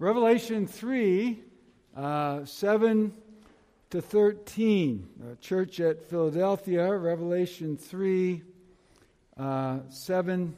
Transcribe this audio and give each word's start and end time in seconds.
Revelation 0.00 0.66
3 0.66 1.42
uh, 1.94 2.46
7 2.46 3.12
to 3.90 4.00
13. 4.00 5.08
Uh, 5.20 5.34
church 5.42 5.78
at 5.78 6.02
Philadelphia, 6.02 6.96
Revelation 6.96 7.76
3 7.76 8.42
uh, 9.36 9.80
7 9.90 10.56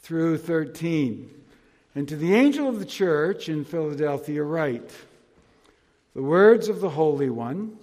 through 0.00 0.38
13. 0.38 1.30
And 1.94 2.08
to 2.08 2.16
the 2.16 2.32
angel 2.34 2.66
of 2.66 2.78
the 2.78 2.86
church 2.86 3.50
in 3.50 3.62
Philadelphia, 3.62 4.42
write 4.42 4.90
the 6.14 6.22
words 6.22 6.70
of 6.70 6.80
the 6.80 6.88
Holy 6.88 7.28
One, 7.28 7.76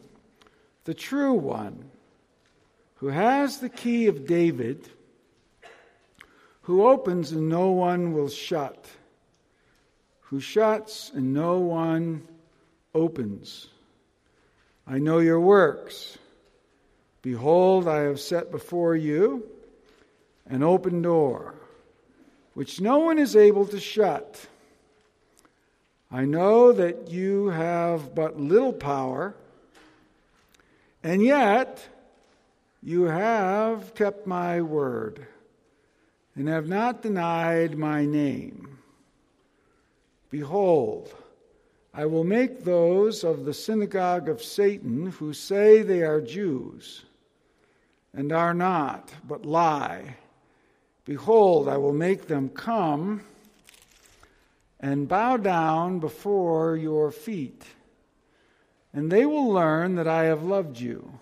the 0.86 0.96
true 0.96 1.34
One, 1.34 1.92
who 2.96 3.10
has 3.10 3.60
the 3.60 3.70
key 3.70 4.08
of 4.08 4.26
David, 4.26 4.90
who 6.64 6.88
opens 6.88 7.32
and 7.32 7.48
no 7.48 7.70
one 7.70 8.14
will 8.14 8.28
shut, 8.28 8.88
who 10.30 10.40
shuts 10.40 11.12
and 11.14 11.34
no 11.34 11.60
one 11.60 12.28
opens. 12.94 13.68
I 14.88 15.00
know 15.00 15.20
your 15.20 15.40
works. 15.40 16.18
Behold, 17.22 17.88
I 17.88 18.02
have 18.02 18.20
set 18.20 18.52
before 18.52 18.96
you 18.96 19.48
an 20.48 20.64
open 20.64 21.02
door 21.02 21.56
which 22.60 22.82
no 22.82 22.98
one 23.00 23.18
is 23.18 23.38
able 23.38 23.66
to 23.66 23.80
shut. 23.80 24.46
I 26.12 26.26
know 26.26 26.74
that 26.74 27.10
you 27.10 27.48
have 27.48 28.14
but 28.14 28.38
little 28.38 28.74
power, 28.74 29.34
and 31.02 31.24
yet 31.24 31.88
you 32.84 33.04
have 33.04 33.96
kept 33.96 34.28
my 34.28 34.62
word 34.62 35.26
and 36.36 36.50
have 36.50 36.68
not 36.68 37.02
denied 37.02 37.78
my 37.78 38.06
name. 38.06 38.69
Behold, 40.30 41.14
I 41.94 42.06
will 42.06 42.24
make 42.24 42.64
those 42.64 43.24
of 43.24 43.46
the 43.46 43.54
synagogue 43.54 44.30
of 44.30 44.44
Satan 44.44 45.08
who 45.12 45.34
say 45.34 45.82
they 45.82 46.04
are 46.04 46.22
Jews 46.22 47.06
and 48.14 48.32
are 48.32 48.54
not, 48.54 49.12
but 49.28 49.46
lie 49.46 50.18
Behold, 51.10 51.68
I 51.68 51.76
will 51.78 51.92
make 51.92 52.28
them 52.28 52.50
come 52.50 53.22
and 54.80 55.08
bow 55.08 55.38
down 55.38 55.98
before 55.98 56.78
your 56.78 57.10
feet, 57.10 57.66
and 58.94 59.12
they 59.12 59.26
will 59.26 59.50
learn 59.50 59.96
that 59.96 60.08
I 60.08 60.26
have 60.26 60.44
loved 60.44 60.80
you, 60.80 61.18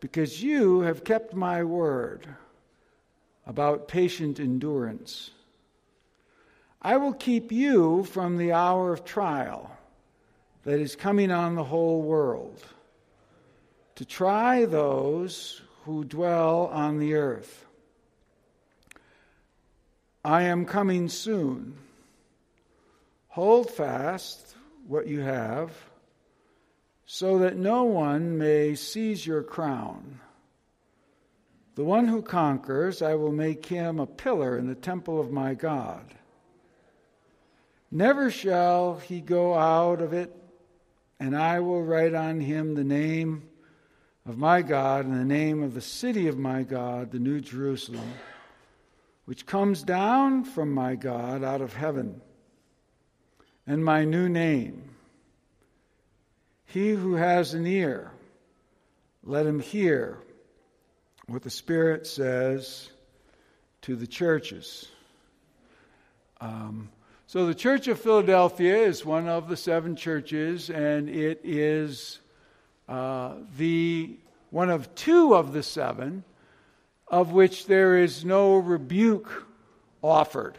because 0.00 0.42
you 0.42 0.80
have 0.80 1.04
kept 1.04 1.34
my 1.34 1.62
word 1.62 2.26
about 3.46 3.88
patient 3.88 4.40
endurance. 4.40 5.32
I 6.84 6.96
will 6.96 7.12
keep 7.12 7.52
you 7.52 8.02
from 8.02 8.36
the 8.36 8.50
hour 8.50 8.92
of 8.92 9.04
trial 9.04 9.70
that 10.64 10.80
is 10.80 10.96
coming 10.96 11.30
on 11.30 11.54
the 11.54 11.62
whole 11.62 12.02
world 12.02 12.60
to 13.94 14.04
try 14.04 14.64
those 14.64 15.62
who 15.84 16.04
dwell 16.04 16.66
on 16.72 16.98
the 16.98 17.14
earth. 17.14 17.66
I 20.24 20.42
am 20.42 20.64
coming 20.64 21.08
soon. 21.08 21.78
Hold 23.28 23.70
fast 23.70 24.56
what 24.88 25.06
you 25.06 25.20
have, 25.20 25.72
so 27.06 27.38
that 27.38 27.56
no 27.56 27.84
one 27.84 28.38
may 28.38 28.74
seize 28.74 29.24
your 29.24 29.44
crown. 29.44 30.18
The 31.76 31.84
one 31.84 32.08
who 32.08 32.22
conquers, 32.22 33.02
I 33.02 33.14
will 33.14 33.32
make 33.32 33.66
him 33.66 34.00
a 34.00 34.06
pillar 34.06 34.58
in 34.58 34.66
the 34.66 34.74
temple 34.74 35.20
of 35.20 35.30
my 35.30 35.54
God. 35.54 36.04
Never 37.92 38.28
shall 38.30 38.96
he 38.96 39.20
go 39.20 39.54
out 39.54 40.00
of 40.00 40.12
it, 40.12 40.34
and 41.20 41.36
I 41.36 41.60
will 41.60 41.84
write 41.84 42.14
on 42.14 42.40
him 42.40 42.74
the 42.74 42.82
name 42.82 43.44
of 44.26 44.36
my 44.36 44.62
God 44.62 45.04
and 45.04 45.20
the 45.20 45.24
name 45.24 45.62
of 45.62 45.74
the 45.74 45.80
city 45.80 46.26
of 46.26 46.36
my 46.36 46.64
God, 46.64 47.12
the 47.12 47.20
New 47.20 47.40
Jerusalem 47.40 48.10
which 49.24 49.46
comes 49.46 49.82
down 49.82 50.44
from 50.44 50.72
my 50.72 50.94
God 50.96 51.44
out 51.44 51.60
of 51.60 51.74
heaven, 51.74 52.20
and 53.66 53.84
my 53.84 54.04
new 54.04 54.28
name. 54.28 54.90
He 56.66 56.90
who 56.90 57.14
has 57.14 57.54
an 57.54 57.66
ear, 57.66 58.10
let 59.22 59.46
him 59.46 59.60
hear 59.60 60.18
what 61.26 61.42
the 61.42 61.50
Spirit 61.50 62.06
says 62.06 62.90
to 63.82 63.94
the 63.94 64.06
churches. 64.06 64.88
Um, 66.40 66.88
so, 67.32 67.46
the 67.46 67.54
Church 67.54 67.88
of 67.88 67.98
Philadelphia 67.98 68.76
is 68.76 69.06
one 69.06 69.26
of 69.26 69.48
the 69.48 69.56
seven 69.56 69.96
churches, 69.96 70.68
and 70.68 71.08
it 71.08 71.40
is 71.42 72.20
uh, 72.90 73.36
the 73.56 74.18
one 74.50 74.68
of 74.68 74.94
two 74.94 75.34
of 75.34 75.54
the 75.54 75.62
seven 75.62 76.24
of 77.08 77.32
which 77.32 77.64
there 77.64 77.96
is 77.96 78.22
no 78.22 78.56
rebuke 78.56 79.46
offered. 80.02 80.58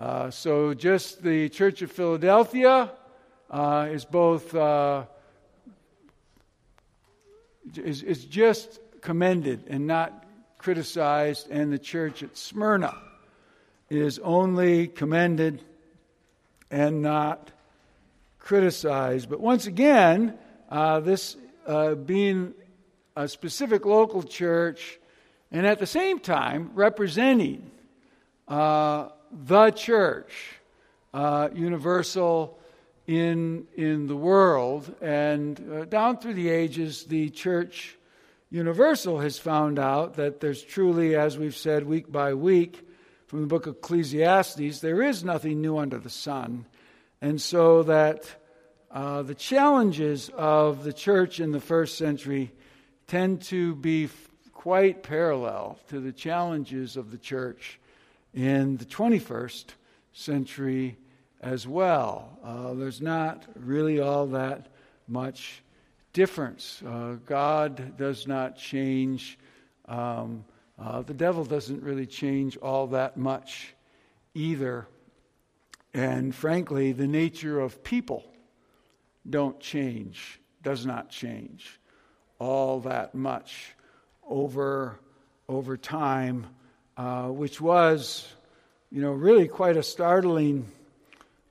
Uh, 0.00 0.30
so, 0.30 0.74
just 0.74 1.24
the 1.24 1.48
Church 1.48 1.82
of 1.82 1.90
Philadelphia 1.90 2.92
uh, 3.50 3.88
is 3.90 4.04
both 4.04 4.54
uh, 4.54 5.06
is, 7.74 8.04
is 8.04 8.24
just 8.26 8.78
commended 9.00 9.64
and 9.66 9.88
not 9.88 10.24
criticized, 10.56 11.50
and 11.50 11.72
the 11.72 11.80
church 11.80 12.22
at 12.22 12.36
Smyrna 12.36 12.94
is 13.90 14.20
only 14.20 14.86
commended 14.86 15.64
and 16.70 17.02
not 17.02 17.50
criticized. 18.38 19.28
But 19.28 19.40
once 19.40 19.66
again, 19.66 20.38
uh, 20.70 21.00
this 21.00 21.36
uh, 21.66 21.94
being 21.94 22.54
a 23.16 23.28
specific 23.28 23.84
local 23.84 24.22
church 24.22 24.98
and 25.50 25.66
at 25.66 25.78
the 25.78 25.86
same 25.86 26.18
time 26.18 26.70
representing 26.74 27.70
uh, 28.48 29.08
the 29.32 29.70
church, 29.70 30.32
uh, 31.14 31.48
universal 31.54 32.58
in, 33.06 33.66
in 33.74 34.06
the 34.06 34.16
world. 34.16 34.94
And 35.00 35.60
uh, 35.72 35.84
down 35.86 36.18
through 36.18 36.34
the 36.34 36.48
ages, 36.48 37.04
the 37.04 37.30
church 37.30 37.96
universal 38.50 39.18
has 39.20 39.38
found 39.38 39.78
out 39.78 40.14
that 40.14 40.40
there's 40.40 40.62
truly, 40.62 41.16
as 41.16 41.38
we've 41.38 41.56
said 41.56 41.86
week 41.86 42.10
by 42.10 42.34
week 42.34 42.85
from 43.26 43.40
the 43.40 43.46
book 43.46 43.66
of 43.66 43.76
Ecclesiastes, 43.76 44.80
there 44.80 45.02
is 45.02 45.24
nothing 45.24 45.60
new 45.60 45.78
under 45.78 45.98
the 45.98 46.10
sun. 46.10 46.64
And 47.20 47.40
so 47.40 47.82
that 47.84 48.24
uh, 48.90 49.22
the 49.22 49.34
challenges 49.34 50.28
of 50.30 50.84
the 50.84 50.92
church 50.92 51.40
in 51.40 51.50
the 51.50 51.60
first 51.60 51.98
century 51.98 52.52
tend 53.08 53.42
to 53.42 53.74
be 53.74 54.08
quite 54.52 55.02
parallel 55.02 55.78
to 55.88 56.00
the 56.00 56.12
challenges 56.12 56.96
of 56.96 57.10
the 57.10 57.18
church 57.18 57.80
in 58.32 58.76
the 58.76 58.84
21st 58.84 59.64
century 60.12 60.96
as 61.40 61.66
well. 61.66 62.38
Uh, 62.44 62.74
there's 62.74 63.00
not 63.00 63.44
really 63.56 64.00
all 64.00 64.26
that 64.26 64.68
much 65.08 65.62
difference. 66.12 66.82
Uh, 66.86 67.16
God 67.26 67.96
does 67.96 68.26
not 68.26 68.56
change. 68.56 69.38
Um, 69.86 70.44
uh, 70.78 71.02
the 71.02 71.14
devil 71.14 71.44
doesn't 71.44 71.82
really 71.82 72.06
change 72.06 72.56
all 72.58 72.88
that 72.88 73.16
much 73.16 73.74
either. 74.34 74.86
And 75.94 76.34
frankly, 76.34 76.92
the 76.92 77.06
nature 77.06 77.58
of 77.58 77.82
people 77.82 78.24
don't 79.28 79.58
change, 79.60 80.38
does 80.62 80.84
not 80.84 81.08
change 81.08 81.80
all 82.38 82.80
that 82.80 83.14
much 83.14 83.74
over, 84.28 84.98
over 85.48 85.76
time, 85.76 86.46
uh, 86.96 87.28
which 87.28 87.60
was, 87.60 88.30
you 88.90 89.00
know, 89.00 89.12
really 89.12 89.48
quite 89.48 89.76
a 89.76 89.82
startling. 89.82 90.66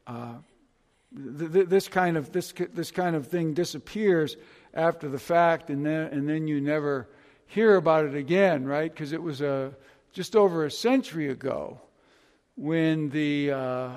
Uh, 0.05 0.35
th- 1.39 1.51
th- 1.51 1.67
this 1.67 1.87
kind 1.87 2.17
of 2.17 2.31
this 2.31 2.53
this 2.73 2.91
kind 2.91 3.15
of 3.15 3.27
thing 3.27 3.53
disappears 3.53 4.37
after 4.73 5.09
the 5.09 5.19
fact, 5.19 5.69
and 5.69 5.85
then 5.85 6.07
and 6.07 6.29
then 6.29 6.47
you 6.47 6.61
never 6.61 7.07
hear 7.47 7.75
about 7.75 8.05
it 8.05 8.15
again, 8.15 8.65
right? 8.65 8.91
Because 8.91 9.11
it 9.11 9.21
was 9.21 9.41
a 9.41 9.73
just 10.13 10.35
over 10.35 10.65
a 10.65 10.71
century 10.71 11.29
ago 11.29 11.79
when 12.55 13.09
the 13.09 13.51
uh, 13.51 13.89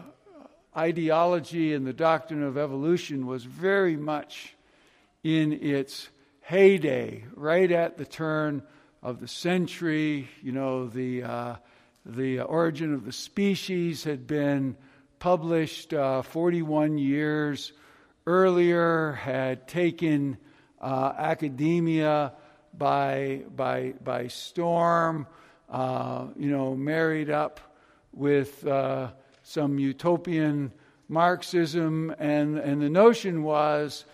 ideology 0.77 1.75
and 1.75 1.87
the 1.87 1.93
doctrine 1.93 2.43
of 2.43 2.59
evolution 2.59 3.27
was 3.27 3.45
very 3.45 3.97
much 3.97 4.57
in 5.23 5.53
its 5.53 6.09
heyday, 6.41 7.25
right 7.35 7.71
at 7.71 7.99
the 7.99 8.05
turn 8.05 8.63
of 9.03 9.21
the 9.21 9.29
century. 9.29 10.29
You 10.43 10.53
know, 10.53 10.87
the, 10.89 11.23
uh, 11.23 11.57
the 12.05 12.41
origin 12.41 12.95
of 12.95 13.05
the 13.05 13.13
species 13.13 14.05
had 14.05 14.27
been 14.27 14.77
published 15.19 15.93
uh, 15.93 16.23
41 16.23 16.99
years 16.99 17.73
earlier, 18.27 19.13
had 19.13 19.69
taken 19.69 20.37
uh, 20.81 21.13
academia 21.17 22.33
by, 22.77 23.43
by, 23.55 23.95
by 24.03 24.29
storm, 24.29 25.27
uh, 25.69 26.27
you 26.37 26.51
know, 26.51 26.75
married 26.75 27.31
up 27.31 27.61
with 28.13 28.67
uh, 28.67 29.11
some 29.43 29.79
utopian 29.79 30.73
Marxism, 31.09 32.15
and, 32.19 32.59
and 32.59 32.83
the 32.83 32.91
notion 32.91 33.43
was 33.43 34.05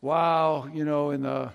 wow, 0.00 0.68
you 0.72 0.84
know, 0.84 1.10
in 1.10 1.22
the 1.22 1.50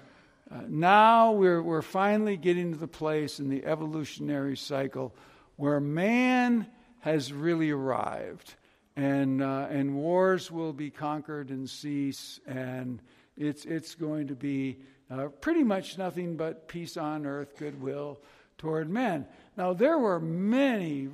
uh, 0.52 0.62
now 0.68 1.32
we're, 1.32 1.62
we're 1.62 1.84
finally 1.84 2.36
getting 2.36 2.72
to 2.72 2.78
the 2.78 2.88
place 2.88 3.40
in 3.40 3.50
the 3.50 3.64
evolutionary 3.66 4.58
cycle 4.58 5.14
where 5.58 5.80
man 5.80 6.66
has 7.02 7.32
really 7.32 7.70
arrived. 7.70 8.56
And, 8.96 9.44
uh, 9.44 9.68
and 9.70 9.96
wars 9.96 10.52
will 10.52 10.74
be 10.74 10.90
conquered 10.90 11.52
and 11.52 11.70
cease, 11.70 12.40
and 12.48 13.02
it's, 13.38 13.64
it's 13.66 13.94
going 13.94 14.28
to 14.28 14.36
be 14.36 14.80
uh, 15.12 15.28
pretty 15.42 15.64
much 15.64 15.98
nothing 15.98 16.38
but 16.38 16.68
peace 16.68 16.98
on 16.98 17.26
earth, 17.26 17.58
goodwill 17.58 18.20
toward 18.58 18.90
men. 18.90 19.26
Now, 19.58 19.74
there 19.74 19.98
were 19.98 20.20
many 20.20 21.10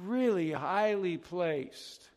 really 0.00 0.52
highly 0.52 1.18
placed 1.18 2.08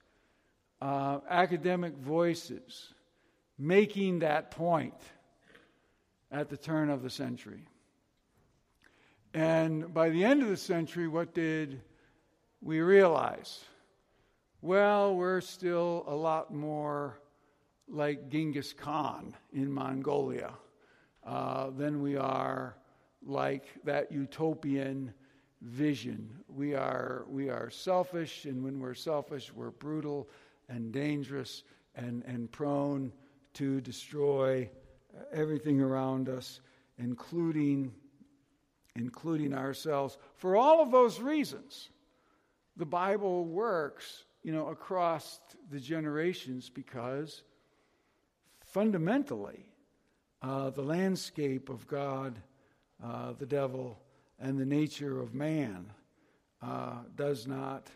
uh, 0.82 1.20
academic 1.30 1.94
voices 1.98 2.94
making 3.58 4.20
that 4.20 4.52
point 4.52 4.94
at 6.32 6.50
the 6.50 6.58
turn 6.58 6.90
of 6.90 7.02
the 7.02 7.10
century. 7.10 7.68
And 9.34 9.94
by 9.94 10.10
the 10.10 10.24
end 10.24 10.44
of 10.44 10.50
the 10.50 10.58
century, 10.58 11.08
what 11.08 11.34
did 11.34 11.82
we 12.62 12.82
realize? 12.82 13.64
Well, 14.62 15.16
we're 15.16 15.42
still 15.42 16.04
a 16.08 16.16
lot 16.16 16.54
more 16.54 17.20
like 17.88 18.30
Genghis 18.30 18.74
Khan 18.74 19.36
in 19.54 19.72
Mongolia 19.72 20.54
uh, 21.26 21.70
than 21.72 22.02
we 22.02 22.16
are 22.16 22.76
like 23.26 23.66
that 23.84 24.12
utopian 24.12 25.14
vision. 25.62 26.30
We 26.48 26.76
are, 26.76 27.26
we 27.28 27.50
are 27.50 27.70
selfish, 27.70 28.46
and 28.46 28.64
when 28.64 28.80
we're 28.80 28.94
selfish, 28.94 29.52
we're 29.54 29.72
brutal 29.72 30.30
and 30.70 30.92
dangerous 30.92 31.64
and, 31.96 32.24
and 32.26 32.52
prone 32.52 33.12
to 33.54 33.82
destroy 33.82 34.70
everything 35.32 35.82
around 35.82 36.30
us, 36.30 36.60
including, 36.98 37.94
including 38.96 39.54
ourselves. 39.54 40.18
For 40.36 40.56
all 40.56 40.82
of 40.82 40.92
those 40.92 41.20
reasons, 41.20 41.90
the 42.78 42.86
Bible 42.86 43.46
works 43.46 44.26
you 44.46 44.52
know, 44.52 44.68
across 44.68 45.40
the 45.72 45.80
generations 45.80 46.70
because 46.70 47.42
fundamentally, 48.64 49.66
uh, 50.46 50.70
the 50.70 50.84
landscape 50.84 51.70
of 51.70 51.88
God, 51.88 52.38
uh, 53.04 53.34
the 53.40 53.48
devil, 53.48 53.98
and 54.40 54.60
the 54.60 54.66
nature 54.66 55.20
of 55.20 55.34
man 55.34 55.92
uh, 56.62 56.98
does 57.16 57.48
not 57.48 57.88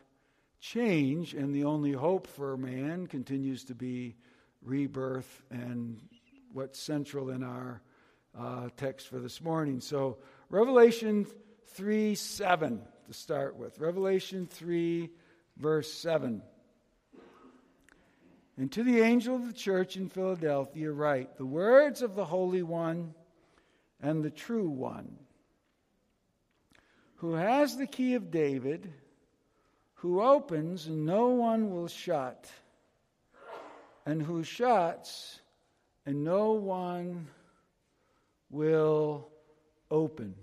change, 0.59 1.35
and 1.35 1.53
the 1.53 1.65
only 1.65 1.91
hope 1.91 2.25
for 2.25 2.57
man 2.57 3.05
continues 3.05 3.63
to 3.65 3.75
be 3.75 4.15
rebirth 4.63 5.43
and 5.51 6.01
what's 6.51 6.79
central 6.79 7.29
in 7.29 7.43
our 7.43 7.81
uh, 8.37 8.69
text 8.77 9.07
for 9.09 9.19
this 9.19 9.41
morning. 9.41 9.79
So, 9.79 10.17
Revelation 10.49 11.27
3 11.67 12.15
7 12.15 12.81
to 13.07 13.13
start 13.13 13.57
with. 13.57 13.77
Revelation 13.77 14.47
3 14.47 15.11
verse 15.57 15.91
7. 15.93 16.41
And 18.59 18.69
to 18.73 18.83
the 18.83 18.99
angel 18.99 19.37
of 19.37 19.47
the 19.47 19.53
church 19.53 19.95
in 19.95 20.09
Philadelphia, 20.09 20.91
write 20.91 21.37
the 21.37 21.45
words 21.45 22.01
of 22.01 22.15
the 22.15 22.25
Holy 22.25 22.61
One 22.61 23.13
and 24.01 24.21
the 24.21 24.29
true 24.29 24.67
One, 24.67 25.15
who 27.15 27.35
has 27.35 27.77
the 27.77 27.87
key 27.87 28.15
of 28.15 28.31
David, 28.31 28.91
who 29.93 30.21
opens 30.21 30.87
and 30.87 31.05
no 31.05 31.27
one 31.27 31.71
will 31.71 31.87
shut, 31.87 32.51
and 34.05 34.21
who 34.21 34.43
shuts 34.43 35.39
and 36.05 36.25
no 36.25 36.51
one 36.51 37.27
will 38.49 39.29
open. 39.89 40.35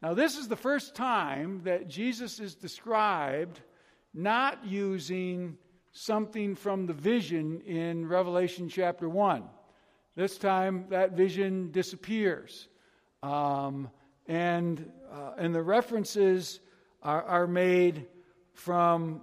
Now, 0.00 0.14
this 0.14 0.36
is 0.36 0.46
the 0.46 0.54
first 0.54 0.94
time 0.94 1.62
that 1.64 1.88
Jesus 1.88 2.38
is 2.38 2.54
described 2.54 3.60
not 4.14 4.64
using 4.64 5.58
something 5.92 6.54
from 6.54 6.86
the 6.86 6.92
vision 6.92 7.60
in 7.62 8.06
Revelation 8.06 8.68
chapter 8.68 9.08
1. 9.08 9.44
This 10.16 10.38
time, 10.38 10.86
that 10.90 11.12
vision 11.12 11.70
disappears. 11.72 12.68
Um, 13.22 13.90
and, 14.26 14.90
uh, 15.12 15.32
and 15.38 15.54
the 15.54 15.62
references 15.62 16.60
are, 17.02 17.22
are 17.22 17.46
made 17.46 18.06
from 18.52 19.22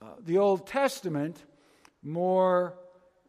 uh, 0.00 0.06
the 0.24 0.38
Old 0.38 0.66
Testament 0.66 1.44
more 2.02 2.78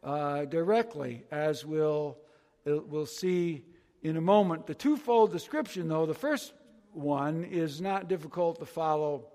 uh, 0.04 0.46
directly, 0.46 1.24
as 1.32 1.66
we'll, 1.66 2.18
we'll 2.66 3.06
see 3.06 3.66
in 4.02 4.18
a 4.18 4.22
moment. 4.22 4.68
The 4.68 4.76
twofold 4.76 5.32
description, 5.32 5.88
though, 5.88 6.06
the 6.06 6.14
first 6.14 6.54
one 6.92 7.44
is 7.44 7.82
not 7.82 8.08
difficult 8.08 8.60
to 8.60 8.66
follow 8.66 9.33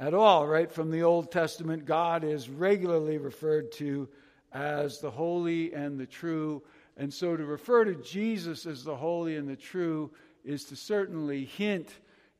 at 0.00 0.14
all, 0.14 0.46
right? 0.46 0.72
From 0.72 0.90
the 0.90 1.02
Old 1.02 1.30
Testament, 1.30 1.84
God 1.84 2.24
is 2.24 2.48
regularly 2.48 3.18
referred 3.18 3.70
to 3.72 4.08
as 4.50 4.98
the 4.98 5.10
holy 5.10 5.74
and 5.74 6.00
the 6.00 6.06
true. 6.06 6.62
And 6.96 7.12
so 7.12 7.36
to 7.36 7.44
refer 7.44 7.84
to 7.84 7.94
Jesus 7.96 8.64
as 8.64 8.82
the 8.82 8.96
holy 8.96 9.36
and 9.36 9.46
the 9.46 9.56
true 9.56 10.10
is 10.42 10.64
to 10.64 10.76
certainly 10.76 11.44
hint 11.44 11.90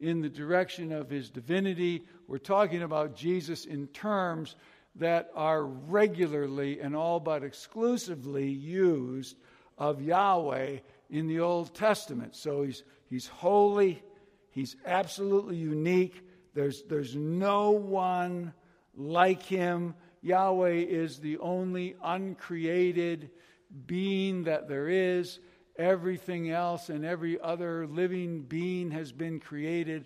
in 0.01 0.23
the 0.23 0.29
direction 0.31 0.91
of 0.91 1.11
his 1.11 1.29
divinity. 1.29 2.07
We're 2.27 2.39
talking 2.39 2.83
about 2.83 3.15
Jesus 3.15 3.67
in 3.67 3.89
terms 3.89 4.57
that 4.97 5.31
are 5.35 5.65
regularly 5.65 6.81
and 6.81 6.97
all 6.97 7.21
but 7.21 7.45
exclusively 7.45 8.49
used 8.49 9.37
of 9.77 10.01
Yahweh 10.01 10.79
in 11.11 11.27
the 11.27 11.41
Old 11.41 11.75
Testament. 11.75 12.35
So 12.37 12.63
he's, 12.63 12.83
he's 13.05 13.27
holy, 13.27 14.03
he's 14.51 14.77
absolutely 14.87 15.57
unique, 15.57 16.25
there's, 16.55 16.83
there's 16.83 17.15
no 17.17 17.71
one 17.71 18.53
like 18.97 19.43
him. 19.43 19.95
Yahweh 20.23 20.73
is 20.73 21.19
the 21.19 21.39
only 21.39 21.97
uncreated 22.03 23.31
being 23.87 24.45
that 24.45 24.69
there 24.69 24.89
is. 24.89 25.39
Everything 25.79 26.51
else 26.51 26.91
and 26.91 27.05
every 27.05 27.41
other 27.41 27.87
living 27.87 28.43
being 28.43 28.91
has 28.91 29.13
been 29.13 29.41
created 29.41 30.05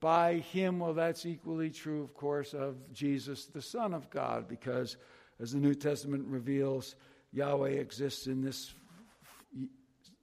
by 0.00 0.34
him. 0.34 0.78
Well, 0.78 0.94
that's 0.94 1.26
equally 1.26 1.70
true, 1.70 2.02
of 2.02 2.14
course, 2.14 2.54
of 2.54 2.76
Jesus, 2.92 3.46
the 3.46 3.62
Son 3.62 3.94
of 3.94 4.10
God, 4.10 4.46
because 4.46 4.96
as 5.40 5.52
the 5.52 5.58
New 5.58 5.74
Testament 5.74 6.26
reveals, 6.28 6.94
Yahweh 7.32 7.70
exists 7.70 8.26
in 8.26 8.42
this 8.42 8.72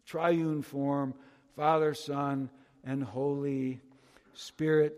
triune 0.05 0.61
form 0.61 1.13
Father, 1.55 1.93
Son, 1.93 2.49
and 2.83 3.03
Holy 3.03 3.79
Spirit. 4.33 4.97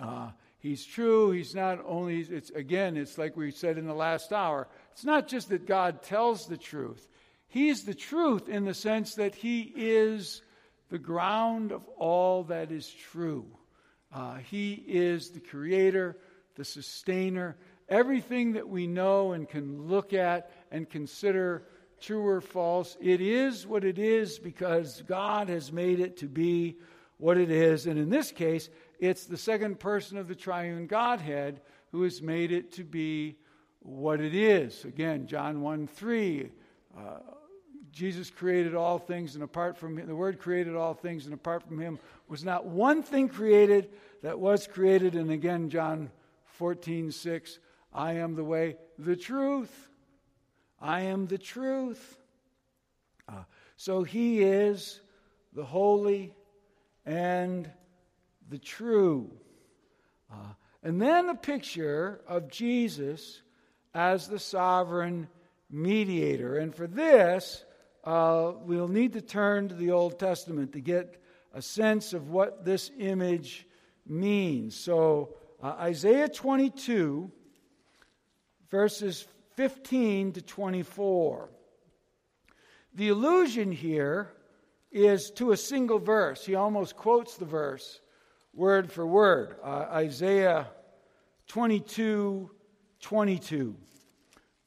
Uh, 0.00 0.30
he's 0.58 0.84
true. 0.84 1.30
He's 1.30 1.54
not 1.54 1.82
only, 1.86 2.20
it's 2.20 2.50
again, 2.50 2.96
it's 2.96 3.18
like 3.18 3.36
we 3.36 3.50
said 3.50 3.78
in 3.78 3.86
the 3.86 3.94
last 3.94 4.32
hour. 4.32 4.68
It's 4.92 5.04
not 5.04 5.28
just 5.28 5.48
that 5.50 5.66
God 5.66 6.02
tells 6.02 6.46
the 6.46 6.56
truth, 6.56 7.08
He's 7.48 7.84
the 7.84 7.94
truth 7.94 8.48
in 8.48 8.64
the 8.64 8.74
sense 8.74 9.14
that 9.14 9.34
He 9.34 9.72
is 9.76 10.42
the 10.88 10.98
ground 10.98 11.72
of 11.72 11.86
all 11.96 12.44
that 12.44 12.70
is 12.70 12.90
true. 12.90 13.46
Uh, 14.12 14.36
he 14.36 14.72
is 14.86 15.30
the 15.30 15.40
creator, 15.40 16.16
the 16.54 16.64
sustainer. 16.64 17.56
Everything 17.88 18.52
that 18.54 18.68
we 18.68 18.86
know 18.86 19.32
and 19.32 19.48
can 19.48 19.88
look 19.88 20.12
at 20.12 20.50
and 20.70 20.88
consider 20.88 21.64
true 22.00 22.26
or 22.26 22.40
false, 22.40 22.96
it 23.00 23.20
is 23.20 23.66
what 23.66 23.84
it 23.84 23.98
is 23.98 24.38
because 24.38 25.02
God 25.02 25.48
has 25.48 25.72
made 25.72 26.00
it 26.00 26.18
to 26.18 26.26
be 26.26 26.76
what 27.18 27.38
it 27.38 27.50
is. 27.50 27.86
And 27.86 27.98
in 27.98 28.10
this 28.10 28.32
case, 28.32 28.68
it's 28.98 29.26
the 29.26 29.36
second 29.36 29.78
person 29.78 30.18
of 30.18 30.28
the 30.28 30.34
triune 30.34 30.86
Godhead 30.86 31.60
who 31.92 32.02
has 32.02 32.20
made 32.20 32.52
it 32.52 32.72
to 32.72 32.84
be 32.84 33.36
what 33.80 34.20
it 34.20 34.34
is. 34.34 34.84
Again, 34.84 35.26
John 35.26 35.60
1 35.60 35.86
3. 35.86 36.50
Uh, 36.96 37.00
Jesus 37.92 38.30
created 38.30 38.74
all 38.74 38.98
things, 38.98 39.34
and 39.34 39.44
apart 39.44 39.78
from 39.78 39.96
him, 39.96 40.06
the 40.06 40.14
Word 40.14 40.38
created 40.38 40.76
all 40.76 40.92
things, 40.92 41.24
and 41.24 41.32
apart 41.32 41.66
from 41.66 41.80
him 41.80 41.98
was 42.28 42.44
not 42.44 42.66
one 42.66 43.02
thing 43.02 43.28
created 43.28 43.88
that 44.22 44.38
was 44.38 44.66
created. 44.66 45.14
And 45.14 45.30
again, 45.30 45.70
John 45.70 46.10
14 46.44 47.10
6. 47.10 47.58
I 47.94 48.14
am 48.14 48.34
the 48.34 48.44
way, 48.44 48.76
the 48.98 49.16
truth. 49.16 49.88
I 50.80 51.02
am 51.02 51.26
the 51.26 51.38
truth. 51.38 52.18
Uh, 53.26 53.44
so 53.76 54.02
he 54.02 54.42
is 54.42 55.00
the 55.54 55.64
holy 55.64 56.34
and 57.06 57.70
the 58.50 58.58
true. 58.58 59.30
Uh, 60.30 60.54
and 60.82 61.00
then 61.00 61.28
a 61.28 61.34
picture 61.34 62.20
of 62.26 62.48
Jesus 62.50 63.40
as 63.94 64.28
the 64.28 64.38
sovereign 64.38 65.28
mediator. 65.70 66.58
And 66.58 66.74
for 66.74 66.86
this, 66.86 67.64
uh, 68.04 68.52
we'll 68.60 68.88
need 68.88 69.14
to 69.14 69.20
turn 69.20 69.68
to 69.68 69.74
the 69.74 69.92
Old 69.92 70.18
Testament 70.18 70.72
to 70.72 70.80
get 70.80 71.20
a 71.54 71.62
sense 71.62 72.12
of 72.12 72.28
what 72.28 72.64
this 72.64 72.90
image 72.98 73.66
means. 74.06 74.76
So, 74.76 75.34
uh, 75.62 75.74
Isaiah 75.80 76.28
22, 76.28 77.30
verses 78.70 79.26
15 79.56 80.32
to 80.32 80.42
24. 80.42 81.48
The 82.94 83.08
allusion 83.08 83.72
here 83.72 84.30
is 84.90 85.30
to 85.32 85.52
a 85.52 85.56
single 85.56 85.98
verse. 85.98 86.44
He 86.44 86.54
almost 86.54 86.96
quotes 86.96 87.36
the 87.36 87.44
verse 87.44 88.00
word 88.52 88.90
for 88.90 89.06
word 89.06 89.56
uh, 89.62 89.86
Isaiah 89.90 90.66
22 91.48 92.50
22. 93.00 93.76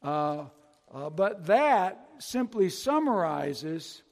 Uh, 0.02 0.46
uh, 0.94 1.10
but 1.10 1.46
that 1.48 2.10
simply 2.20 2.70
summarizes 2.70 4.04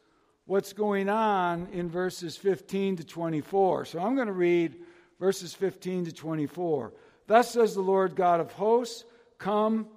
what's 0.45 0.73
going 0.73 1.09
on 1.09 1.67
in 1.71 1.89
verses 1.89 2.35
15 2.35 2.97
to 2.97 3.03
24. 3.03 3.85
So 3.85 3.99
I'm 3.99 4.15
going 4.15 4.27
to 4.27 4.33
read 4.33 4.77
verses 5.19 5.53
15 5.53 6.05
to 6.05 6.11
24. 6.11 6.93
Thus 7.27 7.51
says 7.51 7.75
the 7.75 7.81
Lord 7.81 8.15
God 8.15 8.39
of 8.39 8.51
hosts, 8.53 9.05
Come, 9.37 9.87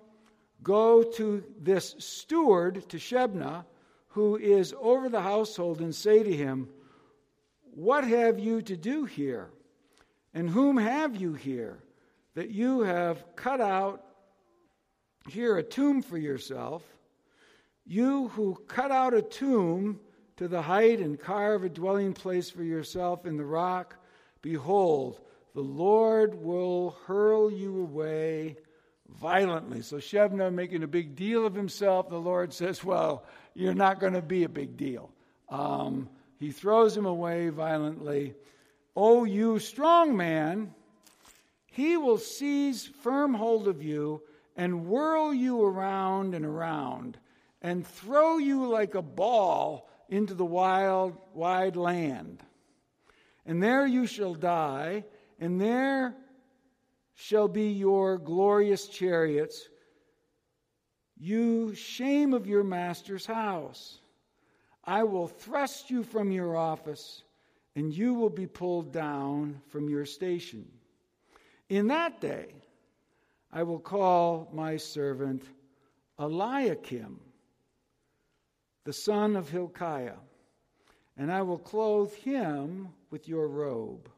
go 0.63 1.03
to 1.03 1.43
this 1.59 1.95
steward, 1.99 2.89
to 2.91 2.99
Shebna, 2.99 3.65
who 4.11 4.37
is 4.37 4.75
over 4.81 5.09
the 5.09 5.23
household, 5.23 5.81
and 5.81 5.95
say 5.95 6.23
to 6.23 6.33
him, 6.33 6.69
What 7.75 8.05
have 8.05 8.39
you 8.39 8.61
to 8.63 8.77
do 8.77 9.05
here? 9.05 9.51
And 10.35 10.51
whom 10.51 10.77
have 10.77 11.17
you 11.17 11.35
here? 11.35 11.83
That 12.35 12.51
you 12.51 12.81
have 12.81 13.25
cut 13.37 13.61
out 13.61 14.05
here 15.29 15.57
a 15.57 15.63
tomb 15.63 16.03
for 16.03 16.19
yourself. 16.19 16.83
You 17.85 18.29
who 18.29 18.55
cut 18.67 18.91
out 18.91 19.15
a 19.15 19.23
tomb 19.23 20.01
to 20.37 20.49
the 20.49 20.63
height 20.63 21.01
and 21.01 21.19
carve 21.19 21.65
a 21.65 21.69
dwelling 21.69 22.13
place 22.13 22.51
for 22.51 22.63
yourself 22.63 23.27
in 23.27 23.37
the 23.37 23.45
rock, 23.45 23.97
behold, 24.43 25.21
the 25.55 25.61
Lord 25.61 26.35
will 26.35 26.97
hurl 27.07 27.51
you 27.51 27.81
away 27.81 28.57
violently. 29.19 29.83
So 29.83 29.97
Shebna 29.97 30.53
making 30.53 30.83
a 30.83 30.89
big 30.89 31.17
deal 31.17 31.47
of 31.47 31.55
himself. 31.55 32.09
The 32.09 32.19
Lord 32.19 32.53
says, 32.53 32.85
Well, 32.85 33.25
you're 33.55 33.75
not 33.75 34.01
going 34.01 34.13
to 34.13 34.23
be 34.23 34.45
a 34.45 34.49
big 34.49 34.77
deal. 34.77 35.11
Um, 35.49 36.09
he 36.39 36.51
throws 36.51 36.97
him 36.97 37.07
away 37.07 37.49
violently. 37.49 38.35
O 38.97 39.25
you 39.25 39.59
strong 39.59 40.17
man, 40.17 40.75
he 41.67 41.97
will 41.97 42.19
seize 42.19 42.87
firm 42.87 43.35
hold 43.35 43.69
of 43.69 43.83
you 43.83 44.23
and 44.57 44.87
whirl 44.87 45.33
you 45.33 45.65
around 45.65 46.35
and 46.35 46.45
around 46.45 47.19
and 47.63 47.87
throw 47.87 48.39
you 48.39 48.67
like 48.67 48.95
a 48.95 49.03
ball 49.03 49.89
into 50.09 50.35
the 50.35 50.45
wild, 50.45 51.17
wide 51.35 51.77
land. 51.77 52.43
And 53.47 53.63
there 53.63 53.87
you 53.87 54.07
shall 54.07 54.35
die, 54.35 55.05
and 55.39 55.61
there 55.61 56.15
shall 57.21 57.49
be 57.49 57.71
your 57.71 58.17
glorious 58.17 58.87
chariots, 58.89 59.69
you 61.19 61.75
shame 61.75 62.33
of 62.33 62.47
your 62.47 62.65
master's 62.65 63.27
house. 63.27 64.01
I 64.85 65.03
will 65.03 65.29
thrust 65.29 65.91
you 65.91 66.03
from 66.03 66.33
your 66.33 66.57
office, 66.57 67.23
and 67.77 67.93
you 67.93 68.15
will 68.15 68.31
be 68.31 68.47
pulled 68.47 68.91
down 68.91 69.61
from 69.69 69.91
your 69.91 70.07
station. 70.07 70.67
In 71.69 71.89
that 71.89 72.23
day, 72.23 72.55
I 73.53 73.65
will 73.65 73.81
call 73.81 74.49
my 74.55 74.79
servant 74.79 75.43
Eliakim, 76.19 77.21
the 78.85 78.95
son 78.95 79.37
of 79.37 79.51
Hilkiah, 79.51 80.17
and 81.19 81.31
I 81.31 81.43
will 81.43 81.59
clothe 81.59 82.15
him 82.15 82.89
with 83.11 83.29
your 83.29 83.47
robe, 83.47 84.09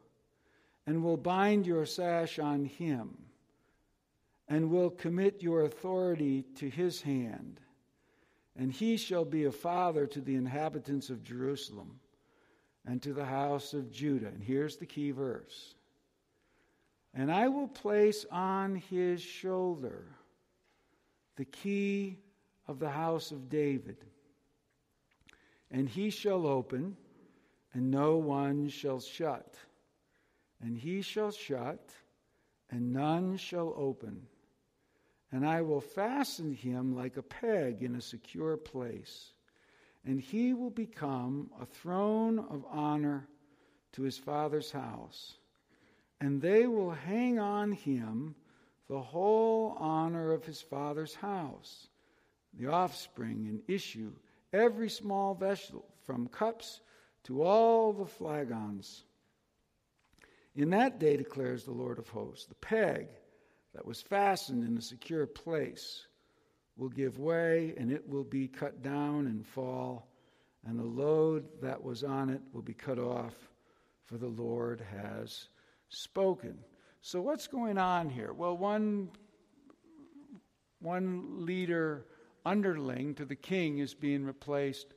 and 0.86 1.02
will 1.02 1.16
bind 1.16 1.66
your 1.66 1.86
sash 1.86 2.38
on 2.38 2.64
him, 2.64 3.16
and 4.48 4.70
will 4.70 4.90
commit 4.90 5.42
your 5.42 5.62
authority 5.62 6.44
to 6.56 6.68
his 6.68 7.02
hand. 7.02 7.60
And 8.56 8.72
he 8.72 8.96
shall 8.96 9.24
be 9.24 9.44
a 9.44 9.52
father 9.52 10.06
to 10.08 10.20
the 10.20 10.34
inhabitants 10.34 11.08
of 11.08 11.22
Jerusalem 11.22 12.00
and 12.84 13.00
to 13.02 13.14
the 13.14 13.24
house 13.24 13.72
of 13.72 13.90
Judah. 13.90 14.26
And 14.26 14.42
here's 14.42 14.76
the 14.76 14.86
key 14.86 15.10
verse 15.10 15.74
and 17.14 17.30
I 17.30 17.48
will 17.48 17.68
place 17.68 18.24
on 18.30 18.76
his 18.76 19.20
shoulder 19.20 20.06
the 21.36 21.44
key 21.44 22.18
of 22.66 22.78
the 22.78 22.90
house 22.90 23.32
of 23.32 23.48
David. 23.48 23.96
And 25.70 25.88
he 25.88 26.10
shall 26.10 26.46
open, 26.46 26.96
and 27.72 27.90
no 27.90 28.16
one 28.16 28.68
shall 28.68 29.00
shut. 29.00 29.56
And 30.62 30.78
he 30.78 31.02
shall 31.02 31.32
shut, 31.32 31.90
and 32.70 32.92
none 32.92 33.36
shall 33.36 33.74
open. 33.76 34.22
And 35.30 35.46
I 35.46 35.62
will 35.62 35.80
fasten 35.80 36.54
him 36.54 36.94
like 36.94 37.16
a 37.16 37.22
peg 37.22 37.82
in 37.82 37.96
a 37.96 38.00
secure 38.00 38.56
place. 38.56 39.32
And 40.04 40.20
he 40.20 40.54
will 40.54 40.70
become 40.70 41.50
a 41.60 41.66
throne 41.66 42.38
of 42.38 42.64
honor 42.70 43.28
to 43.92 44.02
his 44.02 44.18
father's 44.18 44.70
house 44.70 45.34
and 46.22 46.40
they 46.40 46.68
will 46.68 46.92
hang 46.92 47.40
on 47.40 47.72
him 47.72 48.36
the 48.88 49.00
whole 49.00 49.76
honor 49.76 50.30
of 50.30 50.44
his 50.44 50.60
father's 50.60 51.16
house, 51.16 51.88
the 52.56 52.68
offspring 52.68 53.48
and 53.48 53.60
issue, 53.66 54.12
every 54.52 54.88
small 54.88 55.34
vessel, 55.34 55.84
from 56.04 56.28
cups 56.28 56.80
to 57.24 57.42
all 57.42 57.92
the 57.92 58.06
flagons. 58.06 59.02
In 60.54 60.70
that 60.70 60.98
day, 60.98 61.16
declares 61.16 61.64
the 61.64 61.72
Lord 61.72 61.98
of 61.98 62.08
hosts, 62.08 62.46
the 62.46 62.54
peg 62.56 63.08
that 63.74 63.86
was 63.86 64.02
fastened 64.02 64.64
in 64.64 64.76
a 64.76 64.82
secure 64.82 65.26
place 65.26 66.06
will 66.76 66.90
give 66.90 67.18
way, 67.18 67.74
and 67.76 67.90
it 67.90 68.06
will 68.06 68.24
be 68.24 68.48
cut 68.48 68.82
down 68.82 69.26
and 69.26 69.46
fall, 69.46 70.08
and 70.66 70.78
the 70.78 70.84
load 70.84 71.46
that 71.62 71.82
was 71.82 72.04
on 72.04 72.28
it 72.28 72.40
will 72.52 72.62
be 72.62 72.74
cut 72.74 72.98
off, 72.98 73.34
for 74.04 74.18
the 74.18 74.28
Lord 74.28 74.82
has 74.92 75.48
spoken. 75.88 76.58
So, 77.00 77.20
what's 77.20 77.46
going 77.46 77.78
on 77.78 78.10
here? 78.10 78.32
Well, 78.32 78.56
one, 78.56 79.10
one 80.80 81.46
leader 81.46 82.06
underling 82.44 83.14
to 83.16 83.24
the 83.24 83.36
king 83.36 83.78
is 83.78 83.94
being 83.94 84.24
replaced 84.24 84.94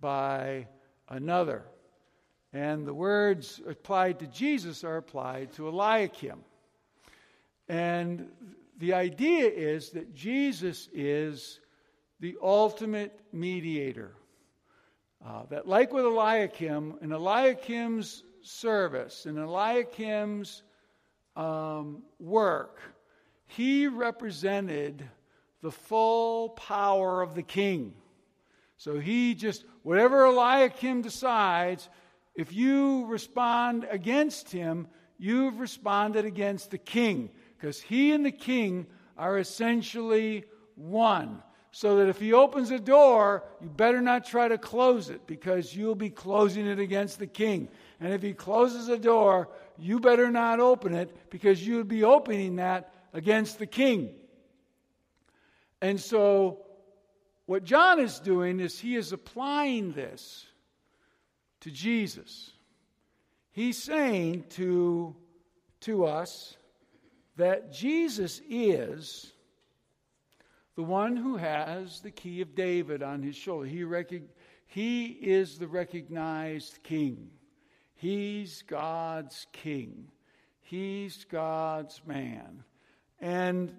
by 0.00 0.68
another. 1.08 1.66
And 2.52 2.86
the 2.86 2.94
words 2.94 3.60
applied 3.68 4.20
to 4.20 4.26
Jesus 4.26 4.84
are 4.84 4.96
applied 4.96 5.52
to 5.54 5.68
Eliakim. 5.68 6.40
And 7.68 8.28
the 8.78 8.94
idea 8.94 9.48
is 9.48 9.90
that 9.90 10.14
Jesus 10.14 10.88
is 10.92 11.60
the 12.20 12.36
ultimate 12.42 13.18
mediator. 13.32 14.12
Uh, 15.24 15.42
that, 15.50 15.66
like 15.66 15.92
with 15.92 16.04
Eliakim, 16.04 16.98
in 17.02 17.10
Eliakim's 17.10 18.22
service 18.46 19.26
in 19.26 19.36
Eliakim's 19.36 20.62
um, 21.34 22.02
work, 22.20 22.80
he 23.46 23.88
represented 23.88 25.08
the 25.62 25.70
full 25.70 26.50
power 26.50 27.22
of 27.22 27.34
the 27.34 27.42
king. 27.42 27.94
So 28.76 28.98
he 28.98 29.34
just, 29.34 29.64
whatever 29.82 30.26
Eliakim 30.26 31.02
decides, 31.02 31.88
if 32.36 32.52
you 32.52 33.06
respond 33.06 33.86
against 33.90 34.50
him, 34.50 34.88
you've 35.18 35.58
responded 35.58 36.24
against 36.24 36.70
the 36.70 36.78
king, 36.78 37.30
because 37.56 37.80
he 37.80 38.12
and 38.12 38.24
the 38.24 38.30
king 38.30 38.86
are 39.16 39.38
essentially 39.38 40.44
one. 40.74 41.42
So 41.72 41.96
that 41.96 42.08
if 42.08 42.18
he 42.18 42.32
opens 42.32 42.70
a 42.70 42.78
door, 42.78 43.44
you 43.60 43.68
better 43.68 44.00
not 44.00 44.24
try 44.24 44.48
to 44.48 44.56
close 44.56 45.10
it, 45.10 45.26
because 45.26 45.76
you'll 45.76 45.94
be 45.94 46.10
closing 46.10 46.66
it 46.66 46.78
against 46.78 47.18
the 47.18 47.26
king. 47.26 47.68
And 48.00 48.12
if 48.14 48.22
he 48.22 48.32
closes 48.32 48.88
a 48.88 48.98
door, 48.98 49.48
you 49.78 50.00
better 50.00 50.30
not 50.30 50.60
open 50.60 50.94
it 50.94 51.14
because 51.30 51.66
you 51.66 51.76
would 51.76 51.88
be 51.88 52.04
opening 52.04 52.56
that 52.56 52.92
against 53.12 53.58
the 53.58 53.66
king. 53.66 54.14
And 55.80 56.00
so, 56.00 56.60
what 57.46 57.64
John 57.64 58.00
is 58.00 58.18
doing 58.18 58.60
is 58.60 58.78
he 58.78 58.96
is 58.96 59.12
applying 59.12 59.92
this 59.92 60.46
to 61.66 61.72
Jesus. 61.72 62.52
He's 63.50 63.82
saying 63.82 64.44
to, 64.50 65.16
to 65.80 66.04
us 66.04 66.56
that 67.34 67.72
Jesus 67.72 68.40
is 68.48 69.32
the 70.76 70.84
one 70.84 71.16
who 71.16 71.36
has 71.36 72.00
the 72.00 72.12
key 72.12 72.40
of 72.40 72.54
David 72.54 73.02
on 73.02 73.20
his 73.20 73.34
shoulder. 73.34 73.66
He, 73.66 73.82
rec- 73.82 74.12
he 74.68 75.06
is 75.06 75.58
the 75.58 75.66
recognized 75.66 76.84
king. 76.84 77.30
He's 77.96 78.62
God's 78.62 79.48
king. 79.52 80.06
He's 80.60 81.24
God's 81.24 82.00
man. 82.06 82.62
And 83.18 83.74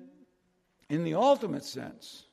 in 0.89 1.05
the 1.05 1.13
ultimate 1.13 1.63
sense, 1.63 2.25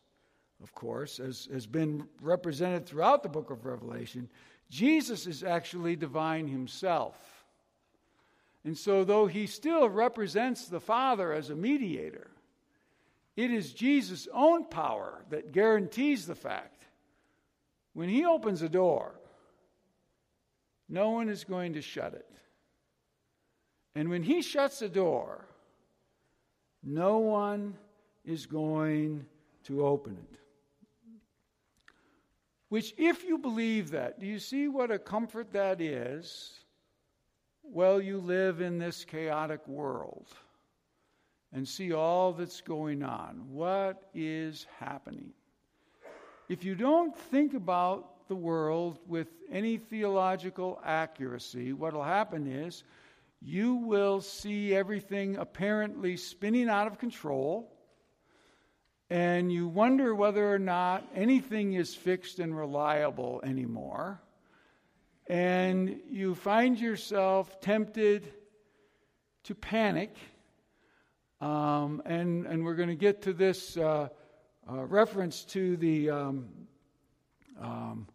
of 0.61 0.75
course, 0.75 1.21
as 1.21 1.47
has 1.53 1.67
been 1.67 2.09
represented 2.21 2.87
throughout 2.87 3.23
the 3.23 3.29
book 3.29 3.51
of 3.51 3.67
Revelation, 3.67 4.29
Jesus 4.71 5.27
is 5.27 5.45
actually 5.45 5.97
divine 5.97 6.49
himself. 6.49 7.17
And 8.65 8.77
so, 8.77 9.05
though 9.05 9.27
he 9.27 9.47
still 9.47 9.89
represents 9.89 10.67
the 10.67 10.81
Father 10.81 11.33
as 11.33 11.51
a 11.51 11.55
mediator, 11.55 12.31
It 13.37 13.51
is 13.51 13.73
Jesus' 13.73 14.29
own 14.33 14.65
power 14.65 15.25
that 15.31 15.53
guarantees 15.53 16.27
the 16.27 16.35
fact. 16.35 16.85
When 17.93 18.09
He 18.09 18.25
opens 18.25 18.63
a 18.63 18.69
door, 18.69 19.15
no 20.89 21.11
one 21.11 21.29
is 21.29 21.45
going 21.45 21.73
to 21.75 21.83
shut 21.83 22.15
it. 22.15 22.31
And 23.95 24.09
when 24.09 24.23
He 24.23 24.43
shuts 24.43 24.83
a 24.83 24.89
door, 24.89 25.47
no 26.83 27.19
one 27.19 27.77
is 28.25 28.47
going 28.47 29.27
to 29.65 29.85
open 29.85 30.17
it. 30.17 30.39
Which, 32.75 32.93
if 32.99 33.23
you 33.23 33.39
believe 33.39 33.93
that, 33.93 34.19
do 34.19 34.27
you 34.27 34.41
see 34.41 34.67
what 34.67 34.91
a 34.91 34.99
comfort 34.99 35.53
that 35.53 35.81
is? 35.81 36.59
Well, 37.63 38.01
you 38.01 38.19
live 38.19 38.61
in 38.61 38.79
this 38.79 39.05
chaotic 39.05 39.69
world 39.69 40.27
and 41.53 41.69
see 41.69 41.93
all 41.93 42.33
that's 42.33 42.63
going 42.63 43.05
on. 43.05 43.45
What 43.49 44.03
is 44.13 44.67
happening? 44.81 45.31
If 46.49 46.65
you 46.65 46.75
don't 46.75 47.17
think 47.17 47.55
about 47.55 48.27
the 48.27 48.35
world 48.35 48.99
with 49.07 49.29
any 49.53 49.77
theological 49.77 50.81
accuracy, 50.85 51.73
what 51.73 51.93
will 51.93 52.03
happen 52.03 52.49
is 52.49 52.83
you 53.41 53.77
will 53.77 54.21
see 54.21 54.75
everything 54.75 55.37
apparently 55.37 56.17
spinning 56.17 56.69
out 56.69 56.89
of 56.89 56.99
control, 56.99 57.73
and 59.11 59.53
you 59.53 59.69
wonder 59.69 60.15
whether 60.15 60.53
or 60.53 60.59
not 60.59 61.07
anything 61.15 61.75
is 61.75 61.95
fixed 61.95 62.39
and 62.39 62.57
reliable 62.57 63.41
anymore. 63.45 64.21
And 65.27 66.01
you 66.11 66.35
find 66.35 66.79
yourself 66.79 67.61
tempted 67.61 68.33
to 69.45 69.55
panic 69.55 70.15
um, 71.45 72.01
and, 72.07 72.47
and 72.47 72.65
we're 72.65 72.75
going 72.75 72.89
to 72.89 72.95
get 72.95 73.23
to 73.23 73.35
this 73.35 73.77
uh, 73.77 74.09
uh, 74.71 74.85
reference 74.85 75.45
to 75.45 75.77
the 75.77 76.09
um, 76.09 76.49
um, 77.61 78.09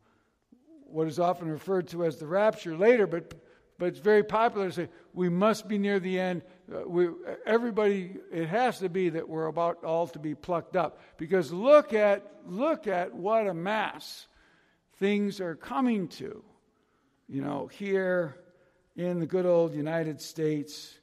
what 0.85 1.07
is 1.07 1.19
often 1.19 1.47
referred 1.47 1.87
to 1.89 2.05
as 2.05 2.17
the 2.17 2.25
rapture 2.25 2.75
later, 2.75 3.05
but 3.05 3.35
but 3.79 3.87
it's 3.87 3.99
very 3.99 4.23
popular 4.23 4.67
to 4.67 4.73
say 4.73 4.89
we 5.13 5.29
must 5.29 5.67
be 5.67 5.79
near 5.79 5.99
the 5.99 6.19
end. 6.19 6.43
Uh, 6.71 6.87
we, 6.87 7.07
everybody, 7.45 8.17
it 8.31 8.47
has 8.47 8.79
to 8.79 8.89
be 8.89 9.09
that 9.09 9.27
we're 9.27 9.47
about 9.47 9.83
all 9.83 10.05
to 10.07 10.19
be 10.19 10.35
plucked 10.35 10.75
up 10.75 10.99
because 11.17 11.51
look 11.51 11.93
at 11.93 12.31
look 12.45 12.85
at 12.85 13.15
what 13.15 13.47
a 13.47 13.53
mass 13.53 14.27
things 14.97 15.41
are 15.41 15.55
coming 15.55 16.07
to. 16.09 16.43
You 17.27 17.41
know, 17.41 17.67
here 17.67 18.35
in 18.95 19.19
the 19.19 19.25
good 19.25 19.45
old 19.45 19.73
United 19.73 20.21
States, 20.21 20.99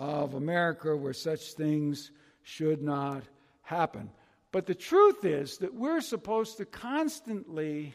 of 0.00 0.34
America 0.34 0.96
where 0.96 1.12
such 1.12 1.52
things 1.52 2.10
should 2.42 2.82
not 2.82 3.22
happen. 3.62 4.10
But 4.52 4.66
the 4.66 4.74
truth 4.74 5.24
is 5.24 5.58
that 5.58 5.74
we're 5.74 6.00
supposed 6.00 6.58
to 6.58 6.64
constantly 6.64 7.94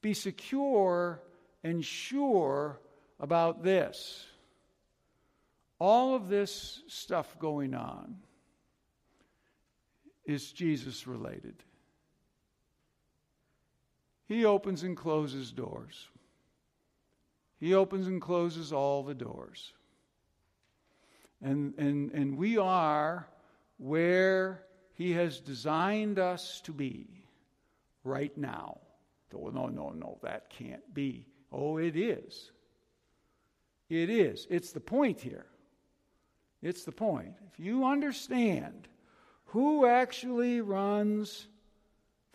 be 0.00 0.14
secure 0.14 1.22
and 1.64 1.84
sure 1.84 2.78
about 3.18 3.64
this. 3.64 4.26
All 5.80 6.14
of 6.14 6.28
this 6.28 6.82
stuff 6.86 7.36
going 7.38 7.74
on 7.74 8.16
is 10.24 10.52
Jesus 10.52 11.06
related. 11.06 11.56
He 14.26 14.44
opens 14.44 14.82
and 14.82 14.96
closes 14.96 15.50
doors. 15.50 16.08
He 17.58 17.74
opens 17.74 18.06
and 18.06 18.20
closes 18.20 18.72
all 18.72 19.02
the 19.02 19.14
doors. 19.14 19.72
And, 21.42 21.74
and, 21.78 22.10
and 22.12 22.38
we 22.38 22.56
are 22.58 23.26
where 23.78 24.62
He 24.94 25.12
has 25.12 25.40
designed 25.40 26.18
us 26.18 26.60
to 26.62 26.72
be 26.72 27.26
right 28.02 28.36
now. 28.36 28.78
Oh, 29.34 29.48
no, 29.48 29.66
no, 29.66 29.90
no, 29.90 30.18
that 30.22 30.48
can't 30.48 30.94
be. 30.94 31.26
Oh, 31.56 31.76
it 31.76 31.96
is. 31.96 32.50
It 33.88 34.10
is. 34.10 34.46
It's 34.50 34.72
the 34.72 34.80
point 34.80 35.20
here. 35.20 35.46
It's 36.62 36.84
the 36.84 36.92
point. 36.92 37.34
If 37.52 37.60
you 37.60 37.84
understand 37.84 38.88
who 39.46 39.86
actually 39.86 40.60
runs 40.60 41.46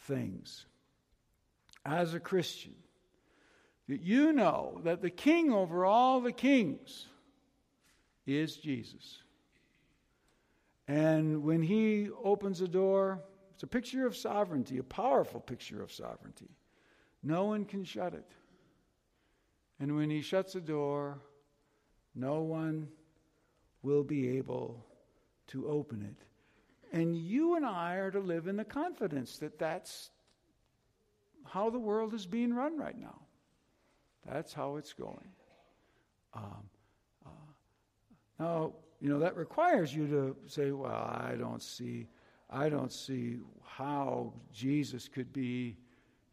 things 0.02 0.66
as 1.86 2.14
a 2.14 2.20
Christian, 2.20 2.76
that 3.90 4.02
you 4.02 4.32
know 4.32 4.80
that 4.84 5.02
the 5.02 5.10
king 5.10 5.52
over 5.52 5.84
all 5.84 6.22
the 6.22 6.32
kings 6.32 7.08
is 8.26 8.56
Jesus. 8.56 9.22
And 10.88 11.44
when 11.44 11.62
he 11.62 12.10
opens 12.24 12.62
a 12.62 12.68
door, 12.68 13.20
it's 13.54 13.64
a 13.64 13.68
picture 13.68 14.06
of 14.06 14.16
sovereignty, 14.16 14.78
a 14.78 14.84
powerful 14.84 15.42
picture 15.42 15.84
of 15.84 15.92
sovereignty. 15.92 16.50
No 17.22 17.46
one 17.46 17.66
can 17.66 17.84
shut 17.84 18.14
it. 18.14 18.32
And 19.80 19.96
when 19.96 20.10
he 20.10 20.22
shuts 20.22 20.56
a 20.56 20.62
door, 20.62 21.20
no 22.16 22.42
one 22.42 22.90
will 23.82 24.04
be 24.04 24.38
able 24.38 24.86
to 25.48 25.68
open 25.68 26.02
it. 26.04 26.26
And 26.92 27.16
you 27.16 27.56
and 27.56 27.66
I 27.66 27.96
are 27.96 28.12
to 28.12 28.20
live 28.20 28.48
in 28.48 28.58
the 28.58 28.66
confidence 28.66 29.38
that 29.38 29.58
that's 29.60 30.10
how 31.46 31.70
the 31.70 31.80
world 31.80 32.14
is 32.14 32.26
being 32.26 32.54
run 32.54 32.78
right 32.78 33.00
now. 33.00 33.22
That's 34.28 34.54
how 34.54 34.76
it's 34.76 34.94
going. 34.94 35.30
Um, 36.34 36.70
now, 38.40 38.74
you 39.02 39.10
know, 39.10 39.20
that 39.20 39.36
requires 39.36 39.94
you 39.94 40.08
to 40.08 40.36
say, 40.48 40.72
well, 40.72 40.92
I 40.92 41.36
don't 41.38 41.62
see, 41.62 42.08
I 42.50 42.70
don't 42.70 42.92
see 42.92 43.38
how 43.64 44.34
Jesus 44.54 45.08
could 45.08 45.34
be 45.34 45.78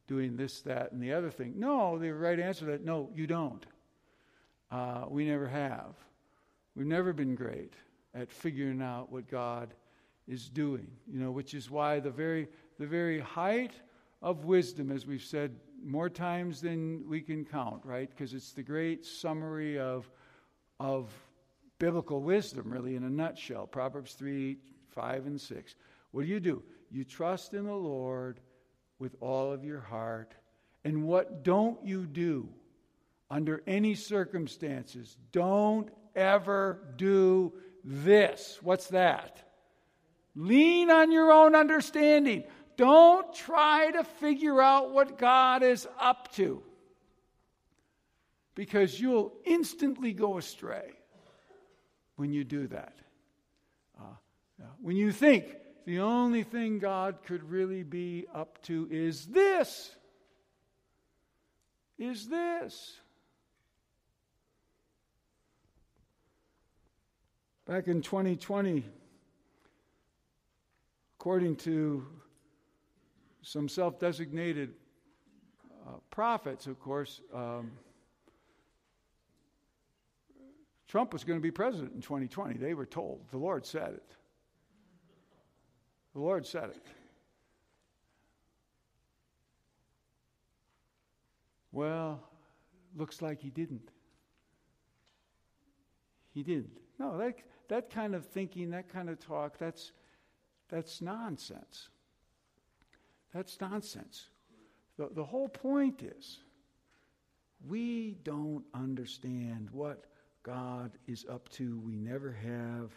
doing 0.07 0.37
this, 0.37 0.61
that, 0.63 0.93
and 0.93 1.03
the 1.03 1.13
other 1.13 1.31
thing. 1.31 1.55
No, 1.57 1.99
the 1.99 2.13
right 2.13 2.39
answer 2.39 2.67
to 2.67 2.73
that, 2.73 2.85
no, 2.85 3.11
you 3.15 3.27
don't. 3.27 3.65
Uh, 4.71 5.05
we 5.09 5.25
never 5.27 5.47
have. 5.47 5.95
We've 6.75 6.87
never 6.87 7.13
been 7.13 7.35
great 7.35 7.75
at 8.15 8.31
figuring 8.31 8.83
out 8.83 9.11
what 9.11 9.29
God 9.29 9.75
is 10.27 10.49
doing, 10.49 10.89
you 11.07 11.21
know, 11.21 11.31
which 11.31 11.55
is 11.55 11.71
why 11.71 12.01
the 12.01 12.11
very, 12.11 12.49
the 12.79 12.87
very 12.87 13.21
height 13.21 13.73
of 14.23 14.45
wisdom, 14.45 14.91
as 14.91 15.07
we've 15.07 15.23
said 15.23 15.57
more 15.85 16.09
times 16.09 16.61
than 16.61 17.09
we 17.09 17.21
can 17.21 17.45
count, 17.45 17.81
right? 17.85 18.11
Because 18.11 18.35
it's 18.35 18.53
the 18.53 18.63
great 18.63 19.05
summary 19.05 19.79
of, 19.79 20.11
of 20.81 21.13
biblical 21.79 22.23
wisdom, 22.23 22.73
really, 22.73 22.97
in 22.97 23.05
a 23.05 23.11
nutshell 23.11 23.67
Proverbs 23.67 24.15
3, 24.15 24.57
5, 24.89 25.27
and 25.27 25.41
6. 25.41 25.75
What 26.11 26.23
do 26.23 26.29
you 26.29 26.41
do? 26.41 26.63
You 26.91 27.05
trust 27.05 27.55
in 27.55 27.67
the 27.67 27.75
Lord 27.75 28.41
with 28.99 29.15
all 29.21 29.53
of 29.53 29.65
your 29.65 29.81
heart. 29.81 30.35
And 30.85 31.05
what 31.05 31.43
don't 31.43 31.85
you 31.85 32.07
do 32.07 32.49
under 33.31 33.63
any 33.67 33.95
circumstances? 33.95 35.17
Don't 35.33 35.91
ever 36.15 36.81
do 36.97 37.53
this. 37.85 38.59
What's 38.63 38.89
that? 38.89 39.43
Lean 40.35 40.91
on 40.91 41.11
your 41.11 41.33
own 41.33 41.55
understanding. 41.55 42.45
Don't 42.77 43.35
try 43.35 43.91
to 43.93 44.05
figure 44.05 44.61
out 44.61 44.93
what 44.93 45.19
God 45.19 45.63
is 45.63 45.89
up 45.99 46.33
to 46.35 46.63
because 48.55 49.01
you'll 49.01 49.33
instantly 49.45 50.13
go 50.13 50.39
astray 50.39 50.93
when 52.17 52.33
you 52.33 52.45
do 52.45 52.67
that. 52.69 52.95
Uh, 53.99 54.65
when 54.81 54.97
you 54.97 55.13
think 55.13 55.47
the 55.87 56.01
only 56.01 56.43
thing 56.43 56.81
God 56.81 57.19
could 57.25 57.49
really 57.49 57.85
be 57.85 58.27
up 58.35 58.61
to 58.63 58.89
is 58.91 59.27
this, 59.27 59.95
is 61.97 62.29
this. 62.29 62.99
Back 67.67 67.87
in 67.87 68.03
2020, 68.03 68.85
according 71.19 71.55
to 71.57 72.05
some 73.43 73.69
self 73.69 74.01
designated 74.01 74.75
uh, 75.87 75.93
prophets, 76.11 76.67
of 76.67 76.81
course, 76.81 77.21
um, 77.33 77.71
Trump 80.89 81.13
was 81.13 81.23
going 81.23 81.39
to 81.39 81.43
be 81.43 81.53
president 81.53 81.95
in 81.95 82.01
2020. 82.01 82.57
They 82.57 82.75
were 82.75 82.87
told. 82.87 83.21
The 83.31 83.39
Lord 83.39 83.65
said 83.65 83.95
it. 83.95 84.17
The 86.17 86.23
Lord 86.23 86.47
said 86.47 86.71
it. 86.71 86.83
Well, 91.73 92.23
looks 92.97 93.21
like 93.21 93.39
he 93.39 93.51
didn't. 93.51 93.91
He 96.33 96.43
didn't. 96.43 96.79
No, 96.99 97.19
that, 97.19 97.35
that 97.69 97.91
kind 97.91 98.15
of 98.15 98.25
thinking, 98.25 98.71
that 98.71 98.89
kind 98.89 99.11
of 99.11 99.21
talk, 99.21 99.59
that's, 99.59 99.93
that's 100.71 101.03
nonsense. 101.03 101.91
That's 103.35 103.61
nonsense. 103.61 104.31
The, 104.97 105.11
the 105.15 105.25
whole 105.25 105.51
point 105.51 106.03
is 106.03 106.39
we 107.69 108.17
don't 108.23 108.65
understand 108.73 109.69
what 109.71 110.07
God 110.43 110.93
is 111.07 111.27
up 111.29 111.51
to. 111.51 111.79
We 111.85 111.95
never 111.95 112.33
have. 112.33 112.91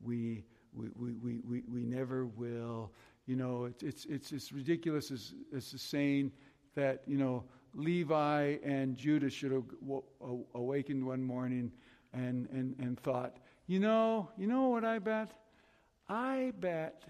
We, 0.00 0.44
we, 0.74 0.88
we, 0.96 1.40
we, 1.44 1.62
we, 1.70 1.84
never 1.84 2.26
will. 2.26 2.92
You 3.26 3.36
know, 3.36 3.64
it's, 3.64 3.82
it's, 3.82 4.04
it's 4.06 4.32
as 4.32 4.52
ridiculous 4.52 5.10
as, 5.10 5.34
as 5.54 5.74
saying 5.76 6.32
that, 6.74 7.02
you 7.06 7.18
know, 7.18 7.44
Levi 7.74 8.56
and 8.64 8.96
Judah 8.96 9.30
should 9.30 9.52
have 9.52 9.64
awakened 10.54 11.04
one 11.04 11.22
morning 11.22 11.72
and, 12.12 12.48
and, 12.50 12.74
and 12.78 12.98
thought, 13.00 13.38
you 13.66 13.80
know, 13.80 14.28
you 14.36 14.46
know 14.46 14.68
what 14.68 14.84
I 14.84 14.98
bet? 14.98 15.32
I 16.08 16.52
bet 16.58 17.04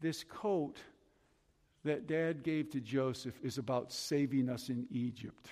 this 0.00 0.22
coat 0.22 0.76
that 1.84 2.06
dad 2.06 2.42
gave 2.42 2.70
to 2.70 2.80
Joseph 2.80 3.34
is 3.42 3.58
about 3.58 3.92
saving 3.92 4.48
us 4.48 4.68
in 4.68 4.86
Egypt. 4.90 5.48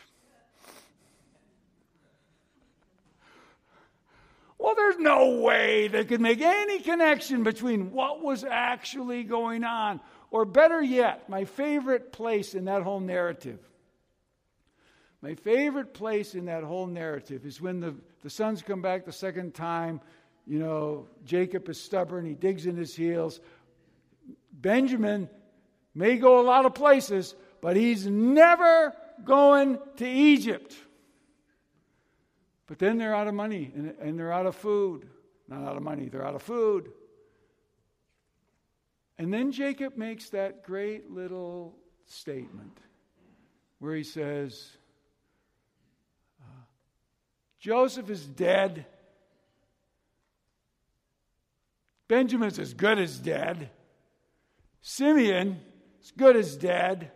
Well, 4.63 4.77
there's 4.77 4.99
no 4.99 5.41
way 5.41 5.89
they 5.89 6.05
could 6.05 6.21
make 6.21 6.41
any 6.41 6.79
connection 6.79 7.43
between 7.43 7.91
what 7.91 8.23
was 8.23 8.45
actually 8.45 9.25
going 9.25 9.65
on. 9.65 9.99
Or 10.31 10.45
better 10.45 10.81
yet, 10.81 11.29
my 11.29 11.47
favorite 11.47 12.13
place 12.13 12.55
in 12.55 12.67
that 12.67 12.83
whole 12.83 13.01
narrative. 13.01 13.59
My 15.21 15.35
favorite 15.35 15.95
place 15.95 16.37
in 16.37 16.45
that 16.45 16.63
whole 16.63 16.87
narrative 16.87 17.45
is 17.45 17.61
when 17.61 17.81
the, 17.81 17.97
the 18.23 18.31
sons 18.31 18.63
come 18.63 18.81
back 18.81 19.05
the 19.05 19.11
second 19.11 19.53
time. 19.53 20.01
You 20.47 20.61
know, 20.61 21.09
Jacob 21.25 21.69
is 21.69 21.83
stubborn, 21.83 22.25
he 22.25 22.35
digs 22.35 22.65
in 22.65 22.77
his 22.77 22.95
heels. 22.95 23.41
Benjamin 24.53 25.29
may 25.93 26.19
go 26.19 26.41
a 26.41 26.47
lot 26.47 26.67
of 26.67 26.75
places, 26.75 27.35
but 27.61 27.75
he's 27.75 28.07
never 28.07 28.95
going 29.25 29.81
to 29.97 30.09
Egypt. 30.09 30.73
But 32.73 32.79
then 32.79 32.97
they're 32.97 33.15
out 33.15 33.29
of 33.29 33.35
money 33.35 33.71
and, 33.77 33.95
and 34.01 34.19
they're 34.19 34.33
out 34.33 34.47
of 34.47 34.57
food. 34.57 35.07
Not 35.47 35.63
out 35.63 35.77
of 35.77 35.83
money, 35.83 36.09
they're 36.09 36.27
out 36.27 36.35
of 36.35 36.41
food. 36.41 36.91
And 39.19 39.31
then 39.31 39.53
Jacob 39.53 39.99
makes 39.99 40.31
that 40.31 40.65
great 40.65 41.11
little 41.11 41.77
statement 42.07 42.79
where 43.79 43.95
he 43.95 44.03
says, 44.03 44.71
uh, 46.41 46.65
Joseph 47.61 48.09
is 48.09 48.27
dead. 48.27 48.87
Benjamin's 52.09 52.59
as 52.59 52.73
good 52.73 52.99
as 52.99 53.19
dead. 53.19 53.69
Simeon 54.81 55.61
is 56.03 56.11
good 56.17 56.37
as 56.37 56.57
dead. 56.57 57.13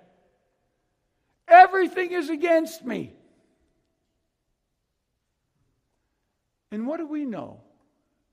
Everything 1.49 2.12
is 2.12 2.29
against 2.29 2.85
me. 2.85 3.15
And 6.77 6.87
what 6.87 6.99
do 6.99 7.07
we 7.07 7.25
know 7.25 7.62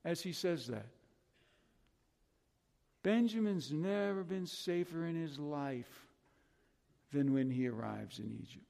as 0.04 0.20
he 0.20 0.32
says 0.34 0.66
that? 0.66 0.84
Benjamin's 3.02 3.72
never 3.72 4.22
been 4.22 4.46
safer 4.46 5.06
in 5.06 5.16
his 5.16 5.38
life 5.38 6.06
than 7.10 7.32
when 7.32 7.48
he 7.48 7.68
arrives 7.68 8.18
in 8.18 8.30
Egypt. 8.30 8.66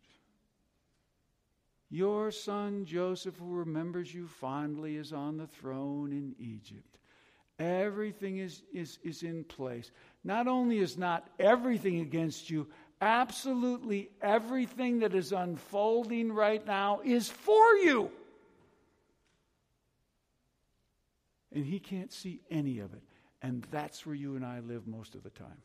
Your 1.91 2.31
son 2.31 2.85
Joseph, 2.85 3.37
who 3.37 3.53
remembers 3.53 4.15
you 4.15 4.29
fondly, 4.29 4.95
is 4.95 5.13
on 5.13 5.39
the 5.39 5.49
throne 5.49 6.13
in 6.13 6.37
Egypt. 6.39 6.99
Everything 7.59 8.39
is, 8.39 8.63
is, 8.73 9.01
is 9.03 9.25
in 9.25 9.43
place. 9.43 9.91
Not 10.23 10.47
only 10.47 10.79
is 10.79 10.97
not 10.97 11.27
everything 11.41 11.99
against 11.99 12.49
you, 12.49 12.69
absolutely 13.01 14.09
everything 14.23 15.01
that 15.01 15.17
is 15.17 15.33
unfolding 15.33 16.33
right 16.33 16.65
now 16.65 17.01
is 17.05 17.29
for 17.29 17.75
you. 17.79 18.13
And 21.55 21.65
he 21.65 21.79
can't 21.79 22.13
see 22.13 22.41
any 22.51 22.81
of 22.81 22.93
it. 22.93 23.03
And 23.43 23.67
that's 23.71 24.05
where 24.05 24.15
you 24.15 24.37
and 24.37 24.45
I 24.45 24.61
live 24.61 24.87
most 24.87 25.15
of 25.15 25.23
the 25.23 25.31
time. 25.31 25.63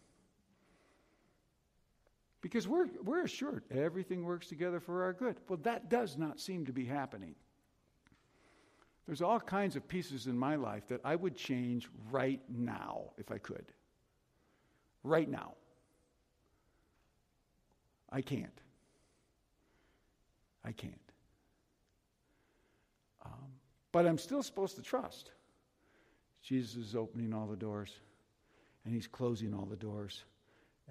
Because 2.42 2.68
we're, 2.68 2.88
we're 3.04 3.24
assured 3.24 3.64
everything 3.70 4.24
works 4.24 4.48
together 4.48 4.80
for 4.80 5.04
our 5.04 5.14
good. 5.14 5.38
Well, 5.50 5.60
that 5.64 5.90
does 5.90 6.18
not 6.18 6.40
seem 6.40 6.66
to 6.68 6.72
be 6.72 6.86
happening. 6.86 7.36
There's 9.06 9.22
all 9.22 9.40
kinds 9.40 9.76
of 9.76 9.88
pieces 9.88 10.28
in 10.28 10.38
my 10.38 10.56
life 10.56 10.88
that 10.88 11.02
I 11.04 11.16
would 11.16 11.36
change 11.36 11.90
right 12.12 12.40
now 12.48 13.12
if 13.18 13.32
I 13.32 13.40
could. 13.40 13.66
Right 15.04 15.28
now. 15.28 15.54
I 18.12 18.22
can't. 18.22 18.62
I 20.64 20.72
can't. 20.72 20.94
Um, 23.26 23.50
but 23.92 24.06
I'm 24.06 24.18
still 24.18 24.44
supposed 24.44 24.76
to 24.76 24.82
trust. 24.82 25.32
Jesus 26.50 26.78
is 26.78 26.96
opening 26.96 27.32
all 27.32 27.46
the 27.46 27.56
doors 27.56 27.94
and 28.84 28.96
he's 28.96 29.06
closing 29.06 29.54
all 29.54 29.66
the 29.66 29.76
doors, 29.76 30.24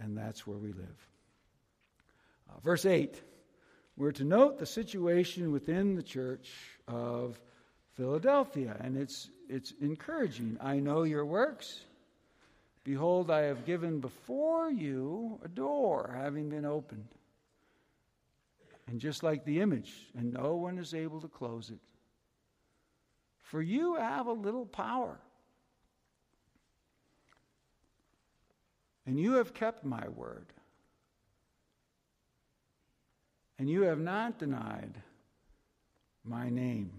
and 0.00 0.16
that's 0.16 0.46
where 0.46 0.56
we 0.56 0.68
live. 0.68 1.08
Uh, 2.48 2.60
verse 2.62 2.86
8 2.86 3.20
we're 3.96 4.12
to 4.12 4.22
note 4.22 4.60
the 4.60 4.66
situation 4.66 5.50
within 5.50 5.96
the 5.96 6.04
church 6.04 6.48
of 6.86 7.40
Philadelphia, 7.94 8.76
and 8.78 8.96
it's, 8.96 9.28
it's 9.48 9.72
encouraging. 9.80 10.56
I 10.60 10.78
know 10.78 11.02
your 11.02 11.26
works. 11.26 11.80
Behold, 12.84 13.28
I 13.28 13.40
have 13.46 13.66
given 13.66 13.98
before 13.98 14.70
you 14.70 15.40
a 15.44 15.48
door 15.48 16.14
having 16.16 16.48
been 16.48 16.64
opened. 16.64 17.08
And 18.86 19.00
just 19.00 19.24
like 19.24 19.44
the 19.44 19.60
image, 19.60 19.92
and 20.16 20.32
no 20.32 20.54
one 20.54 20.78
is 20.78 20.94
able 20.94 21.20
to 21.22 21.28
close 21.28 21.70
it. 21.70 21.80
For 23.42 23.60
you 23.60 23.96
have 23.96 24.28
a 24.28 24.32
little 24.32 24.64
power 24.64 25.18
And 29.08 29.18
you 29.18 29.32
have 29.36 29.54
kept 29.54 29.86
my 29.86 30.06
word. 30.08 30.44
And 33.58 33.66
you 33.66 33.84
have 33.84 33.98
not 33.98 34.38
denied 34.38 35.00
my 36.24 36.50
name. 36.50 36.90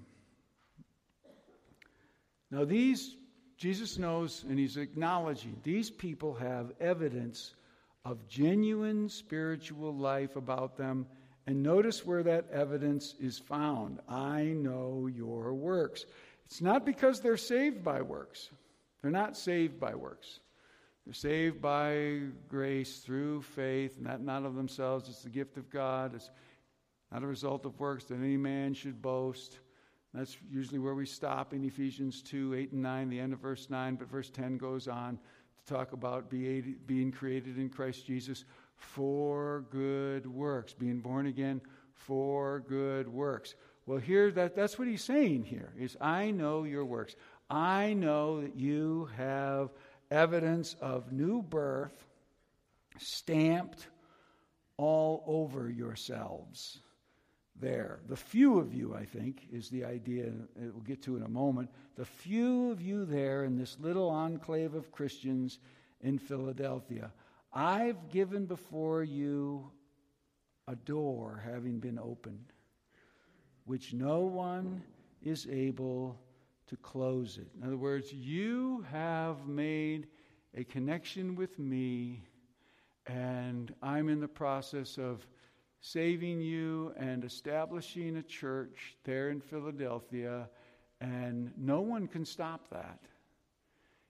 Now, 2.49 2.65
these, 2.65 3.15
Jesus 3.57 3.99
knows 3.99 4.43
and 4.49 4.57
he's 4.57 4.75
acknowledging, 4.75 5.55
these 5.63 5.91
people 5.91 6.33
have 6.33 6.71
evidence 6.79 7.53
of 8.03 8.27
genuine 8.27 9.07
spiritual 9.07 9.95
life 9.95 10.35
about 10.35 10.77
them. 10.77 11.05
And 11.45 11.61
notice 11.61 12.07
where 12.07 12.23
that 12.23 12.49
evidence 12.51 13.13
is 13.19 13.37
found. 13.37 13.99
I 14.09 14.45
know 14.45 15.07
your 15.15 15.53
works. 15.53 16.07
It's 16.47 16.59
not 16.59 16.87
because 16.87 17.19
they're 17.19 17.37
saved 17.37 17.83
by 17.83 18.01
works, 18.01 18.49
they're 19.03 19.11
not 19.11 19.37
saved 19.37 19.79
by 19.79 19.93
works. 19.93 20.39
They're 21.09 21.15
saved 21.15 21.59
by 21.59 22.19
grace 22.49 22.99
through 22.99 23.41
faith, 23.41 23.99
not, 23.99 24.21
not 24.21 24.45
of 24.45 24.53
themselves. 24.53 25.09
It's 25.09 25.23
the 25.23 25.29
gift 25.31 25.57
of 25.57 25.67
God. 25.71 26.13
It's 26.13 26.29
not 27.11 27.23
a 27.23 27.25
result 27.25 27.65
of 27.65 27.79
works 27.79 28.03
that 28.03 28.19
any 28.19 28.37
man 28.37 28.75
should 28.75 29.01
boast. 29.01 29.57
That's 30.13 30.37
usually 30.51 30.77
where 30.77 30.93
we 30.93 31.07
stop 31.07 31.51
in 31.51 31.65
Ephesians 31.65 32.21
2 32.21 32.53
8 32.53 32.73
and 32.73 32.83
9, 32.83 33.09
the 33.09 33.19
end 33.19 33.33
of 33.33 33.39
verse 33.39 33.71
9. 33.71 33.95
But 33.95 34.07
verse 34.07 34.29
10 34.29 34.59
goes 34.59 34.87
on 34.87 35.17
to 35.17 35.73
talk 35.73 35.93
about 35.93 36.29
being 36.29 37.11
created 37.11 37.57
in 37.57 37.69
Christ 37.69 38.05
Jesus 38.05 38.45
for 38.75 39.65
good 39.71 40.27
works, 40.27 40.73
being 40.73 40.99
born 40.99 41.25
again 41.25 41.59
for 41.91 42.59
good 42.59 43.07
works. 43.07 43.55
Well, 43.87 43.97
here 43.97 44.29
that, 44.29 44.55
that's 44.55 44.77
what 44.77 44.87
he's 44.87 45.03
saying 45.03 45.45
here 45.45 45.73
is 45.75 45.97
I 45.99 46.29
know 46.29 46.65
your 46.65 46.85
works. 46.85 47.15
I 47.49 47.93
know 47.93 48.41
that 48.41 48.55
you 48.55 49.09
have 49.17 49.71
evidence 50.11 50.75
of 50.81 51.11
new 51.11 51.41
birth 51.41 52.05
stamped 52.97 53.87
all 54.77 55.23
over 55.27 55.69
yourselves 55.69 56.79
there. 57.59 57.99
The 58.07 58.15
few 58.15 58.59
of 58.59 58.73
you, 58.73 58.95
I 58.95 59.05
think, 59.05 59.47
is 59.51 59.69
the 59.69 59.83
idea 59.85 60.31
we'll 60.55 60.81
get 60.81 61.01
to 61.03 61.17
in 61.17 61.23
a 61.23 61.29
moment. 61.29 61.69
The 61.95 62.05
few 62.05 62.71
of 62.71 62.81
you 62.81 63.05
there 63.05 63.43
in 63.43 63.57
this 63.57 63.77
little 63.79 64.09
enclave 64.09 64.73
of 64.73 64.91
Christians 64.91 65.59
in 66.01 66.17
Philadelphia. 66.17 67.11
I've 67.51 68.09
given 68.09 68.45
before 68.45 69.03
you 69.03 69.69
a 70.67 70.75
door 70.75 71.43
having 71.43 71.79
been 71.79 71.99
opened, 71.99 72.53
which 73.65 73.93
no 73.93 74.19
one 74.21 74.83
is 75.21 75.47
able 75.51 76.17
to 76.69 76.77
close 76.77 77.37
it. 77.37 77.47
In 77.57 77.65
other 77.65 77.77
words, 77.77 78.13
you 78.13 78.85
have 78.91 79.47
made 79.47 80.07
a 80.55 80.63
connection 80.63 81.35
with 81.35 81.57
me, 81.57 82.23
and 83.07 83.73
I'm 83.81 84.07
in 84.07 84.19
the 84.19 84.27
process 84.27 84.97
of 84.97 85.25
saving 85.81 86.41
you 86.41 86.93
and 86.95 87.23
establishing 87.23 88.17
a 88.17 88.23
church 88.23 88.97
there 89.03 89.29
in 89.31 89.41
Philadelphia, 89.41 90.47
and 91.01 91.51
no 91.57 91.81
one 91.81 92.07
can 92.07 92.23
stop 92.23 92.69
that. 92.69 92.99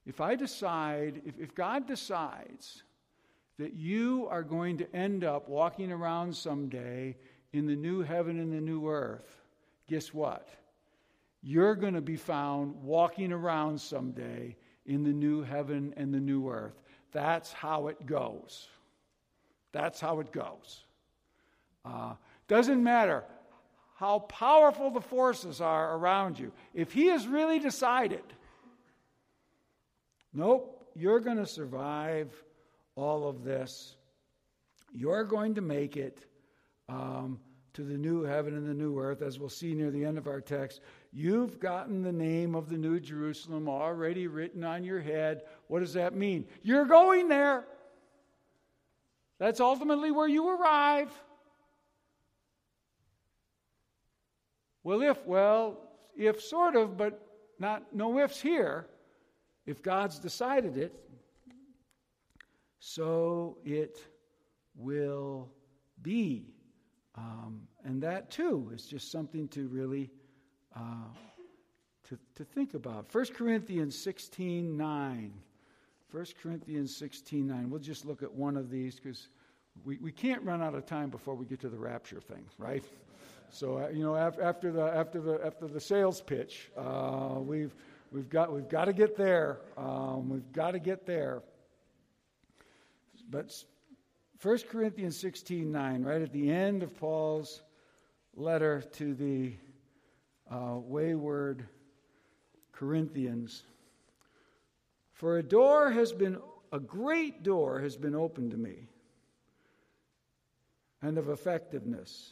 If 0.06 0.20
I 0.20 0.36
decide, 0.36 1.22
if, 1.26 1.40
if 1.40 1.56
God 1.56 1.88
decides 1.88 2.84
that 3.58 3.74
you 3.74 4.28
are 4.30 4.44
going 4.44 4.78
to 4.80 4.96
end 4.96 5.24
up 5.24 5.48
walking 5.48 5.92
around 5.92 6.36
someday 6.36 7.16
in 7.54 7.68
the 7.68 7.76
new 7.76 8.02
heaven 8.02 8.40
and 8.40 8.52
the 8.52 8.62
new 8.62 8.90
earth, 8.90 9.44
guess 9.88 10.14
what? 10.14 10.50
You're 11.42 11.76
going 11.76 11.94
to 11.94 12.02
be 12.02 12.18
found 12.18 12.76
walking 12.84 13.32
around 13.32 13.80
someday 13.80 14.56
in 14.86 15.04
the 15.04 15.14
new 15.14 15.42
heaven 15.42 15.94
and 15.98 16.14
the 16.14 16.20
new 16.20 16.50
earth. 16.50 16.82
That's 17.12 17.52
how 17.54 17.88
it 17.88 18.06
goes. 18.06 18.68
That's 19.72 20.00
how 20.00 20.20
it 20.20 20.32
goes. 20.32 20.84
Uh, 21.86 22.14
doesn't 22.48 22.84
matter 22.84 23.24
how 23.96 24.20
powerful 24.20 24.92
the 24.92 25.02
forces 25.02 25.62
are 25.62 25.96
around 25.96 26.40
you. 26.40 26.52
If 26.74 26.94
He 26.94 27.08
has 27.08 27.28
really 27.28 27.60
decided, 27.60 28.24
nope, 30.34 30.92
you're 30.96 31.20
going 31.20 31.38
to 31.38 31.46
survive 31.46 32.32
all 32.96 33.28
of 33.28 33.44
this, 33.44 33.96
you're 34.92 35.24
going 35.24 35.56
to 35.56 35.62
make 35.62 35.96
it. 35.96 36.26
Um, 36.90 37.40
to 37.80 37.86
the 37.86 37.98
new 37.98 38.24
heaven 38.24 38.56
and 38.56 38.68
the 38.68 38.74
new 38.74 39.00
earth, 39.00 39.22
as 39.22 39.40
we'll 39.40 39.48
see 39.48 39.74
near 39.74 39.92
the 39.92 40.04
end 40.04 40.18
of 40.18 40.28
our 40.28 40.42
text. 40.42 40.82
You've 41.12 41.60
gotten 41.60 42.04
the 42.04 42.12
name 42.12 42.54
of 42.54 42.70
the 42.70 42.78
New 42.78 43.00
Jerusalem 43.00 43.68
already 43.68 44.28
written 44.28 44.64
on 44.64 44.84
your 44.84 45.02
head. 45.02 45.42
What 45.68 45.80
does 45.80 45.94
that 45.94 46.16
mean? 46.16 46.46
You're 46.62 46.86
going 46.86 47.28
there. 47.28 47.66
That's 49.40 49.60
ultimately 49.60 50.12
where 50.12 50.28
you 50.28 50.50
arrive. 50.50 51.10
Well, 54.84 55.02
if, 55.02 55.26
well, 55.26 55.80
if 56.16 56.42
sort 56.42 56.76
of, 56.76 56.98
but 56.98 57.26
not, 57.58 57.94
no 57.94 58.20
ifs 58.20 58.40
here. 58.40 58.88
If 59.66 59.82
God's 59.82 60.20
decided 60.20 60.78
it, 60.78 60.94
so 62.80 63.58
it 63.66 64.00
will 64.76 65.50
be. 66.02 66.54
Um, 67.16 67.62
and 67.84 68.02
that 68.04 68.30
too 68.30 68.72
is 68.74 68.86
just 68.86 69.12
something 69.12 69.48
to 69.50 69.68
really 69.68 70.12
uh, 70.76 71.08
to, 72.10 72.18
to 72.36 72.44
think 72.44 72.74
about. 72.74 73.14
1 73.14 73.26
Corinthians 73.28 73.98
16 73.98 74.78
9. 74.78 75.34
1 76.12 76.26
Corinthians 76.42 76.96
16 76.96 77.48
9. 77.48 77.70
We'll 77.70 77.80
just 77.80 78.06
look 78.06 78.24
at 78.24 78.34
one 78.34 78.58
of 78.58 78.70
these 78.70 78.96
because 78.96 79.28
we, 79.86 79.98
we 79.98 80.12
can't 80.12 80.44
run 80.44 80.62
out 80.62 80.76
of 80.76 80.86
time 80.86 81.10
before 81.10 81.36
we 81.36 81.46
get 81.46 81.60
to 81.62 81.70
the 81.70 81.78
rapture 81.78 82.20
thing, 82.20 82.46
right? 82.58 82.84
So 83.52 83.78
uh, 83.80 83.90
you 83.90 84.04
know, 84.04 84.16
after 84.16 84.72
the 84.72 84.84
after 84.84 85.22
the 85.22 85.40
after 85.44 85.68
the 85.68 85.80
sales 85.80 86.22
pitch, 86.22 86.70
uh, 86.78 87.36
we've 87.40 87.74
we've 88.12 88.30
got 88.30 88.54
we've 88.54 88.70
got 88.70 88.86
to 88.86 88.94
get 88.94 89.16
there. 89.18 89.60
Um, 89.78 90.30
we've 90.30 90.52
got 90.52 90.72
to 90.72 90.80
get 90.80 91.06
there. 91.06 91.42
But 93.30 93.56
1 94.42 94.60
Corinthians 94.70 95.18
16 95.20 95.72
9, 95.72 96.04
right 96.04 96.22
at 96.22 96.32
the 96.32 96.50
end 96.50 96.82
of 96.82 96.98
Paul's 96.98 97.62
letter 98.36 98.82
to 98.94 99.14
the 99.14 99.54
uh, 100.52 100.76
wayward 100.78 101.68
Corinthians. 102.72 103.64
For 105.14 105.38
a 105.38 105.44
door 105.44 105.92
has 105.92 106.12
been, 106.14 106.38
a 106.72 106.80
great 106.80 107.44
door 107.44 107.80
has 107.82 107.98
been 107.98 108.16
opened 108.16 108.52
to 108.52 108.58
me, 108.58 108.88
and 111.02 111.18
of 111.18 111.30
effectiveness, 111.30 112.32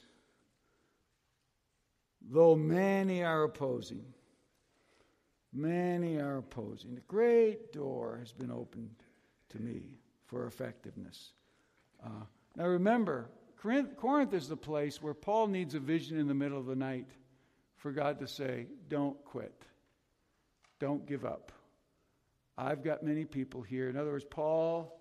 though 2.29 2.55
many 2.55 3.23
are 3.23 3.43
opposing. 3.43 4.05
Many 5.53 6.19
are 6.19 6.37
opposing. 6.37 6.97
A 6.97 7.11
great 7.11 7.71
door 7.73 8.17
has 8.19 8.31
been 8.31 8.51
opened 8.51 8.91
to 9.49 9.59
me 9.59 9.97
for 10.25 10.45
effectiveness. 10.45 11.31
Uh, 12.05 12.25
now 12.55 12.67
remember, 12.67 13.29
Corinth, 13.57 13.95
Corinth 13.97 14.33
is 14.33 14.47
the 14.47 14.57
place 14.57 15.01
where 15.01 15.13
Paul 15.13 15.47
needs 15.47 15.73
a 15.73 15.79
vision 15.79 16.19
in 16.19 16.27
the 16.27 16.33
middle 16.33 16.59
of 16.59 16.65
the 16.65 16.75
night 16.75 17.07
for 17.87 17.93
God 17.93 18.19
to 18.19 18.27
say, 18.27 18.67
Don't 18.89 19.23
quit. 19.23 19.63
Don't 20.77 21.07
give 21.07 21.23
up. 21.23 21.53
I've 22.57 22.83
got 22.83 23.01
many 23.01 23.23
people 23.23 23.61
here. 23.61 23.89
In 23.89 23.95
other 23.95 24.11
words, 24.11 24.25
Paul 24.29 24.93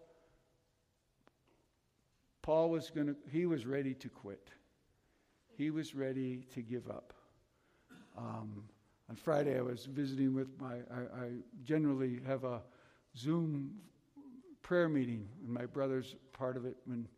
Paul 2.43 2.71
was 2.71 2.91
going 2.91 3.09
to 3.09 3.17
he 3.33 3.45
was 3.45 3.67
ready 3.67 3.95
to 3.95 4.09
quit. 4.09 4.51
He 5.59 5.73
was 5.73 5.97
ready 5.97 6.47
to 6.55 6.63
give 6.63 6.89
up. 6.89 7.13
Um, 8.17 8.63
on 9.11 9.17
Friday, 9.17 9.59
I 9.59 9.63
was 9.63 9.87
visiting 9.87 10.33
with 10.33 10.49
my. 10.61 10.75
I, 10.75 11.25
I 11.25 11.29
generally 11.65 12.21
have 12.25 12.45
a 12.45 12.63
Zoom 13.17 13.73
prayer 14.63 14.89
meeting, 14.89 15.27
and 15.43 15.53
my 15.53 15.67
brother's 15.67 16.15
part 16.33 16.57
of 16.57 16.65
it. 16.65 16.77
When, 16.85 17.09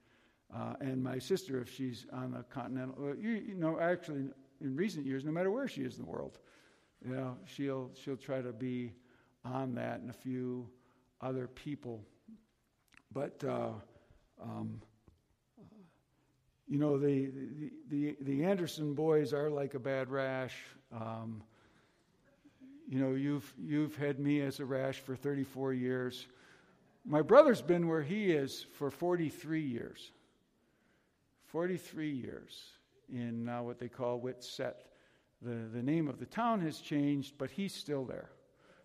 uh, 0.55 0.77
and 0.81 1.03
my 1.03 1.19
sister, 1.19 1.61
if 1.61 1.71
she's 1.71 2.07
on 2.11 2.31
the 2.31 2.43
continental, 2.45 2.95
uh, 3.11 3.15
you, 3.21 3.33
you, 3.49 3.55
know, 3.55 3.79
actually, 3.79 4.31
in 4.61 4.77
recent 4.77 5.07
years, 5.07 5.25
no 5.25 5.33
matter 5.33 5.51
where 5.51 5.69
she 5.69 5.83
is 5.83 5.99
in 5.99 6.05
the 6.05 6.11
world, 6.11 6.39
you 7.05 7.15
know, 7.15 7.37
she'll 7.45 7.91
she'll 7.95 8.17
try 8.17 8.41
to 8.41 8.53
be 8.53 8.93
on 9.45 9.75
that, 9.75 10.01
and 10.01 10.11
a 10.11 10.15
few 10.15 10.69
other 11.21 11.47
people. 11.47 12.03
But 13.13 13.43
uh, 13.45 13.71
um, 14.43 14.81
you 16.69 16.79
know, 16.79 16.99
the, 16.99 17.31
the, 17.89 18.17
the 18.21 18.45
Anderson 18.45 18.95
boys 18.95 19.33
are 19.33 19.49
like 19.49 19.73
a 19.75 19.79
bad 19.79 20.11
rash. 20.11 20.55
Um, 20.93 21.43
you 22.89 22.99
know, 22.99 23.15
you've 23.15 23.53
you've 23.59 23.97
had 23.97 24.19
me 24.19 24.43
as 24.43 24.61
a 24.61 24.65
rash 24.65 25.01
for 25.01 25.17
34 25.17 25.73
years. 25.73 26.27
My 27.07 27.23
brother's 27.23 27.63
been 27.63 27.89
where 27.89 28.03
he 28.03 28.33
is 28.33 28.67
for 28.73 28.91
43 28.91 29.63
years. 29.63 30.11
43 31.47 32.11
years 32.11 32.78
in 33.13 33.49
uh, 33.49 33.63
what 33.63 33.79
they 33.79 33.89
call 33.89 34.19
Whitsett. 34.19 34.85
The, 35.43 35.69
the 35.73 35.83
name 35.83 36.09
of 36.09 36.19
the 36.19 36.27
town 36.27 36.61
has 36.63 36.79
changed, 36.79 37.35
but 37.39 37.51
he's 37.51 37.75
still 37.75 38.05
there. 38.05 38.31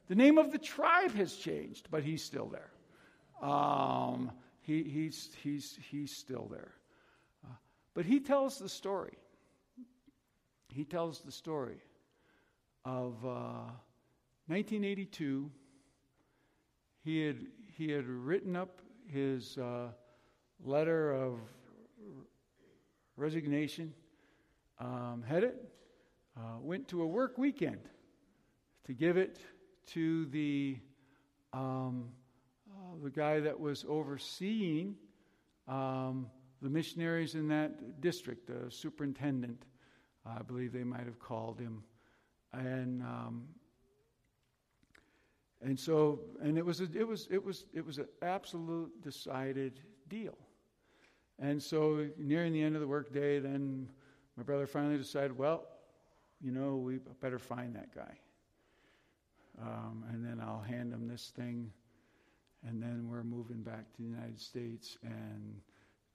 The 0.08 0.16
name 0.16 0.38
of 0.38 0.52
the 0.52 0.58
tribe 0.58 1.14
has 1.16 1.36
changed, 1.36 1.88
but 1.90 2.04
he's 2.04 2.24
still 2.24 2.48
there. 2.48 2.72
Um, 3.42 4.32
he, 4.62 4.84
he's, 4.84 5.30
he's, 5.42 5.78
he's 5.90 6.18
still 6.18 6.48
there. 6.52 6.72
Uh, 7.44 7.56
but 7.94 8.06
he 8.06 8.20
tells 8.20 8.60
the 8.60 8.70
story. 8.70 9.18
He 10.74 10.84
tells 10.84 11.22
the 11.22 11.32
story 11.32 11.82
of 12.86 13.14
uh, 13.26 13.70
1982. 14.48 15.50
He 17.04 17.26
had, 17.26 17.38
he 17.78 17.92
had 17.92 18.08
written 18.08 18.56
up 18.56 18.82
his 19.08 19.58
uh, 19.58 19.90
letter 20.64 21.12
of 21.12 21.40
resignation, 23.18 23.94
um, 24.84 25.24
had 25.26 25.44
it, 25.44 25.56
uh, 26.38 26.60
went 26.60 26.88
to 26.90 27.02
a 27.02 27.08
work 27.08 27.38
weekend 27.38 27.80
to 28.86 28.94
give 28.94 29.18
it 29.18 29.40
to 29.88 30.26
the 30.26 30.78
um, 31.54 32.10
uh, 32.70 33.04
the 33.04 33.10
guy 33.10 33.40
that 33.40 33.60
was 33.60 33.86
overseeing 33.88 34.96
um, 35.68 36.28
the 36.62 36.70
missionaries 36.70 37.36
in 37.36 37.48
that 37.48 38.02
district, 38.02 38.48
the 38.48 38.70
superintendent, 38.70 39.64
I 40.26 40.42
believe 40.42 40.74
they 40.74 40.84
might 40.84 41.06
have 41.06 41.20
called 41.20 41.60
him, 41.60 41.84
and 42.52 43.02
um, 43.04 43.48
and 45.62 45.80
so, 45.80 46.20
and 46.42 46.58
it 46.58 46.66
was, 46.66 46.82
a, 46.82 46.88
it 46.94 47.08
was, 47.08 47.28
it 47.32 47.44
was, 47.44 47.66
it 47.74 47.86
was 47.86 47.98
an 47.98 48.08
absolute 48.22 49.02
decided 49.02 49.80
deal. 50.10 50.38
And 51.40 51.62
so, 51.62 52.08
nearing 52.18 52.52
the 52.52 52.62
end 52.62 52.76
of 52.76 52.82
the 52.82 52.88
workday, 52.88 53.40
then 53.40 53.88
my 54.38 54.44
brother 54.44 54.68
finally 54.68 54.98
decided, 54.98 55.38
well, 55.38 55.66
you 56.42 56.52
know, 56.52 56.76
we 56.76 57.00
better 57.22 57.40
find 57.40 57.76
that 57.76 57.94
guy. 57.94 58.18
Um, 59.62 60.04
and 60.12 60.26
then 60.26 60.40
I'll 60.42 60.62
hand 60.62 60.92
him 60.92 61.08
this 61.08 61.32
thing, 61.36 61.72
and 62.68 62.82
then 62.82 63.08
we're 63.10 63.24
moving 63.24 63.62
back 63.62 63.92
to 63.92 63.98
the 64.00 64.08
United 64.08 64.40
States 64.40 64.98
and 65.04 65.62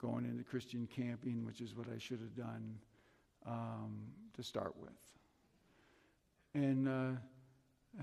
going 0.00 0.24
into 0.24 0.42
Christian 0.42 0.88
camping, 0.94 1.44
which 1.44 1.60
is 1.60 1.76
what 1.76 1.86
I 1.94 1.98
should 1.98 2.20
have 2.20 2.34
done 2.34 2.78
um, 3.46 4.00
to 4.34 4.42
start 4.42 4.74
with. 4.76 4.90
And 6.54 6.88
uh, 6.88 7.18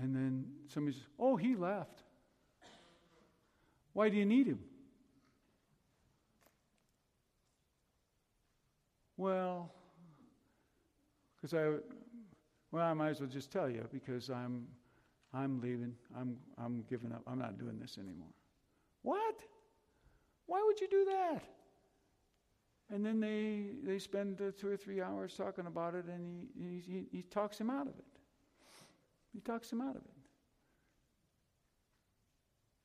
and 0.02 0.14
then 0.14 0.46
somebody 0.68 0.96
says, 0.96 1.06
Oh, 1.18 1.36
he 1.36 1.54
left. 1.54 2.02
Why 3.92 4.08
do 4.08 4.16
you 4.16 4.26
need 4.26 4.46
him? 4.46 4.60
Well, 9.16 9.72
because 11.46 11.58
I, 11.58 11.78
well, 12.72 12.84
I 12.84 12.92
might 12.94 13.10
as 13.10 13.20
well 13.20 13.28
just 13.28 13.52
tell 13.52 13.70
you 13.70 13.86
because 13.92 14.30
I'm, 14.30 14.66
I'm 15.32 15.60
leaving. 15.60 15.94
I'm, 16.18 16.36
I'm 16.58 16.84
giving 16.88 17.12
up. 17.12 17.22
I'm 17.26 17.38
not 17.38 17.58
doing 17.58 17.78
this 17.78 17.98
anymore. 17.98 18.32
What? 19.02 19.36
Why 20.46 20.62
would 20.64 20.80
you 20.80 20.88
do 20.88 21.04
that? 21.04 21.42
And 22.92 23.04
then 23.04 23.20
they, 23.20 23.66
they 23.84 23.98
spend 23.98 24.40
two 24.58 24.68
or 24.68 24.76
three 24.76 25.00
hours 25.00 25.34
talking 25.36 25.66
about 25.66 25.94
it, 25.94 26.06
and 26.06 26.46
he, 26.58 26.82
he, 26.86 27.06
he 27.10 27.22
talks 27.22 27.60
him 27.60 27.70
out 27.70 27.86
of 27.86 27.98
it. 27.98 28.04
He 29.32 29.40
talks 29.40 29.72
him 29.72 29.80
out 29.80 29.96
of 29.96 30.02
it. 30.02 30.10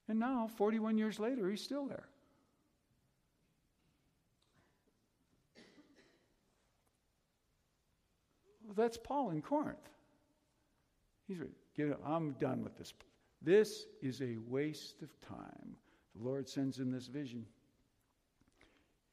And 0.08 0.20
now, 0.20 0.50
41 0.56 0.98
years 0.98 1.20
later, 1.20 1.50
he's 1.50 1.64
still 1.64 1.86
there. 1.86 2.10
That's 8.76 8.98
Paul 8.98 9.32
in 9.32 9.42
Corinth. 9.42 9.90
He's 11.28 11.38
get 11.76 11.98
I'm 12.06 12.32
done 12.34 12.64
with 12.64 12.78
this. 12.78 12.94
This 13.42 13.86
is 14.02 14.22
a 14.22 14.38
waste 14.48 15.02
of 15.02 15.10
time. 15.22 15.76
The 16.16 16.24
Lord 16.24 16.48
sends 16.48 16.80
him 16.80 16.92
this 16.92 17.08
vision. 17.08 17.46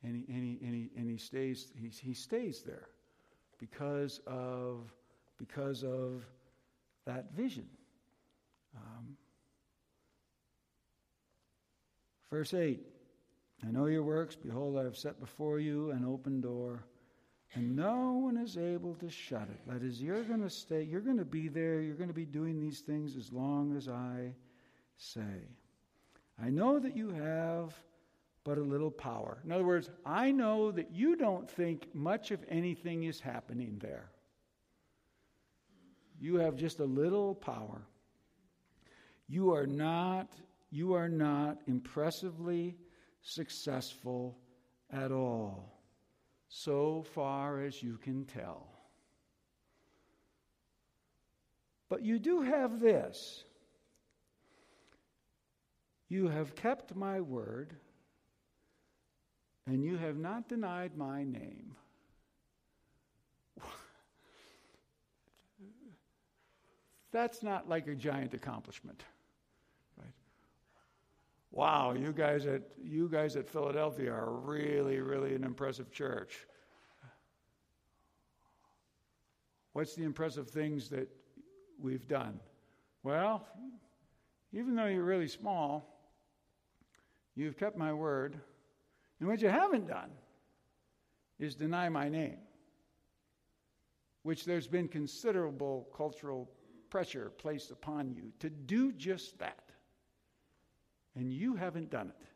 And 0.03 0.15
he, 0.15 0.33
and 0.33 0.45
he, 0.45 0.59
and 0.65 0.75
he, 0.75 0.91
and 0.97 1.11
he, 1.11 1.17
stays, 1.17 1.73
he, 1.77 1.89
he 1.89 2.15
stays 2.15 2.63
there 2.63 2.89
because 3.59 4.21
of, 4.27 4.93
because 5.39 5.83
of 5.83 6.25
that 7.05 7.33
vision. 7.33 7.67
Um, 8.77 9.17
verse 12.31 12.55
8 12.55 12.81
I 13.67 13.71
know 13.73 13.87
your 13.87 14.05
works. 14.05 14.37
Behold, 14.37 14.79
I 14.79 14.85
have 14.85 14.97
set 14.97 15.19
before 15.19 15.59
you 15.59 15.91
an 15.91 16.05
open 16.05 16.41
door, 16.41 16.85
and 17.55 17.75
no 17.75 18.13
one 18.13 18.37
is 18.37 18.57
able 18.57 18.95
to 18.97 19.11
shut 19.11 19.49
it. 19.49 19.61
That 19.67 19.83
is, 19.83 20.03
you're 20.03 20.23
going 20.23 20.43
to 20.43 20.51
stay, 20.51 20.83
you're 20.83 21.01
going 21.01 21.19
to 21.19 21.25
be 21.25 21.49
there, 21.49 21.81
you're 21.81 21.95
going 21.97 22.09
to 22.09 22.15
be 22.15 22.27
doing 22.27 22.61
these 22.61 22.81
things 22.81 23.17
as 23.17 23.33
long 23.33 23.77
as 23.77 23.89
I 23.89 24.35
say. 24.97 25.49
I 26.43 26.51
know 26.51 26.79
that 26.79 26.97
you 26.97 27.11
have 27.11 27.75
but 28.45 28.59
a 28.59 28.63
little 28.63 28.91
power. 28.91 29.39
In 29.45 29.53
other 29.53 29.65
words, 29.65 29.91
I 30.07 30.31
know 30.31 30.71
that 30.71 30.91
you 30.91 31.17
don't 31.17 31.51
think 31.51 31.95
much 31.95 32.31
of 32.31 32.45
anything 32.49 33.05
is 33.05 33.21
happening 33.21 33.79
there. 33.81 34.11
You 36.21 36.37
have 36.37 36.57
just 36.57 36.81
a 36.81 36.85
little 36.85 37.35
power. 37.35 37.83
You 39.29 39.53
are 39.53 39.67
not 39.67 40.33
you 40.71 40.93
are 40.93 41.09
not 41.09 41.59
impressively 41.67 42.77
successful 43.23 44.37
at 44.91 45.13
all, 45.13 45.78
so 46.49 47.05
far 47.15 47.61
as 47.61 47.83
you 47.83 47.99
can 47.99 48.25
tell. 48.25 48.69
But 51.89 52.03
you 52.03 52.19
do 52.19 52.43
have 52.43 52.81
this. 52.81 53.45
You 56.09 56.29
have 56.29 56.55
kept 56.55 56.95
my 56.97 57.21
word, 57.21 57.75
and 59.67 59.85
you 59.85 59.99
have 59.99 60.17
not 60.17 60.49
denied 60.49 60.97
my 60.97 61.23
name. 61.25 61.75
That's 67.13 67.43
not 67.43 67.69
like 67.69 67.89
a 67.89 67.95
giant 67.95 68.33
accomplishment 68.33 69.05
wow, 71.51 71.93
you 71.93 72.13
guys 72.13 72.47
at 72.47 72.63
you 72.83 73.09
guys 73.09 73.37
at 73.37 73.49
Philadelphia 73.49 74.13
are 74.13 74.31
really, 74.31 75.01
really 75.01 75.35
an 75.35 75.45
impressive 75.45 75.91
church. 75.91 76.47
What's 79.73 79.95
the 79.95 80.05
impressive 80.05 80.49
things 80.49 80.89
that 80.91 81.09
we've 81.81 82.09
done? 82.09 82.41
Well, 83.03 83.47
even 84.53 84.75
though 84.75 84.87
you're 84.87 85.05
really 85.05 85.29
small, 85.29 86.01
you've 87.37 87.57
kept 87.57 87.77
my 87.77 87.93
word. 87.93 88.41
And 89.21 89.29
what 89.29 89.41
you 89.41 89.49
haven't 89.49 89.87
done 89.87 90.11
is 91.39 91.55
deny 91.55 91.89
my 91.89 92.09
name, 92.09 92.39
which 94.23 94.45
there's 94.45 94.67
been 94.67 94.89
considerable 94.89 95.89
cultural 95.97 96.51
pressure 96.91 97.31
placed 97.39 97.71
upon 97.71 98.11
you 98.11 98.33
to 98.41 98.51
do 98.51 98.93
just 98.93 99.39
that 99.39 99.68
and 101.15 101.33
you 101.33 101.57
haven't 101.57 101.91
done 101.91 102.09
it. 102.09 102.27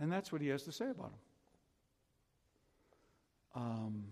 And 0.00 0.10
that's 0.10 0.32
what 0.32 0.40
he 0.40 0.48
has 0.48 0.64
to 0.64 0.72
say 0.72 0.90
about 0.90 1.12
him. 1.12 1.12
Um, 3.54 4.04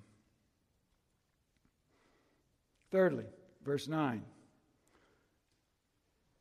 thirdly, 2.91 3.25
verse 3.65 3.89
9. 3.89 4.23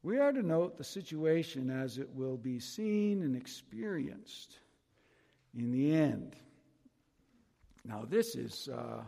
We 0.01 0.17
are 0.17 0.31
to 0.31 0.41
note 0.41 0.77
the 0.77 0.83
situation 0.83 1.69
as 1.69 1.97
it 1.97 2.09
will 2.13 2.37
be 2.37 2.59
seen 2.59 3.21
and 3.23 3.35
experienced 3.35 4.59
in 5.57 5.71
the 5.71 5.93
end. 5.93 6.35
Now, 7.83 8.05
this 8.07 8.35
is 8.35 8.69
uh, 8.71 9.01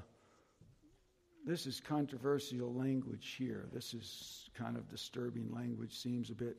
this 1.45 1.65
is 1.65 1.79
controversial 1.79 2.73
language 2.73 3.35
here. 3.37 3.67
This 3.73 3.93
is 3.93 4.49
kind 4.53 4.77
of 4.77 4.87
disturbing 4.87 5.51
language, 5.51 5.97
seems 5.97 6.29
a 6.29 6.35
bit 6.35 6.57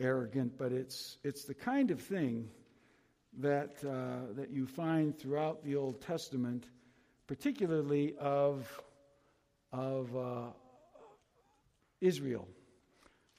arrogant, 0.00 0.58
but 0.58 0.72
it's, 0.72 1.18
it's 1.22 1.44
the 1.44 1.54
kind 1.54 1.90
of 1.90 2.00
thing 2.00 2.48
that, 3.38 3.76
uh, 3.84 4.32
that 4.34 4.50
you 4.50 4.66
find 4.66 5.16
throughout 5.16 5.64
the 5.64 5.76
Old 5.76 6.00
Testament, 6.00 6.66
particularly 7.26 8.14
of, 8.18 8.68
of 9.72 10.16
uh, 10.16 10.46
Israel 12.00 12.48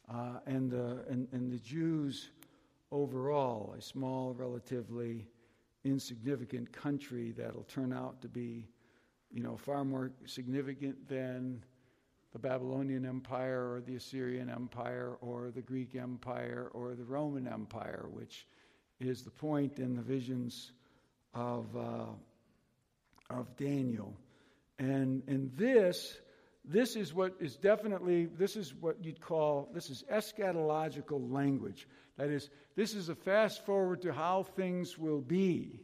uh, 0.10 0.40
and, 0.46 0.74
and, 0.74 1.28
and 1.32 1.52
the 1.52 1.60
Jews 1.60 2.30
overall, 2.92 3.76
a 3.78 3.82
small, 3.82 4.34
relatively 4.34 5.28
insignificant 5.84 6.72
country 6.72 7.32
that'll 7.32 7.64
turn 7.64 7.92
out 7.92 8.22
to 8.22 8.28
be 8.28 8.68
you 9.36 9.44
know, 9.44 9.58
far 9.58 9.84
more 9.84 10.12
significant 10.26 11.10
than 11.10 11.62
the 12.32 12.40
Babylonian 12.40 13.06
Empire 13.06 13.74
or 13.74 13.82
the 13.82 13.98
Assyrian 13.98 14.50
Empire 14.50 15.18
or 15.20 15.52
the 15.52 15.62
Greek 15.62 15.94
Empire 15.94 16.70
or 16.74 16.96
the 16.96 17.04
Roman 17.04 17.46
Empire, 17.46 18.06
which 18.10 18.48
is 19.02 19.24
the 19.24 19.32
point 19.32 19.78
in 19.78 19.94
the 19.94 20.02
visions 20.02 20.72
of, 21.34 21.66
uh, 21.76 22.06
of 23.30 23.58
Daniel. 23.58 24.16
And, 24.80 25.22
and 25.28 25.52
this, 25.58 26.18
this 26.64 26.96
is 26.96 27.14
what 27.14 27.34
is 27.42 27.58
definitely, 27.58 28.28
this 28.28 28.56
is 28.56 28.74
what 28.74 29.04
you'd 29.04 29.20
call, 29.20 29.70
this 29.74 29.90
is 29.90 30.06
eschatological 30.10 31.30
language. 31.30 31.90
That 32.18 32.30
is, 32.30 32.50
this 32.78 32.96
is 32.96 33.10
a 33.10 33.16
fast 33.16 33.66
forward 33.66 34.02
to 34.04 34.14
how 34.14 34.44
things 34.44 34.98
will 34.98 35.20
be 35.20 35.82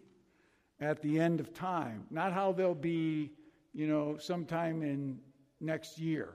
at 0.79 1.01
the 1.01 1.19
end 1.19 1.41
of 1.41 1.53
time, 1.53 2.05
not 2.09 2.31
how 2.31 2.53
they'll 2.53 2.73
be 2.73 3.31
you 3.73 3.88
know, 3.88 4.17
sometime 4.17 4.81
in 4.81 5.19
next 5.60 5.97
year 5.97 6.34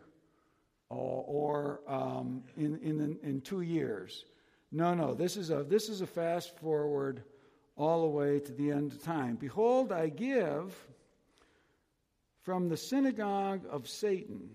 or, 0.88 1.24
or 1.26 1.80
um, 1.88 2.42
in, 2.56 2.78
in, 2.78 3.18
in 3.22 3.40
two 3.40 3.62
years. 3.62 4.24
No, 4.72 4.94
no, 4.94 5.14
this 5.14 5.36
is, 5.36 5.50
a, 5.50 5.64
this 5.64 5.88
is 5.88 6.00
a 6.00 6.06
fast 6.06 6.56
forward 6.58 7.22
all 7.76 8.02
the 8.02 8.08
way 8.08 8.40
to 8.40 8.52
the 8.52 8.70
end 8.70 8.92
of 8.92 9.02
time. 9.02 9.36
Behold, 9.36 9.92
I 9.92 10.08
give 10.08 10.74
from 12.42 12.68
the 12.68 12.76
synagogue 12.76 13.62
of 13.70 13.88
Satan 13.88 14.48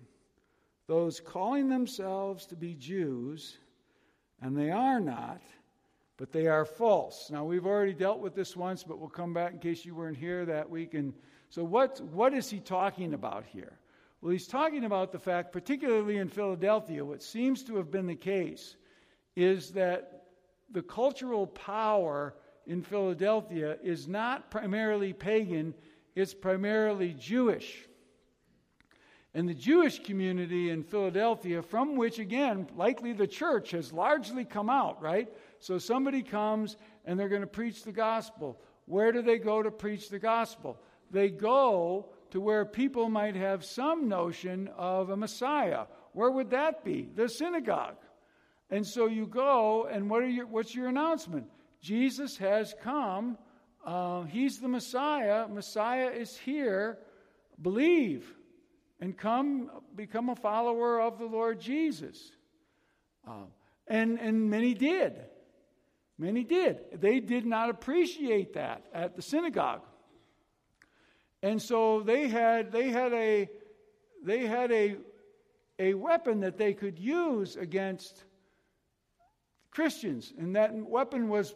those 0.87 1.19
calling 1.19 1.69
themselves 1.69 2.45
to 2.47 2.55
be 2.55 2.73
Jews, 2.73 3.57
and 4.41 4.57
they 4.57 4.71
are 4.71 4.99
not, 4.99 5.41
but 6.17 6.31
they 6.31 6.47
are 6.47 6.65
false. 6.65 7.29
Now, 7.31 7.45
we've 7.45 7.65
already 7.65 7.93
dealt 7.93 8.19
with 8.19 8.35
this 8.35 8.57
once, 8.57 8.83
but 8.83 8.99
we'll 8.99 9.09
come 9.09 9.33
back 9.33 9.53
in 9.53 9.59
case 9.59 9.85
you 9.85 9.95
weren't 9.95 10.17
here 10.17 10.45
that 10.45 10.69
week 10.69 10.93
and 10.93 11.13
so, 11.51 11.65
what, 11.65 11.99
what 11.99 12.33
is 12.33 12.49
he 12.49 12.61
talking 12.61 13.13
about 13.13 13.43
here? 13.45 13.77
Well, 14.21 14.31
he's 14.31 14.47
talking 14.47 14.85
about 14.85 15.11
the 15.11 15.19
fact, 15.19 15.51
particularly 15.51 16.17
in 16.17 16.29
Philadelphia, 16.29 17.03
what 17.03 17.21
seems 17.21 17.61
to 17.65 17.75
have 17.75 17.91
been 17.91 18.07
the 18.07 18.15
case 18.15 18.77
is 19.35 19.71
that 19.71 20.27
the 20.71 20.81
cultural 20.81 21.45
power 21.45 22.35
in 22.67 22.81
Philadelphia 22.81 23.77
is 23.83 24.07
not 24.07 24.49
primarily 24.49 25.11
pagan, 25.11 25.73
it's 26.15 26.33
primarily 26.33 27.13
Jewish. 27.19 27.85
And 29.33 29.47
the 29.47 29.53
Jewish 29.53 29.99
community 29.99 30.69
in 30.69 30.83
Philadelphia, 30.83 31.61
from 31.61 31.97
which, 31.97 32.17
again, 32.17 32.67
likely 32.77 33.11
the 33.11 33.27
church 33.27 33.71
has 33.71 33.91
largely 33.91 34.45
come 34.45 34.69
out, 34.69 35.01
right? 35.01 35.27
So 35.59 35.77
somebody 35.77 36.21
comes 36.21 36.77
and 37.03 37.19
they're 37.19 37.27
going 37.27 37.41
to 37.41 37.47
preach 37.47 37.83
the 37.83 37.91
gospel. 37.91 38.57
Where 38.85 39.11
do 39.11 39.21
they 39.21 39.37
go 39.37 39.61
to 39.61 39.71
preach 39.71 40.07
the 40.07 40.19
gospel? 40.19 40.79
They 41.11 41.29
go 41.29 42.09
to 42.31 42.39
where 42.39 42.65
people 42.65 43.09
might 43.09 43.35
have 43.35 43.63
some 43.63 44.07
notion 44.07 44.69
of 44.77 45.09
a 45.09 45.17
Messiah. 45.17 45.85
Where 46.13 46.31
would 46.31 46.49
that 46.51 46.83
be? 46.83 47.09
The 47.15 47.27
synagogue. 47.27 47.97
And 48.69 48.87
so 48.87 49.07
you 49.07 49.27
go, 49.27 49.85
and 49.91 50.09
what 50.09 50.23
are 50.23 50.29
your, 50.29 50.47
what's 50.47 50.73
your 50.73 50.87
announcement? 50.87 51.45
Jesus 51.81 52.37
has 52.37 52.73
come. 52.81 53.37
Uh, 53.85 54.23
he's 54.23 54.59
the 54.59 54.67
Messiah. 54.67 55.47
Messiah 55.47 56.09
is 56.09 56.37
here. 56.37 56.99
Believe 57.61 58.33
and 59.01 59.17
come 59.17 59.69
become 59.95 60.29
a 60.29 60.35
follower 60.35 61.01
of 61.01 61.17
the 61.17 61.25
Lord 61.25 61.59
Jesus. 61.59 62.31
Uh, 63.27 63.45
and, 63.87 64.19
and 64.19 64.49
many 64.49 64.73
did. 64.73 65.13
Many 66.17 66.43
did. 66.43 67.01
They 67.01 67.19
did 67.19 67.45
not 67.45 67.69
appreciate 67.69 68.53
that 68.53 68.85
at 68.93 69.15
the 69.15 69.21
synagogue. 69.21 69.81
And 71.43 71.61
so 71.61 72.01
they 72.01 72.27
had, 72.27 72.71
they 72.71 72.89
had, 72.89 73.13
a, 73.13 73.49
they 74.23 74.45
had 74.45 74.71
a, 74.71 74.97
a 75.79 75.93
weapon 75.95 76.41
that 76.41 76.57
they 76.57 76.73
could 76.73 76.99
use 76.99 77.55
against 77.55 78.23
Christians, 79.71 80.33
and 80.37 80.55
that 80.55 80.73
weapon 80.73 81.29
was 81.29 81.55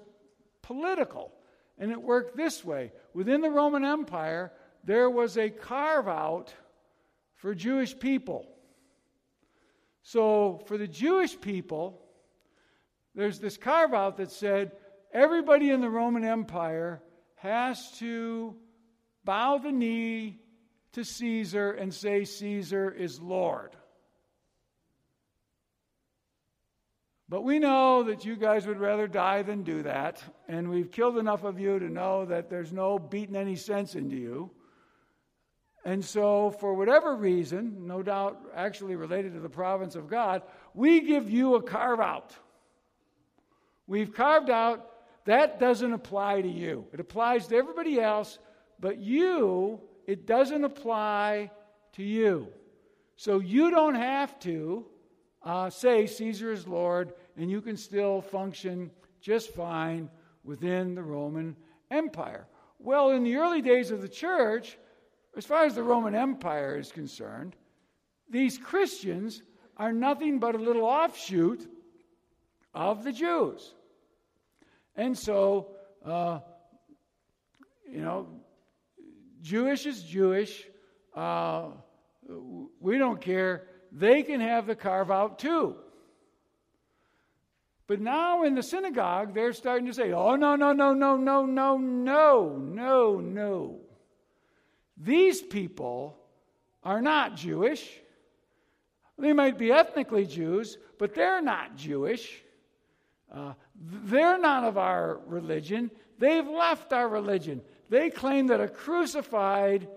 political. 0.62 1.32
And 1.78 1.92
it 1.92 2.02
worked 2.02 2.36
this 2.36 2.64
way 2.64 2.94
within 3.14 3.42
the 3.42 3.50
Roman 3.50 3.84
Empire, 3.84 4.52
there 4.84 5.10
was 5.10 5.38
a 5.38 5.50
carve 5.50 6.08
out 6.08 6.54
for 7.36 7.54
Jewish 7.54 7.98
people. 7.98 8.48
So 10.02 10.62
for 10.68 10.78
the 10.78 10.88
Jewish 10.88 11.40
people, 11.40 12.02
there's 13.14 13.40
this 13.40 13.58
carve 13.58 13.94
out 13.94 14.18
that 14.18 14.32
said 14.32 14.72
everybody 15.14 15.70
in 15.70 15.82
the 15.82 15.90
Roman 15.90 16.24
Empire 16.24 17.02
has 17.36 17.92
to 18.00 18.56
bow 19.26 19.58
the 19.58 19.72
knee 19.72 20.40
to 20.94 21.04
Caesar 21.04 21.72
and 21.72 21.94
say, 21.94 22.24
Caesar 22.24 22.90
is 22.90 23.20
Lord. 23.20 23.76
But 27.28 27.42
we 27.42 27.58
know 27.58 28.04
that 28.04 28.24
you 28.24 28.36
guys 28.36 28.68
would 28.68 28.80
rather 28.80 29.08
die 29.08 29.42
than 29.42 29.64
do 29.64 29.82
that, 29.84 30.24
and 30.48 30.70
we've 30.70 30.92
killed 30.92 31.18
enough 31.18 31.44
of 31.44 31.60
you 31.60 31.80
to 31.80 31.90
know 31.90 32.26
that 32.26 32.52
there's 32.52 32.72
no 32.72 33.00
beating 33.00 33.36
any 33.36 33.56
sense 33.56 33.96
into 33.96 34.16
you. 34.16 34.52
And 35.84 36.06
so, 36.06 36.52
for 36.52 36.76
whatever 36.76 37.16
reason, 37.16 37.88
no 37.88 38.04
doubt 38.04 38.40
actually 38.56 38.96
related 38.96 39.34
to 39.34 39.40
the 39.40 39.50
province 39.50 39.96
of 39.96 40.08
God, 40.08 40.44
we 40.74 41.02
give 41.02 41.30
you 41.30 41.56
a 41.56 41.64
carve 41.64 42.00
out. 42.00 42.36
We've 43.88 44.14
carved 44.14 44.50
out, 44.50 44.92
that 45.26 45.60
doesn't 45.60 45.94
apply 45.94 46.42
to 46.42 46.48
you. 46.48 46.86
It 46.94 47.00
applies 47.00 47.48
to 47.48 47.56
everybody 47.56 48.00
else, 48.00 48.38
but 48.80 49.00
you, 49.00 49.80
it 50.06 50.26
doesn't 50.26 50.64
apply 50.64 51.52
to 51.94 52.04
you. 52.04 52.48
So 53.16 53.40
you 53.40 53.72
don't 53.72 53.96
have 53.96 54.38
to 54.42 54.86
uh, 55.44 55.70
say 55.70 56.06
Caesar 56.08 56.52
is 56.52 56.68
Lord, 56.68 57.14
and 57.38 57.50
you 57.50 57.62
can 57.62 57.78
still 57.78 58.22
function 58.22 58.92
just 59.22 59.54
fine 59.54 60.10
within 60.44 60.96
the 60.96 61.04
Roman 61.04 61.56
Empire. 61.92 62.48
Well, 62.80 63.12
in 63.12 63.24
the 63.24 63.38
early 63.38 63.62
days 63.62 63.92
of 63.92 64.02
the 64.02 64.10
church, 64.10 64.78
as 65.38 65.46
far 65.46 65.66
as 65.66 65.76
the 65.76 65.84
Roman 65.84 66.16
Empire 66.16 66.78
is 66.78 66.92
concerned, 66.92 67.56
these 68.30 68.58
Christians 68.58 69.42
are 69.78 69.92
nothing 69.92 70.40
but 70.40 70.56
a 70.56 70.60
little 70.60 70.86
offshoot 70.86 71.68
of 72.74 73.04
the 73.04 73.12
Jews. 73.12 73.74
And 74.96 75.18
so, 75.18 75.72
uh, 76.06 76.40
you 77.90 78.02
know, 78.02 78.28
Jewish 79.46 79.86
is 79.86 80.02
Jewish. 80.02 80.66
Uh, 81.16 81.68
we 82.80 82.98
don't 82.98 83.22
care. 83.22 83.68
They 83.92 84.24
can 84.24 84.42
have 84.42 84.66
the 84.66 84.76
carve 84.76 85.12
out 85.12 85.38
too. 85.38 85.76
But 87.86 88.02
now 88.02 88.44
in 88.44 88.56
the 88.56 88.64
synagogue, 88.64 89.36
they're 89.36 89.54
starting 89.54 89.86
to 89.86 89.94
say, 89.94 90.12
oh, 90.12 90.36
no, 90.36 90.56
no, 90.56 90.74
no, 90.74 90.94
no, 90.94 91.16
no, 91.16 91.46
no, 91.46 91.78
no, 91.78 92.58
no, 92.58 93.20
no. 93.20 93.80
These 94.98 95.44
people 95.44 96.18
are 96.82 97.02
not 97.02 97.36
Jewish. 97.36 97.88
They 99.20 99.32
might 99.32 99.60
be 99.60 99.72
ethnically 99.72 100.26
Jews, 100.26 100.80
but 100.98 101.14
they're 101.14 101.44
not 101.44 101.76
Jewish. 101.76 102.42
Uh, 103.32 103.54
they're 103.76 104.40
not 104.40 104.64
of 104.64 104.80
our 104.80 105.20
religion. 105.28 105.92
They've 106.18 106.48
left 106.48 106.94
our 106.94 107.08
religion. 107.08 107.62
They 107.90 108.10
claim 108.10 108.48
that 108.48 108.62
a 108.62 108.68
crucified 108.68 109.88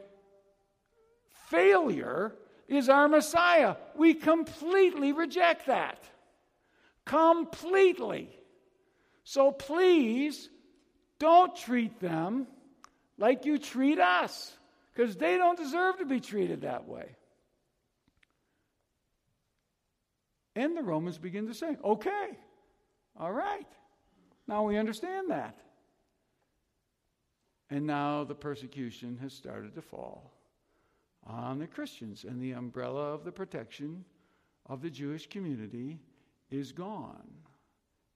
failure 1.48 2.34
is 2.68 2.88
our 2.88 3.08
Messiah. 3.08 3.76
We 3.96 4.14
completely 4.14 5.12
reject 5.12 5.66
that. 5.66 6.04
Completely. 7.04 8.28
So 9.24 9.52
please 9.52 10.50
don't 11.18 11.56
treat 11.56 11.98
them 12.00 12.46
like 13.16 13.46
you 13.46 13.58
treat 13.58 13.98
us 13.98 14.56
because 14.94 15.16
they 15.16 15.36
don't 15.36 15.58
deserve 15.58 15.98
to 15.98 16.04
be 16.04 16.20
treated 16.20 16.62
that 16.62 16.86
way. 16.86 17.16
And 20.54 20.76
the 20.76 20.82
Romans 20.82 21.18
begin 21.18 21.46
to 21.46 21.54
say, 21.54 21.76
okay, 21.84 22.36
all 23.18 23.32
right, 23.32 23.66
now 24.46 24.64
we 24.64 24.76
understand 24.76 25.30
that. 25.30 25.56
And 27.70 27.86
now 27.86 28.24
the 28.24 28.34
persecution 28.34 29.18
has 29.20 29.32
started 29.32 29.74
to 29.74 29.82
fall 29.82 30.32
on 31.26 31.58
the 31.58 31.66
Christians, 31.66 32.24
and 32.24 32.40
the 32.40 32.52
umbrella 32.52 33.12
of 33.12 33.24
the 33.24 33.32
protection 33.32 34.04
of 34.66 34.80
the 34.80 34.90
Jewish 34.90 35.28
community 35.28 35.98
is 36.50 36.72
gone. 36.72 37.28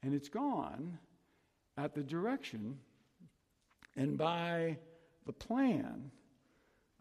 And 0.02 0.14
it's 0.14 0.28
gone 0.28 0.98
at 1.76 1.94
the 1.94 2.02
direction 2.02 2.78
and 3.96 4.16
by 4.16 4.78
the 5.26 5.32
plan 5.32 6.10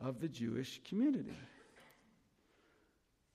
of 0.01 0.19
the 0.19 0.27
Jewish 0.27 0.81
community. 0.87 1.37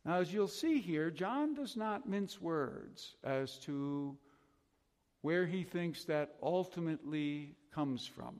Now, 0.04 0.16
as 0.16 0.32
you'll 0.32 0.46
see 0.46 0.78
here, 0.78 1.10
John 1.10 1.54
does 1.54 1.76
not 1.76 2.08
mince 2.08 2.40
words 2.40 3.16
as 3.24 3.58
to 3.60 4.16
where 5.22 5.46
he 5.46 5.64
thinks 5.64 6.04
that 6.04 6.36
ultimately 6.42 7.56
comes 7.74 8.06
from. 8.06 8.38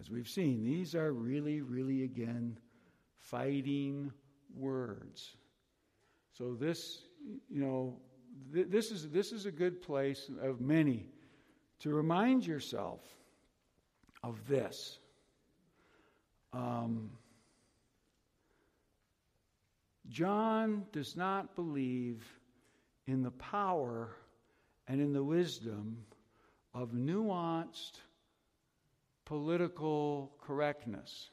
As 0.00 0.10
we've 0.10 0.28
seen, 0.28 0.62
these 0.62 0.94
are 0.94 1.12
really, 1.12 1.62
really, 1.62 2.04
again, 2.04 2.58
fighting 3.16 4.12
words. 4.54 5.36
So, 6.32 6.54
this, 6.54 7.02
you 7.48 7.60
know, 7.60 7.96
th- 8.52 8.68
this, 8.68 8.90
is, 8.90 9.08
this 9.08 9.32
is 9.32 9.46
a 9.46 9.50
good 9.50 9.80
place 9.80 10.30
of 10.42 10.60
many 10.60 11.06
to 11.80 11.90
remind 11.90 12.46
yourself 12.46 13.00
of 14.22 14.46
this. 14.46 14.98
Um, 16.52 17.10
John 20.08 20.84
does 20.92 21.16
not 21.16 21.54
believe 21.54 22.24
in 23.06 23.22
the 23.22 23.30
power 23.32 24.16
and 24.88 25.00
in 25.00 25.12
the 25.12 25.22
wisdom 25.22 25.98
of 26.74 26.92
nuanced 26.92 28.00
political 29.26 30.32
correctness 30.40 31.30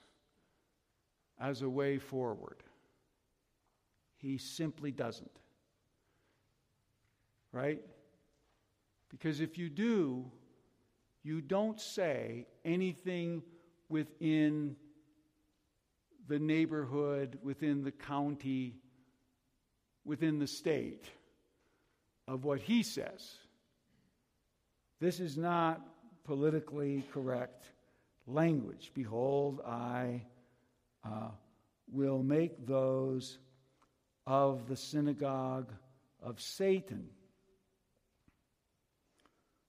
as 1.40 1.62
a 1.62 1.70
way 1.70 1.98
forward. 1.98 2.58
He 4.18 4.38
simply 4.38 4.92
doesn't. 4.92 5.32
Right? 7.52 7.82
Because 9.10 9.40
if 9.40 9.58
you 9.58 9.70
do, 9.70 10.26
you 11.24 11.40
don't 11.40 11.80
say 11.80 12.48
anything 12.66 13.44
within 13.90 14.76
the 16.28 16.40
neighborhood, 16.40 17.38
within 17.44 17.84
the 17.84 17.92
county, 17.92 18.76
within 20.04 20.40
the 20.40 20.48
state 20.48 21.06
of 22.28 22.44
what 22.44 22.60
he 22.60 22.82
says. 22.82 23.36
This 25.00 25.20
is 25.20 25.38
not 25.38 25.82
politically 26.24 27.04
correct 27.14 27.66
language. 28.28 28.92
Behold, 28.94 29.62
I 29.66 30.24
uh, 31.06 31.30
will 31.92 32.24
make 32.24 32.66
those 32.66 33.40
of 34.26 34.68
the 34.68 34.76
synagogue 34.76 35.72
of 36.22 36.40
Satan 36.40 37.10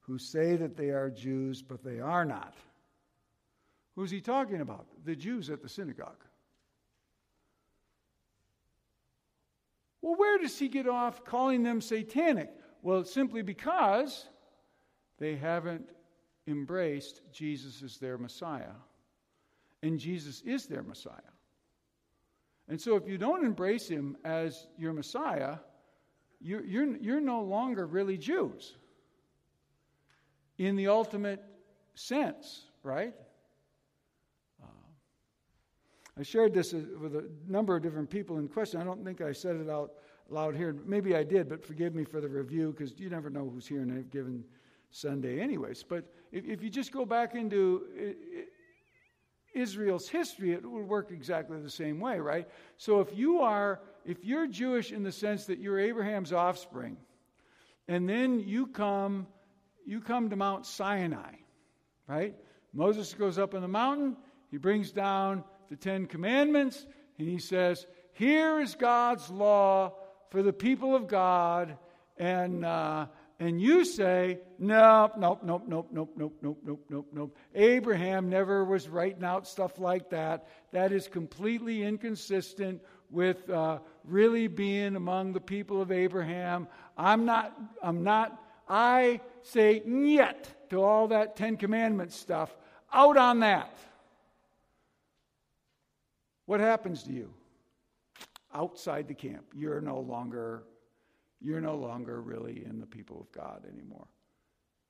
who 0.00 0.18
say 0.18 0.56
that 0.56 0.76
they 0.76 0.90
are 0.90 1.10
Jews, 1.10 1.62
but 1.62 1.82
they 1.82 1.98
are 1.98 2.24
not. 2.24 2.54
Who's 3.96 4.10
he 4.10 4.20
talking 4.20 4.60
about? 4.60 4.86
The 5.04 5.16
Jews 5.16 5.50
at 5.50 5.62
the 5.62 5.68
synagogue. 5.68 6.22
Well, 10.02 10.16
where 10.16 10.38
does 10.38 10.58
he 10.58 10.68
get 10.68 10.86
off 10.86 11.24
calling 11.24 11.62
them 11.62 11.80
satanic? 11.80 12.50
Well, 12.82 13.00
it's 13.00 13.14
simply 13.14 13.40
because 13.40 14.28
they 15.18 15.36
haven't 15.36 15.88
embraced 16.46 17.22
Jesus 17.32 17.82
as 17.82 17.98
their 17.98 18.18
Messiah. 18.18 18.74
And 19.82 19.98
Jesus 19.98 20.42
is 20.42 20.66
their 20.66 20.82
Messiah. 20.82 21.34
And 22.68 22.80
so 22.80 22.96
if 22.96 23.06
you 23.06 23.18
don't 23.18 23.44
embrace 23.44 23.88
him 23.88 24.16
as 24.24 24.66
your 24.78 24.92
Messiah, 24.92 25.56
you're, 26.40 26.64
you're, 26.64 26.96
you're 26.96 27.20
no 27.20 27.42
longer 27.42 27.86
really 27.86 28.16
Jews 28.16 28.76
in 30.58 30.76
the 30.76 30.88
ultimate 30.88 31.42
sense, 31.94 32.66
right? 32.82 33.14
Uh, 34.62 34.66
I 36.18 36.22
shared 36.22 36.54
this 36.54 36.72
uh, 36.72 36.80
with 37.00 37.16
a 37.16 37.28
number 37.46 37.76
of 37.76 37.82
different 37.82 38.08
people 38.08 38.38
in 38.38 38.48
question. 38.48 38.80
I 38.80 38.84
don't 38.84 39.04
think 39.04 39.20
I 39.20 39.32
said 39.32 39.56
it 39.56 39.68
out 39.68 39.92
loud 40.28 40.56
here. 40.56 40.76
Maybe 40.86 41.14
I 41.14 41.24
did, 41.24 41.48
but 41.48 41.64
forgive 41.64 41.94
me 41.94 42.04
for 42.04 42.20
the 42.20 42.28
review 42.28 42.74
because 42.76 42.98
you 42.98 43.10
never 43.10 43.30
know 43.30 43.48
who's 43.48 43.66
here 43.66 43.82
in 43.82 43.98
a 43.98 44.02
given 44.02 44.44
Sunday, 44.94 45.40
anyways. 45.40 45.82
But 45.82 46.04
if, 46.30 46.46
if 46.46 46.62
you 46.62 46.70
just 46.70 46.92
go 46.92 47.04
back 47.04 47.34
into 47.34 47.82
Israel's 49.52 50.08
history, 50.08 50.52
it 50.52 50.64
would 50.64 50.86
work 50.86 51.10
exactly 51.10 51.60
the 51.60 51.68
same 51.68 51.98
way, 51.98 52.20
right? 52.20 52.48
So 52.76 53.00
if 53.00 53.08
you 53.12 53.40
are, 53.40 53.80
if 54.04 54.24
you're 54.24 54.46
Jewish 54.46 54.92
in 54.92 55.02
the 55.02 55.10
sense 55.10 55.46
that 55.46 55.58
you're 55.58 55.80
Abraham's 55.80 56.32
offspring, 56.32 56.96
and 57.88 58.08
then 58.08 58.38
you 58.38 58.68
come, 58.68 59.26
you 59.84 60.00
come 60.00 60.30
to 60.30 60.36
Mount 60.36 60.64
Sinai, 60.64 61.34
right? 62.06 62.36
Moses 62.72 63.12
goes 63.14 63.36
up 63.36 63.52
on 63.52 63.62
the 63.62 63.68
mountain, 63.68 64.16
he 64.52 64.58
brings 64.58 64.92
down 64.92 65.42
the 65.70 65.76
Ten 65.76 66.06
Commandments, 66.06 66.86
and 67.18 67.28
he 67.28 67.38
says, 67.38 67.84
Here 68.12 68.60
is 68.60 68.76
God's 68.76 69.28
law 69.28 69.94
for 70.30 70.40
the 70.44 70.52
people 70.52 70.94
of 70.94 71.08
God, 71.08 71.78
and 72.16 72.64
uh, 72.64 73.06
and 73.40 73.60
you 73.60 73.84
say, 73.84 74.38
nope, 74.58 75.14
nope, 75.18 75.40
nope, 75.42 75.64
nope, 75.66 75.88
nope, 75.92 76.12
nope, 76.16 76.38
nope, 76.40 76.60
nope, 76.64 76.84
nope, 76.88 77.06
nope. 77.12 77.36
Abraham 77.54 78.28
never 78.28 78.64
was 78.64 78.88
writing 78.88 79.24
out 79.24 79.48
stuff 79.48 79.78
like 79.78 80.10
that. 80.10 80.46
That 80.70 80.92
is 80.92 81.08
completely 81.08 81.82
inconsistent 81.82 82.80
with 83.10 83.48
uh, 83.50 83.80
really 84.04 84.46
being 84.46 84.94
among 84.94 85.32
the 85.32 85.40
people 85.40 85.82
of 85.82 85.90
Abraham. 85.90 86.68
I'm 86.96 87.24
not, 87.24 87.58
I'm 87.82 88.04
not, 88.04 88.40
I 88.68 89.20
say 89.42 89.82
yet 89.84 90.48
to 90.70 90.80
all 90.80 91.08
that 91.08 91.34
Ten 91.34 91.56
Commandments 91.56 92.16
stuff. 92.16 92.56
Out 92.92 93.16
on 93.16 93.40
that. 93.40 93.76
What 96.46 96.60
happens 96.60 97.02
to 97.04 97.12
you? 97.12 97.34
Outside 98.54 99.08
the 99.08 99.14
camp. 99.14 99.46
You're 99.56 99.80
no 99.80 99.98
longer 99.98 100.62
you're 101.44 101.60
no 101.60 101.76
longer 101.76 102.22
really 102.22 102.64
in 102.64 102.80
the 102.80 102.86
people 102.86 103.20
of 103.20 103.30
God 103.30 103.66
anymore. 103.70 104.06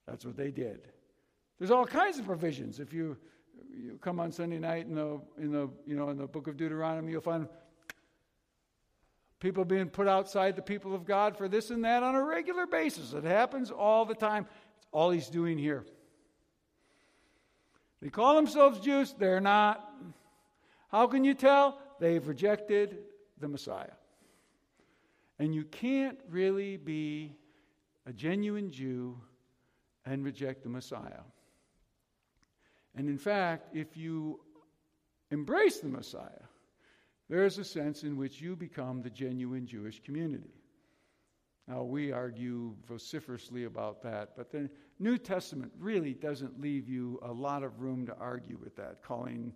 That's 0.06 0.24
what 0.24 0.36
they 0.36 0.52
did. 0.52 0.86
There's 1.58 1.72
all 1.72 1.84
kinds 1.84 2.18
of 2.18 2.26
provisions. 2.26 2.78
If 2.78 2.92
you, 2.92 3.16
you 3.76 3.98
come 4.00 4.20
on 4.20 4.30
Sunday 4.30 4.58
night 4.58 4.86
in 4.86 4.94
the, 4.94 5.20
in 5.36 5.50
the, 5.50 5.68
you 5.84 5.96
know, 5.96 6.10
in 6.10 6.16
the 6.16 6.28
book 6.28 6.46
of 6.46 6.56
Deuteronomy, 6.56 7.10
you'll 7.10 7.20
find 7.22 7.48
people 9.40 9.64
being 9.64 9.88
put 9.88 10.06
outside 10.06 10.54
the 10.54 10.62
people 10.62 10.94
of 10.94 11.04
God 11.04 11.36
for 11.36 11.48
this 11.48 11.70
and 11.70 11.84
that 11.84 12.04
on 12.04 12.14
a 12.14 12.22
regular 12.22 12.66
basis. 12.66 13.12
It 13.14 13.24
happens 13.24 13.72
all 13.72 14.04
the 14.04 14.14
time. 14.14 14.46
It's 14.76 14.86
all 14.92 15.10
he's 15.10 15.28
doing 15.28 15.58
here. 15.58 15.84
They 18.00 18.10
call 18.10 18.36
themselves 18.36 18.78
Jews, 18.80 19.14
they're 19.18 19.40
not. 19.40 19.90
How 20.88 21.08
can 21.08 21.24
you 21.24 21.34
tell? 21.34 21.80
They've 21.98 22.26
rejected 22.26 22.98
the 23.40 23.48
Messiah. 23.48 23.90
And 25.44 25.54
you 25.54 25.64
can't 25.64 26.16
really 26.30 26.78
be 26.78 27.36
a 28.06 28.14
genuine 28.14 28.70
Jew 28.70 29.20
and 30.06 30.24
reject 30.24 30.62
the 30.62 30.70
Messiah. 30.70 31.20
And 32.94 33.10
in 33.10 33.18
fact, 33.18 33.76
if 33.76 33.94
you 33.94 34.40
embrace 35.30 35.80
the 35.80 35.88
Messiah, 35.90 36.46
there 37.28 37.44
is 37.44 37.58
a 37.58 37.64
sense 37.64 38.04
in 38.04 38.16
which 38.16 38.40
you 38.40 38.56
become 38.56 39.02
the 39.02 39.10
genuine 39.10 39.66
Jewish 39.66 40.00
community. 40.02 40.54
Now, 41.68 41.82
we 41.82 42.10
argue 42.10 42.74
vociferously 42.88 43.64
about 43.64 44.02
that, 44.02 44.30
but 44.38 44.50
the 44.50 44.70
New 44.98 45.18
Testament 45.18 45.72
really 45.78 46.14
doesn't 46.14 46.58
leave 46.58 46.88
you 46.88 47.20
a 47.20 47.30
lot 47.30 47.62
of 47.62 47.82
room 47.82 48.06
to 48.06 48.16
argue 48.16 48.56
with 48.64 48.74
that, 48.76 49.02
calling, 49.02 49.52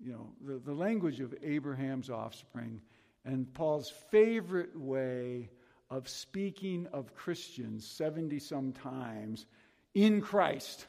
you 0.00 0.10
know, 0.10 0.32
the, 0.44 0.58
the 0.58 0.74
language 0.74 1.20
of 1.20 1.32
Abraham's 1.40 2.10
offspring 2.10 2.80
and 3.24 3.52
Paul's 3.52 3.92
favorite 4.10 4.78
way 4.78 5.50
of 5.90 6.08
speaking 6.08 6.86
of 6.92 7.14
Christians 7.14 7.86
70 7.86 8.38
some 8.38 8.72
times 8.72 9.46
in 9.94 10.20
Christ. 10.20 10.86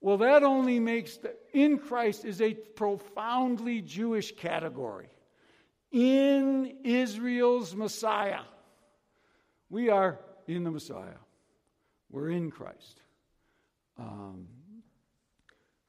Well, 0.00 0.18
that 0.18 0.42
only 0.42 0.80
makes 0.80 1.16
the, 1.18 1.34
in 1.52 1.78
Christ 1.78 2.24
is 2.24 2.40
a 2.40 2.54
profoundly 2.54 3.80
Jewish 3.80 4.34
category. 4.36 5.08
In 5.90 6.78
Israel's 6.84 7.74
Messiah. 7.74 8.42
We 9.70 9.88
are 9.90 10.18
in 10.46 10.64
the 10.64 10.70
Messiah. 10.70 11.20
We're 12.10 12.30
in 12.30 12.50
Christ. 12.50 13.00
Um, 13.98 14.48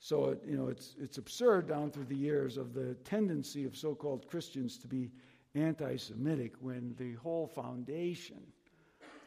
so, 0.04 0.32
it, 0.32 0.42
you 0.46 0.58
know, 0.58 0.68
it's, 0.68 0.96
it's 1.02 1.18
absurd 1.18 1.70
down 1.70 1.90
through 1.90 2.08
the 2.10 2.16
years 2.16 2.58
of 2.58 2.74
the 2.74 2.94
tendency 3.06 3.64
of 3.64 3.78
so 3.78 3.96
called 3.96 4.28
Christians 4.28 4.78
to 4.80 4.88
be 4.90 5.10
anti 5.56 5.96
Semitic 5.96 6.56
when 6.60 6.94
the 6.98 7.14
whole 7.14 7.48
foundation 7.48 8.42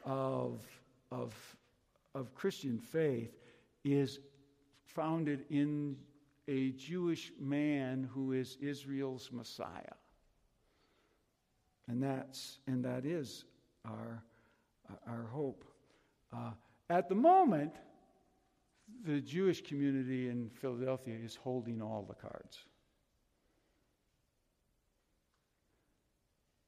of, 0.04 0.66
of, 1.10 1.34
of 2.14 2.34
Christian 2.34 2.78
faith 2.78 3.38
is 3.84 4.18
founded 4.84 5.46
in 5.48 5.96
a 6.46 6.72
Jewish 6.72 7.32
man 7.40 8.06
who 8.12 8.32
is 8.32 8.58
Israel's 8.60 9.30
Messiah. 9.32 9.96
And, 11.88 12.02
that's, 12.02 12.58
and 12.66 12.84
that 12.84 13.06
is 13.06 13.46
our, 13.86 14.22
our 15.08 15.24
hope. 15.32 15.64
Uh, 16.36 16.50
at 16.90 17.08
the 17.08 17.14
moment, 17.14 17.72
the 19.04 19.20
Jewish 19.20 19.62
community 19.62 20.28
in 20.28 20.50
Philadelphia 20.50 21.16
is 21.22 21.36
holding 21.36 21.80
all 21.80 22.04
the 22.08 22.14
cards. 22.14 22.58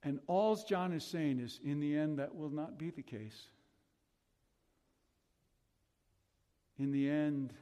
And 0.03 0.21
all 0.27 0.57
John 0.57 0.93
is 0.93 1.05
saying 1.05 1.41
is, 1.41 1.61
in 1.65 1.81
the 1.81 1.97
end, 1.97 2.19
that 2.19 2.35
will 2.35 2.51
not 2.51 2.79
be 2.79 2.91
the 2.91 3.03
case. 3.03 3.49
In 6.79 6.93
the 6.93 7.11
end, 7.11 7.53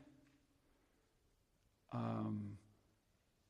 um, 1.92 2.58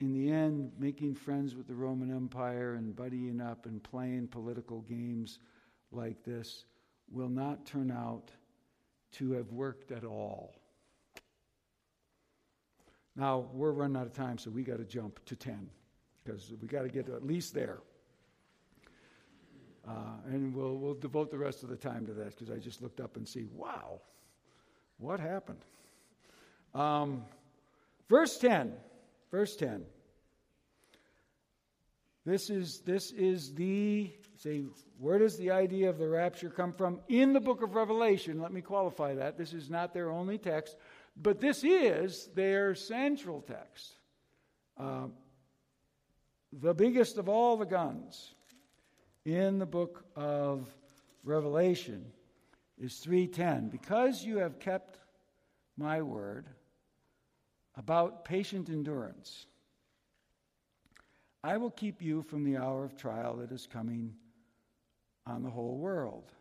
in 0.00 0.12
the 0.12 0.30
end, 0.30 0.70
making 0.78 1.14
friends 1.14 1.56
with 1.56 1.66
the 1.66 1.74
Roman 1.74 2.14
Empire 2.14 2.74
and 2.74 2.94
buddying 2.94 3.44
up 3.44 3.66
and 3.66 3.82
playing 3.82 4.28
political 4.28 4.82
games 4.82 5.40
like 5.90 6.22
this 6.22 6.64
will 7.10 7.28
not 7.28 7.66
turn 7.66 7.90
out 7.90 8.30
to 9.12 9.32
have 9.32 9.50
worked 9.50 9.90
at 9.90 10.04
all. 10.04 10.54
Now, 13.16 13.46
we're 13.52 13.72
running 13.72 13.96
out 13.96 14.06
of 14.06 14.12
time, 14.12 14.36
so 14.36 14.50
we 14.50 14.62
got 14.62 14.76
to 14.76 14.84
jump 14.84 15.24
to 15.24 15.36
10 15.36 15.68
because 16.22 16.52
we 16.60 16.68
got 16.68 16.82
to 16.82 16.88
get 16.88 17.08
at 17.08 17.24
least 17.24 17.54
there. 17.54 17.78
Uh, 19.88 19.92
and 20.26 20.54
we'll, 20.54 20.76
we'll 20.76 20.94
devote 20.94 21.30
the 21.30 21.38
rest 21.38 21.62
of 21.62 21.68
the 21.68 21.76
time 21.76 22.04
to 22.06 22.12
that 22.12 22.36
because 22.36 22.50
I 22.50 22.58
just 22.58 22.82
looked 22.82 23.00
up 23.00 23.16
and 23.16 23.26
see, 23.26 23.46
wow, 23.54 24.00
what 24.98 25.20
happened? 25.20 25.64
Um, 26.74 27.24
verse 28.08 28.36
10. 28.38 28.72
Verse 29.30 29.56
10. 29.56 29.84
This 32.26 32.50
is, 32.50 32.80
this 32.80 33.12
is 33.12 33.54
the, 33.54 34.10
say, 34.36 34.64
where 34.98 35.18
does 35.18 35.38
the 35.38 35.52
idea 35.52 35.88
of 35.88 35.98
the 35.98 36.08
rapture 36.08 36.50
come 36.50 36.72
from? 36.72 36.98
In 37.08 37.32
the 37.32 37.40
book 37.40 37.62
of 37.62 37.76
Revelation, 37.76 38.40
let 38.40 38.52
me 38.52 38.60
qualify 38.60 39.14
that. 39.14 39.38
This 39.38 39.52
is 39.52 39.70
not 39.70 39.94
their 39.94 40.10
only 40.10 40.36
text. 40.36 40.76
But 41.16 41.40
this 41.40 41.64
is 41.64 42.28
their 42.34 42.74
central 42.74 43.40
text. 43.40 43.94
Uh, 44.78 45.06
the 46.52 46.74
biggest 46.74 47.16
of 47.16 47.28
all 47.28 47.56
the 47.56 47.66
guns 47.66 48.34
in 49.24 49.58
the 49.58 49.66
book 49.66 50.04
of 50.14 50.68
Revelation 51.24 52.12
is 52.78 52.98
310. 52.98 53.68
Because 53.68 54.24
you 54.24 54.38
have 54.38 54.58
kept 54.58 54.98
my 55.76 56.02
word 56.02 56.48
about 57.76 58.24
patient 58.24 58.68
endurance, 58.68 59.46
I 61.42 61.56
will 61.56 61.70
keep 61.70 62.02
you 62.02 62.22
from 62.22 62.44
the 62.44 62.56
hour 62.56 62.84
of 62.84 62.96
trial 62.96 63.36
that 63.36 63.52
is 63.52 63.66
coming 63.66 64.14
on 65.26 65.42
the 65.42 65.50
whole 65.50 65.76
world 65.76 66.32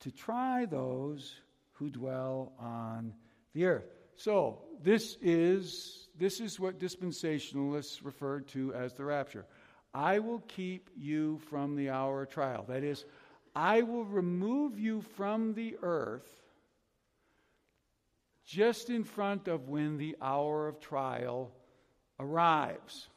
to 0.00 0.10
try 0.10 0.64
those 0.64 1.34
who 1.80 1.90
dwell 1.90 2.52
on 2.60 3.14
the 3.54 3.64
earth. 3.64 3.86
So, 4.14 4.58
this 4.82 5.16
is, 5.22 6.08
this 6.16 6.38
is 6.38 6.60
what 6.60 6.78
dispensationalists 6.78 8.04
refer 8.04 8.40
to 8.40 8.74
as 8.74 8.92
the 8.92 9.04
rapture. 9.04 9.46
I 9.94 10.18
will 10.18 10.40
keep 10.40 10.90
you 10.94 11.38
from 11.48 11.74
the 11.74 11.88
hour 11.88 12.22
of 12.22 12.28
trial. 12.28 12.66
That 12.68 12.84
is, 12.84 13.06
I 13.56 13.80
will 13.80 14.04
remove 14.04 14.78
you 14.78 15.00
from 15.00 15.54
the 15.54 15.78
earth 15.82 16.28
just 18.44 18.90
in 18.90 19.02
front 19.02 19.48
of 19.48 19.68
when 19.68 19.96
the 19.96 20.16
hour 20.20 20.68
of 20.68 20.80
trial 20.80 21.50
arrives. 22.18 23.08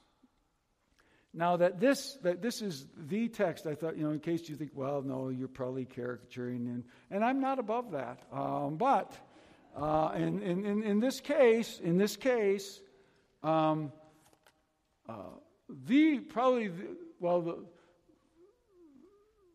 Now 1.34 1.58
that 1.58 1.80
this 1.80 2.18
that 2.22 2.42
this 2.44 2.62
is 2.62 2.86
the 2.96 3.28
text, 3.28 3.66
I 3.66 3.74
thought 3.74 3.98
you 3.98 4.04
know 4.04 4.12
in 4.12 4.20
case 4.20 4.48
you 4.48 4.56
think, 4.56 4.72
well, 4.76 5.02
no, 5.02 5.30
you're 5.30 5.48
probably 5.48 5.86
caricaturing, 5.86 6.68
and 6.68 6.84
and 7.10 7.26
I'm 7.26 7.40
not 7.40 7.58
above 7.58 7.92
that. 7.92 8.20
Um, 8.32 8.78
but 8.78 9.18
uh, 9.76 10.12
in, 10.16 10.44
in, 10.44 10.84
in 10.84 11.00
this 11.00 11.20
case, 11.20 11.80
in 11.84 11.98
this 11.98 12.16
case, 12.16 12.80
um, 13.42 13.92
uh, 15.10 15.14
the 15.88 16.20
probably 16.20 16.68
the, 16.68 16.98
well 17.20 17.42
the 17.42 17.66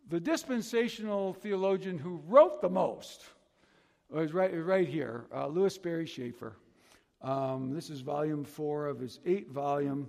the 0.09 0.19
dispensational 0.19 1.35
theologian 1.35 1.99
who 1.99 2.21
wrote 2.27 2.61
the 2.61 2.69
most 2.69 3.25
was 4.11 4.33
right 4.33 4.53
right 4.65 4.89
here, 4.89 5.27
uh, 5.33 5.47
Lewis 5.47 5.75
Sperry 5.75 6.07
Chafer. 6.07 6.57
Um, 7.23 7.73
this 7.73 7.89
is 7.89 8.01
volume 8.01 8.45
four 8.45 8.87
of 8.87 8.99
his 8.99 9.21
eight 9.25 9.51
volume 9.51 10.09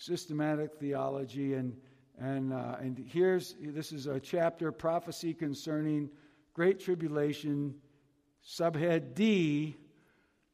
systematic 0.00 0.74
theology. 0.80 1.54
And, 1.54 1.76
and, 2.18 2.52
uh, 2.52 2.76
and 2.80 3.04
here's 3.06 3.54
this 3.60 3.92
is 3.92 4.06
a 4.06 4.18
chapter 4.18 4.72
prophecy 4.72 5.34
concerning 5.34 6.08
Great 6.54 6.80
Tribulation, 6.80 7.74
subhead 8.44 9.14
D, 9.14 9.76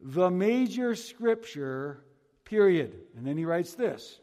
the 0.01 0.31
major 0.31 0.95
scripture, 0.95 2.03
period. 2.45 2.93
And 3.17 3.27
then 3.27 3.39
he 3.39 3.45
writes 3.45 3.75
this 3.75 4.19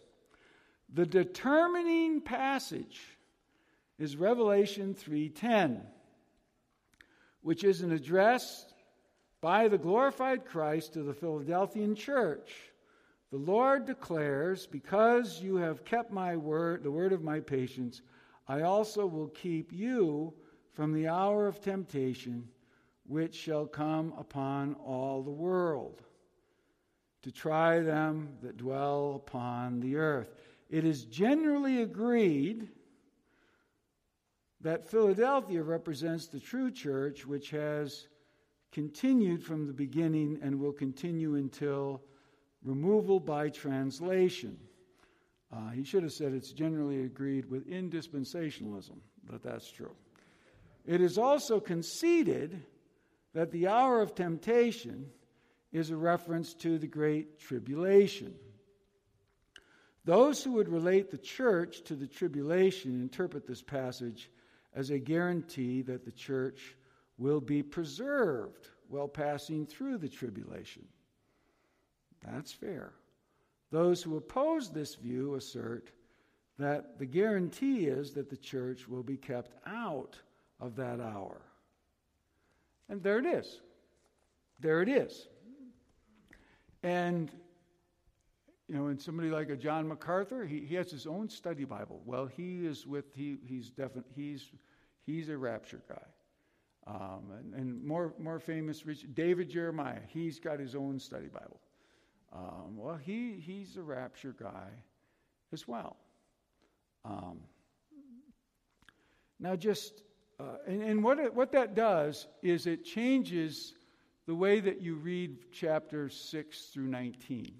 The 0.93 1.05
determining 1.05 2.21
passage 2.21 3.01
is 3.97 4.17
Revelation 4.17 4.93
3:10, 4.93 5.81
which 7.41 7.63
is 7.63 7.81
an 7.81 7.93
address 7.93 8.67
by 9.39 9.69
the 9.69 9.77
glorified 9.77 10.45
Christ 10.45 10.93
to 10.93 11.03
the 11.03 11.13
Philadelphian 11.13 11.95
church. 11.95 12.72
The 13.33 13.39
Lord 13.39 13.85
declares, 13.87 14.67
Because 14.67 15.41
you 15.41 15.55
have 15.55 15.83
kept 15.83 16.11
my 16.11 16.37
word, 16.37 16.83
the 16.83 16.91
word 16.91 17.11
of 17.11 17.23
my 17.23 17.39
patience, 17.39 18.03
I 18.47 18.61
also 18.61 19.07
will 19.07 19.29
keep 19.29 19.73
you 19.73 20.35
from 20.71 20.93
the 20.93 21.07
hour 21.07 21.47
of 21.47 21.59
temptation 21.59 22.47
which 23.07 23.33
shall 23.33 23.65
come 23.65 24.13
upon 24.19 24.75
all 24.75 25.23
the 25.23 25.31
world 25.31 26.03
to 27.23 27.31
try 27.31 27.79
them 27.79 28.37
that 28.43 28.57
dwell 28.57 29.15
upon 29.15 29.79
the 29.79 29.95
earth. 29.95 30.35
It 30.69 30.85
is 30.85 31.05
generally 31.05 31.81
agreed 31.81 32.69
that 34.61 34.87
Philadelphia 34.87 35.63
represents 35.63 36.27
the 36.27 36.39
true 36.39 36.69
church, 36.69 37.25
which 37.25 37.49
has 37.49 38.09
continued 38.71 39.43
from 39.43 39.65
the 39.65 39.73
beginning 39.73 40.37
and 40.43 40.59
will 40.59 40.71
continue 40.71 41.33
until 41.33 42.03
removal 42.63 43.19
by 43.19 43.49
translation. 43.49 44.57
Uh, 45.51 45.69
he 45.69 45.83
should 45.83 46.03
have 46.03 46.13
said 46.13 46.33
it's 46.33 46.51
generally 46.51 47.03
agreed 47.03 47.49
within 47.49 47.89
dispensationalism 47.89 48.97
but 49.29 49.43
that's 49.43 49.69
true. 49.69 49.91
It 50.85 51.01
is 51.01 51.17
also 51.17 51.59
conceded 51.59 52.61
that 53.33 53.51
the 53.51 53.67
hour 53.67 54.01
of 54.01 54.15
temptation 54.15 55.09
is 55.71 55.89
a 55.89 55.97
reference 55.97 56.53
to 56.55 56.77
the 56.77 56.87
Great 56.87 57.39
Tribulation. 57.39 58.35
Those 60.05 60.43
who 60.43 60.53
would 60.53 60.69
relate 60.69 61.09
the 61.09 61.17
church 61.17 61.83
to 61.85 61.95
the 61.95 62.07
tribulation 62.07 63.01
interpret 63.01 63.47
this 63.47 63.61
passage 63.61 64.29
as 64.75 64.89
a 64.89 64.99
guarantee 64.99 65.81
that 65.83 66.03
the 66.03 66.11
church 66.11 66.75
will 67.17 67.39
be 67.39 67.63
preserved 67.63 68.67
while 68.89 69.07
passing 69.07 69.65
through 69.65 69.97
the 69.97 70.09
tribulation. 70.09 70.85
That's 72.25 72.51
fair. 72.51 72.93
Those 73.71 74.03
who 74.03 74.17
oppose 74.17 74.69
this 74.69 74.95
view 74.95 75.35
assert 75.35 75.91
that 76.59 76.99
the 76.99 77.05
guarantee 77.05 77.87
is 77.87 78.13
that 78.13 78.29
the 78.29 78.37
church 78.37 78.87
will 78.87 79.03
be 79.03 79.17
kept 79.17 79.55
out 79.65 80.17
of 80.59 80.75
that 80.75 80.99
hour. 80.99 81.41
And 82.89 83.01
there 83.01 83.19
it 83.19 83.25
is. 83.25 83.59
There 84.59 84.81
it 84.81 84.89
is. 84.89 85.27
And, 86.83 87.31
you 88.67 88.75
know, 88.75 88.87
and 88.87 89.01
somebody 89.01 89.29
like 89.29 89.49
a 89.49 89.55
John 89.55 89.87
MacArthur, 89.87 90.45
he, 90.45 90.59
he 90.59 90.75
has 90.75 90.91
his 90.91 91.07
own 91.07 91.27
study 91.29 91.63
Bible. 91.63 92.01
Well, 92.05 92.27
he 92.27 92.65
is 92.65 92.85
with, 92.85 93.05
he, 93.15 93.37
he's 93.45 93.69
definitely, 93.69 94.11
he's, 94.15 94.51
he's 95.05 95.29
a 95.29 95.37
rapture 95.37 95.81
guy. 95.89 96.03
Um, 96.85 97.31
and, 97.39 97.53
and, 97.55 97.83
more, 97.83 98.13
more 98.19 98.39
famous, 98.39 98.85
Richard 98.85 99.15
David 99.15 99.49
Jeremiah, 99.49 100.01
he's 100.07 100.39
got 100.39 100.59
his 100.59 100.75
own 100.75 100.99
study 100.99 101.27
Bible. 101.27 101.59
Um, 102.33 102.77
well, 102.77 102.95
he, 102.95 103.33
he's 103.39 103.77
a 103.77 103.81
rapture 103.81 104.35
guy 104.37 104.69
as 105.51 105.67
well. 105.67 105.97
Um, 107.05 107.39
now, 109.39 109.55
just, 109.55 110.01
uh, 110.39 110.57
and, 110.67 110.81
and 110.81 111.03
what, 111.03 111.19
it, 111.19 111.33
what 111.33 111.51
that 111.51 111.75
does 111.75 112.27
is 112.41 112.65
it 112.65 112.85
changes 112.85 113.73
the 114.25 114.33
way 114.33 114.59
that 114.59 114.81
you 114.81 114.95
read 114.95 115.51
chapters 115.51 116.15
6 116.15 116.59
through 116.73 116.87
19 116.87 117.53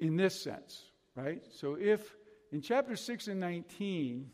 in 0.00 0.16
this 0.16 0.40
sense, 0.40 0.82
right? 1.14 1.42
So 1.50 1.76
if 1.80 2.14
in 2.52 2.60
chapter 2.60 2.96
6 2.96 3.28
and 3.28 3.40
19 3.40 4.30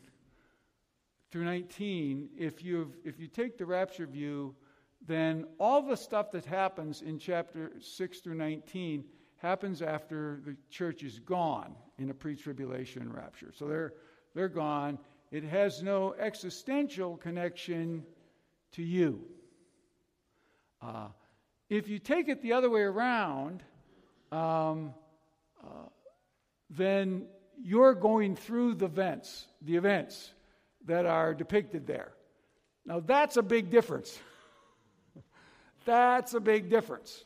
through 1.31 1.45
19, 1.45 2.29
if 2.37 2.63
you 2.63 2.91
if 3.03 3.19
you 3.19 3.27
take 3.27 3.57
the 3.57 3.65
rapture 3.65 4.05
view, 4.05 4.55
then 5.05 5.45
all 5.59 5.81
the 5.81 5.97
stuff 5.97 6.31
that 6.31 6.45
happens 6.45 7.01
in 7.01 7.19
chapter 7.19 7.73
6 7.79 8.19
through 8.19 8.35
19 8.35 9.03
happens 9.37 9.81
after 9.81 10.39
the 10.45 10.55
church 10.69 11.03
is 11.03 11.19
gone 11.19 11.75
in 11.99 12.09
a 12.09 12.13
pre-tribulation 12.13 13.11
rapture. 13.11 13.51
So 13.53 13.67
they're 13.67 13.93
they're 14.33 14.49
gone. 14.49 14.97
It 15.31 15.43
has 15.43 15.83
no 15.83 16.13
existential 16.13 17.17
connection 17.17 18.03
to 18.73 18.83
you. 18.83 19.21
Uh, 20.81 21.07
if 21.69 21.87
you 21.87 21.99
take 21.99 22.27
it 22.29 22.41
the 22.41 22.53
other 22.53 22.69
way 22.69 22.81
around, 22.81 23.63
um, 24.31 24.93
uh, 25.63 25.87
then 26.69 27.27
you're 27.61 27.93
going 27.93 28.35
through 28.35 28.75
the 28.75 28.85
events, 28.85 29.47
the 29.61 29.75
events 29.75 30.33
that 30.85 31.05
are 31.05 31.33
depicted 31.33 31.87
there. 31.87 32.11
Now 32.85 32.99
that's 32.99 33.37
a 33.37 33.43
big 33.43 33.69
difference. 33.69 34.17
that's 35.85 36.33
a 36.33 36.39
big 36.39 36.69
difference. 36.69 37.25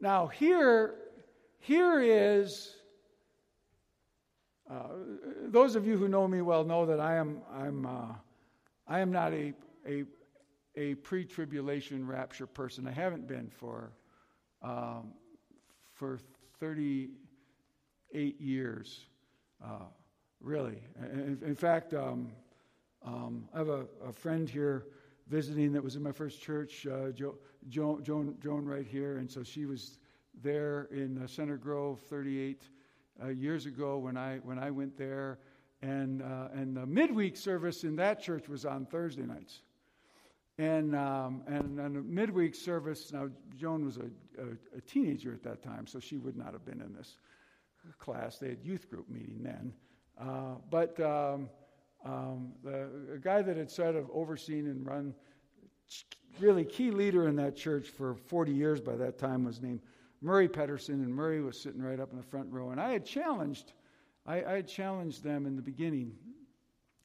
Now 0.00 0.26
here, 0.26 0.94
here 1.60 2.00
is. 2.00 2.76
Uh, 4.70 4.88
those 5.48 5.76
of 5.76 5.86
you 5.86 5.98
who 5.98 6.08
know 6.08 6.26
me 6.26 6.40
well 6.40 6.64
know 6.64 6.86
that 6.86 6.98
I 6.98 7.16
am 7.16 7.42
I'm 7.52 7.84
uh, 7.84 8.14
I 8.88 9.00
am 9.00 9.12
not 9.12 9.32
a 9.34 9.52
a 9.86 10.04
a 10.76 10.94
pre 10.96 11.24
tribulation 11.24 12.06
rapture 12.06 12.46
person. 12.46 12.86
I 12.86 12.92
haven't 12.92 13.26
been 13.26 13.50
for, 13.50 13.92
um, 14.62 15.12
for 15.92 16.18
38 16.60 18.40
years, 18.40 19.06
uh, 19.62 19.86
really. 20.40 20.78
In, 21.12 21.38
in 21.44 21.54
fact, 21.54 21.94
um, 21.94 22.32
um, 23.04 23.48
I 23.54 23.58
have 23.58 23.68
a, 23.68 23.86
a, 24.06 24.12
friend 24.12 24.48
here 24.48 24.86
visiting 25.28 25.72
that 25.72 25.82
was 25.82 25.96
in 25.96 26.02
my 26.02 26.12
first 26.12 26.40
church, 26.40 26.86
uh, 26.86 27.10
jo, 27.10 27.36
jo, 27.68 28.00
Joan, 28.02 28.36
Joan, 28.42 28.64
right 28.64 28.86
here, 28.86 29.18
and 29.18 29.30
so 29.30 29.42
she 29.42 29.66
was 29.66 29.98
there 30.42 30.88
in 30.90 31.22
uh, 31.22 31.26
Center 31.26 31.56
Grove 31.56 32.00
38 32.08 32.62
uh, 33.22 33.28
years 33.28 33.66
ago 33.66 33.98
when 33.98 34.16
I, 34.16 34.38
when 34.38 34.58
I 34.58 34.70
went 34.70 34.96
there. 34.96 35.38
And, 35.82 36.22
uh, 36.22 36.48
and 36.54 36.76
the 36.76 36.86
midweek 36.86 37.36
service 37.36 37.82
in 37.82 37.96
that 37.96 38.22
church 38.22 38.48
was 38.48 38.64
on 38.64 38.86
Thursday 38.86 39.22
nights. 39.22 39.62
And, 40.58 40.94
um, 40.94 41.42
and, 41.46 41.80
and 41.80 41.96
a 41.96 42.02
midweek 42.02 42.54
service, 42.54 43.12
now 43.12 43.30
Joan 43.56 43.84
was 43.84 43.96
a, 43.96 44.10
a, 44.40 44.78
a, 44.78 44.80
teenager 44.82 45.32
at 45.32 45.42
that 45.42 45.62
time, 45.62 45.86
so 45.86 45.98
she 45.98 46.18
would 46.18 46.36
not 46.36 46.52
have 46.52 46.64
been 46.64 46.80
in 46.80 46.94
this 46.94 47.16
class. 47.98 48.38
They 48.38 48.50
had 48.50 48.62
youth 48.62 48.88
group 48.88 49.08
meeting 49.08 49.40
then. 49.42 49.72
Uh, 50.20 50.56
but 50.70 51.00
um, 51.00 51.48
um, 52.04 52.52
the 52.64 53.20
guy 53.22 53.42
that 53.42 53.56
had 53.56 53.70
sort 53.70 53.96
of 53.96 54.10
overseen 54.12 54.66
and 54.66 54.86
run, 54.86 55.14
really 56.40 56.64
key 56.64 56.90
leader 56.90 57.28
in 57.28 57.36
that 57.36 57.56
church 57.56 57.88
for 57.88 58.14
40 58.14 58.52
years 58.52 58.80
by 58.80 58.96
that 58.96 59.18
time 59.18 59.44
was 59.44 59.60
named 59.60 59.80
Murray 60.20 60.48
Pedersen, 60.48 61.02
and 61.02 61.14
Murray 61.14 61.40
was 61.40 61.60
sitting 61.60 61.82
right 61.82 62.00
up 62.00 62.10
in 62.10 62.16
the 62.16 62.24
front 62.24 62.50
row. 62.50 62.70
And 62.70 62.80
I 62.80 62.92
had 62.92 63.04
challenged, 63.04 63.72
I, 64.26 64.44
I 64.44 64.52
had 64.52 64.68
challenged 64.68 65.22
them 65.22 65.46
in 65.46 65.56
the 65.56 65.62
beginning 65.62 66.12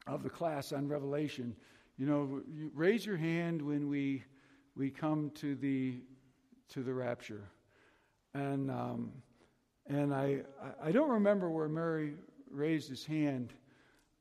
of 0.06 0.24
the 0.24 0.30
class 0.30 0.72
on 0.72 0.88
Revelation 0.88 1.56
you 1.98 2.06
know, 2.06 2.42
raise 2.76 3.06
your 3.06 3.18
hand 3.18 3.60
when 3.60 3.90
we, 3.90 4.24
we 4.76 4.92
come 4.92 5.32
to 5.36 5.56
the, 5.56 5.96
to 6.70 6.84
the 6.84 6.94
rapture. 6.94 7.50
And, 8.36 8.70
um, 8.70 9.12
and 9.88 10.14
I, 10.14 10.42
I 10.82 10.92
don't 10.92 11.10
remember 11.10 11.50
where 11.50 11.68
Murray 11.68 12.14
raised 12.52 12.88
his 12.88 13.04
hand, 13.04 13.52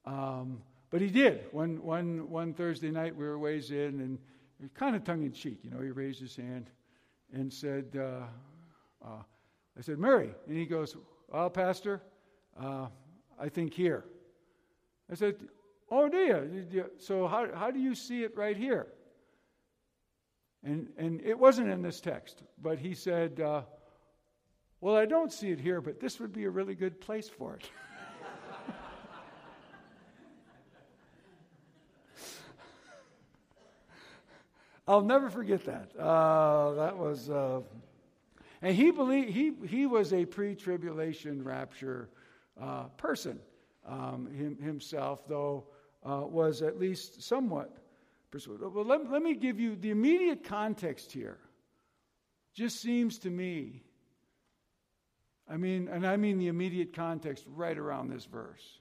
um, 0.06 0.62
but 0.91 1.01
he 1.01 1.09
did. 1.09 1.47
One, 1.53 1.82
one, 1.82 2.30
one 2.30 2.55
Thursday 2.55 2.91
night, 2.91 3.14
we 3.14 3.24
were 3.24 3.39
ways 3.39 3.70
in, 3.70 4.01
and 4.01 4.18
kind 4.74 4.97
of 4.97 5.05
tongue 5.05 5.22
in 5.22 5.32
cheek, 5.32 5.59
you 5.62 5.70
know, 5.70 5.80
he 5.80 5.91
raised 5.91 6.20
his 6.20 6.37
hand 6.37 6.70
and 7.32 7.53
said, 7.53 7.97
uh, 7.99 8.24
uh, 9.05 9.22
I 9.78 9.82
said, 9.82 9.99
Murray. 9.99 10.30
And 10.47 10.57
he 10.57 10.66
goes, 10.66 10.97
Well, 11.28 11.51
Pastor, 11.51 12.03
uh, 12.59 12.87
I 13.39 13.49
think 13.49 13.74
here. 13.74 14.05
I 15.11 15.14
said, 15.14 15.37
Oh, 15.91 16.11
you? 16.11 16.91
So, 16.99 17.28
how, 17.28 17.49
how 17.55 17.70
do 17.70 17.78
you 17.78 17.95
see 17.95 18.24
it 18.24 18.37
right 18.37 18.57
here? 18.57 18.89
And, 20.64 20.89
and 20.97 21.20
it 21.20 21.39
wasn't 21.39 21.68
in 21.68 21.82
this 21.82 22.01
text, 22.01 22.43
but 22.61 22.78
he 22.78 22.95
said, 22.95 23.41
uh, 23.41 23.62
Well, 24.80 24.97
I 24.97 25.07
don't 25.07 25.32
see 25.32 25.51
it 25.51 25.61
here, 25.61 25.80
but 25.80 26.01
this 26.01 26.18
would 26.18 26.32
be 26.32 26.45
a 26.45 26.51
really 26.51 26.74
good 26.74 27.01
place 27.01 27.28
for 27.28 27.55
it. 27.55 27.70
I'll 34.89 35.03
never 35.03 35.30
forget 35.30 35.64
that. 35.64 35.91
Uh, 35.99 36.74
that 36.74 36.97
was, 36.97 37.28
uh, 37.28 37.61
and 38.62 38.74
he 38.74 38.91
believed 38.93 39.30
he 39.30 39.53
he 39.66 39.87
was 39.87 40.12
a 40.12 40.24
pre-tribulation 40.24 41.43
rapture 41.43 42.09
uh, 42.61 42.84
person 42.97 43.41
um, 43.87 44.28
him, 44.32 44.57
himself, 44.62 45.26
though 45.28 45.64
uh, 46.05 46.22
was 46.24 46.62
at 46.62 46.78
least 46.78 47.22
somewhat 47.22 47.76
persuasive. 48.30 48.74
Well, 48.74 48.84
let, 48.84 49.11
let 49.11 49.22
me 49.22 49.34
give 49.34 49.59
you 49.59 49.76
the 49.76 49.91
immediate 49.91 50.45
context 50.45 51.12
here. 51.12 51.39
Just 52.55 52.80
seems 52.80 53.18
to 53.18 53.30
me, 53.30 53.82
I 55.49 55.57
mean, 55.57 55.89
and 55.89 56.07
I 56.07 56.16
mean 56.16 56.39
the 56.39 56.49
immediate 56.49 56.95
context 56.95 57.45
right 57.49 57.76
around 57.76 58.09
this 58.11 58.24
verse. 58.24 58.80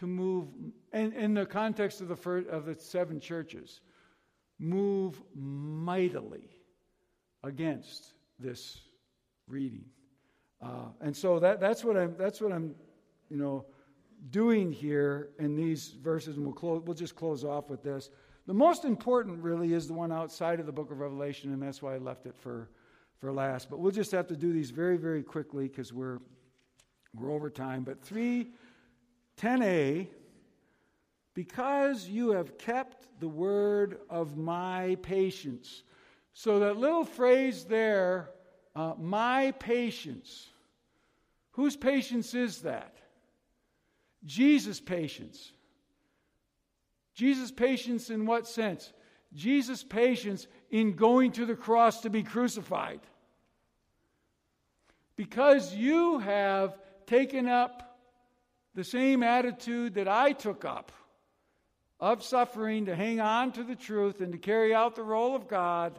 to 0.00 0.06
move, 0.06 0.48
and 0.92 1.12
in 1.12 1.34
the 1.34 1.44
context 1.44 2.00
of 2.00 2.08
the, 2.08 2.16
first, 2.16 2.48
of 2.48 2.64
the 2.64 2.74
seven 2.74 3.20
churches, 3.20 3.82
move 4.60 5.20
mightily 5.34 6.50
against 7.42 8.12
this 8.38 8.78
reading. 9.48 9.84
Uh, 10.62 10.88
and 11.00 11.16
so 11.16 11.38
that, 11.38 11.58
that's 11.58 11.82
what 11.82 11.96
I'm, 11.96 12.14
that's 12.18 12.40
what 12.40 12.52
I'm, 12.52 12.74
you 13.30 13.38
know, 13.38 13.64
doing 14.28 14.70
here 14.70 15.30
in 15.38 15.56
these 15.56 15.88
verses, 16.02 16.36
and 16.36 16.44
we'll, 16.44 16.54
close, 16.54 16.82
we'll 16.84 16.94
just 16.94 17.16
close 17.16 17.42
off 17.42 17.70
with 17.70 17.82
this. 17.82 18.10
The 18.46 18.54
most 18.54 18.84
important, 18.84 19.42
really, 19.42 19.72
is 19.72 19.86
the 19.86 19.94
one 19.94 20.12
outside 20.12 20.60
of 20.60 20.66
the 20.66 20.72
book 20.72 20.90
of 20.90 21.00
Revelation, 21.00 21.52
and 21.52 21.62
that's 21.62 21.80
why 21.80 21.94
I 21.94 21.98
left 21.98 22.26
it 22.26 22.34
for, 22.36 22.68
for 23.18 23.32
last. 23.32 23.70
But 23.70 23.78
we'll 23.78 23.92
just 23.92 24.12
have 24.12 24.26
to 24.28 24.36
do 24.36 24.52
these 24.52 24.70
very, 24.70 24.98
very 24.98 25.22
quickly 25.22 25.68
because 25.68 25.92
we're, 25.92 26.18
we're 27.14 27.32
over 27.32 27.48
time. 27.48 27.82
But 27.82 28.02
3 28.02 28.50
10a, 29.40 30.06
because 31.34 32.08
you 32.08 32.30
have 32.30 32.58
kept 32.58 33.06
the 33.20 33.28
word 33.28 33.98
of 34.08 34.36
my 34.36 34.96
patience. 35.02 35.82
So 36.32 36.60
that 36.60 36.76
little 36.76 37.04
phrase 37.04 37.64
there, 37.64 38.30
uh, 38.74 38.94
my 38.98 39.52
patience. 39.52 40.48
Whose 41.52 41.76
patience 41.76 42.34
is 42.34 42.62
that? 42.62 42.96
Jesus' 44.24 44.80
patience. 44.80 45.52
Jesus' 47.14 47.50
patience 47.50 48.10
in 48.10 48.26
what 48.26 48.46
sense? 48.46 48.92
Jesus' 49.34 49.84
patience 49.84 50.46
in 50.70 50.94
going 50.94 51.32
to 51.32 51.46
the 51.46 51.54
cross 51.54 52.00
to 52.00 52.10
be 52.10 52.22
crucified. 52.22 53.00
Because 55.16 55.74
you 55.74 56.18
have 56.18 56.78
taken 57.06 57.46
up 57.46 57.98
the 58.74 58.84
same 58.84 59.22
attitude 59.22 59.94
that 59.94 60.08
I 60.08 60.32
took 60.32 60.64
up 60.64 60.92
of 62.00 62.24
suffering 62.24 62.86
to 62.86 62.96
hang 62.96 63.20
on 63.20 63.52
to 63.52 63.62
the 63.62 63.76
truth 63.76 64.20
and 64.20 64.32
to 64.32 64.38
carry 64.38 64.74
out 64.74 64.96
the 64.96 65.02
role 65.02 65.36
of 65.36 65.46
God. 65.46 65.98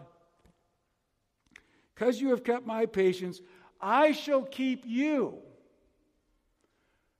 Because 1.93 2.19
you 2.19 2.31
have 2.31 2.43
kept 2.43 2.65
my 2.65 2.87
patience, 2.87 3.39
I 3.79 4.11
shall 4.11 4.41
keep 4.41 4.83
you 4.85 5.37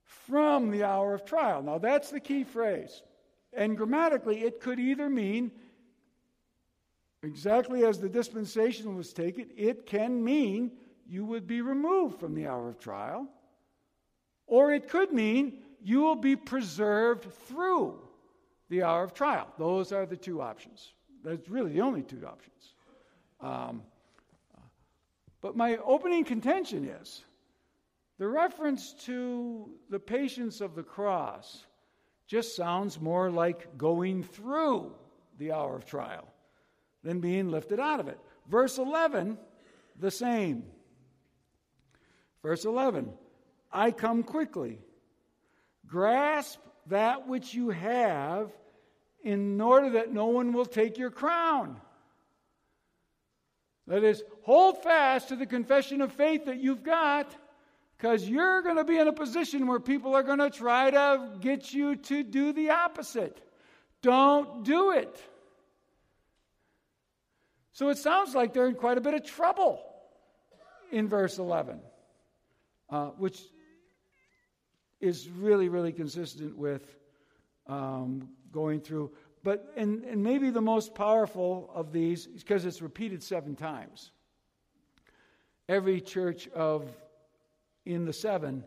from 0.04 0.72
the 0.72 0.84
hour 0.84 1.14
of 1.14 1.26
trial. 1.26 1.62
Now, 1.62 1.78
that's 1.78 2.10
the 2.10 2.20
key 2.20 2.44
phrase. 2.44 3.04
And 3.54 3.78
grammatically, 3.78 4.44
it 4.44 4.60
could 4.60 4.80
either 4.80 5.10
mean, 5.10 5.52
exactly 7.22 7.86
as 7.86 8.00
the 8.00 8.10
dispensation 8.10 8.96
was 8.96 9.14
taken, 9.14 9.48
it 9.56 9.86
can 9.86 10.24
mean 10.24 10.72
you 11.06 11.26
would 11.26 11.46
be 11.46 11.62
removed 11.62 12.20
from 12.20 12.34
the 12.34 12.48
hour 12.48 12.70
of 12.70 12.80
trial. 12.80 13.28
Or 14.48 14.74
it 14.74 14.90
could 14.90 15.12
mean 15.12 15.60
you 15.84 16.02
will 16.02 16.16
be 16.16 16.36
preserved 16.36 17.32
through 17.48 18.00
the 18.72 18.84
hour 18.84 19.04
of 19.04 19.14
trial. 19.14 19.48
Those 19.60 19.92
are 19.92 20.06
the 20.06 20.16
two 20.16 20.42
options. 20.42 20.94
That's 21.26 21.50
really 21.50 21.74
the 21.74 21.82
only 21.82 22.04
two 22.04 22.26
options. 22.26 22.74
Um, 23.42 23.84
but 25.42 25.58
my 25.58 25.76
opening 25.78 26.24
contention 26.24 26.86
is 26.86 27.26
the 28.18 28.30
reference 28.30 28.94
to 29.06 29.70
the 29.90 30.00
patience 30.00 30.62
of 30.62 30.74
the 30.74 30.84
cross 30.84 31.66
just 32.28 32.56
sounds 32.56 33.00
more 33.02 33.30
like 33.30 33.78
going 33.78 34.24
through 34.24 34.94
the 35.38 35.52
hour 35.52 35.76
of 35.76 35.86
trial 35.86 36.28
than 37.04 37.20
being 37.20 37.50
lifted 37.50 37.80
out 37.80 38.00
of 38.00 38.08
it. 38.08 38.20
Verse 38.48 38.78
11, 38.78 39.38
the 40.00 40.12
same. 40.12 40.64
Verse 42.42 42.64
11 42.64 43.12
I 43.74 43.92
come 43.92 44.24
quickly. 44.24 44.80
Grasp 45.86 46.60
that 46.88 47.28
which 47.28 47.54
you 47.54 47.70
have 47.70 48.50
in 49.24 49.60
order 49.62 49.92
that 49.92 50.12
no 50.12 50.28
one 50.28 50.54
will 50.54 50.66
take 50.66 50.98
your 50.98 51.12
crown. 51.12 51.80
That 53.88 54.04
is, 54.04 54.24
hold 54.44 54.82
fast 54.84 55.30
to 55.30 55.36
the 55.36 55.46
confession 55.46 56.02
of 56.02 56.12
faith 56.12 56.46
that 56.46 56.60
you've 56.60 56.84
got 56.84 57.36
because 57.98 58.28
you're 58.28 58.62
going 58.62 58.78
to 58.78 58.84
be 58.84 58.98
in 58.98 59.08
a 59.08 59.14
position 59.14 59.68
where 59.68 59.80
people 59.80 60.16
are 60.16 60.24
going 60.24 60.40
to 60.40 60.50
try 60.50 60.90
to 60.90 61.34
get 61.40 61.74
you 61.74 61.96
to 61.96 62.24
do 62.24 62.54
the 62.54 62.72
opposite. 62.72 63.40
Don't 64.02 64.64
do 64.64 64.92
it. 64.92 65.22
So 67.74 67.90
it 67.90 67.98
sounds 67.98 68.34
like 68.34 68.54
they're 68.54 68.68
in 68.68 68.76
quite 68.76 68.98
a 68.98 69.02
bit 69.02 69.14
of 69.14 69.24
trouble 69.24 69.84
in 70.92 71.08
verse 71.08 71.38
11, 71.38 71.80
uh, 72.90 73.08
which 73.18 73.40
is 75.00 75.30
really, 75.30 75.70
really 75.70 75.92
consistent 75.92 76.58
with 76.58 76.84
um, 77.68 78.30
going 78.52 78.82
through. 78.82 79.12
But, 79.44 79.74
and, 79.76 80.04
and 80.04 80.24
maybe 80.24 80.50
the 80.50 80.62
most 80.62 80.94
powerful 80.94 81.72
of 81.74 81.92
these, 81.92 82.28
because 82.28 82.66
it's 82.66 82.82
repeated 82.82 83.24
seven 83.24 83.56
times. 83.56 84.12
Every 85.68 86.02
church 86.02 86.48
of, 86.50 86.88
in 87.86 88.06
the 88.06 88.14
seven, 88.14 88.64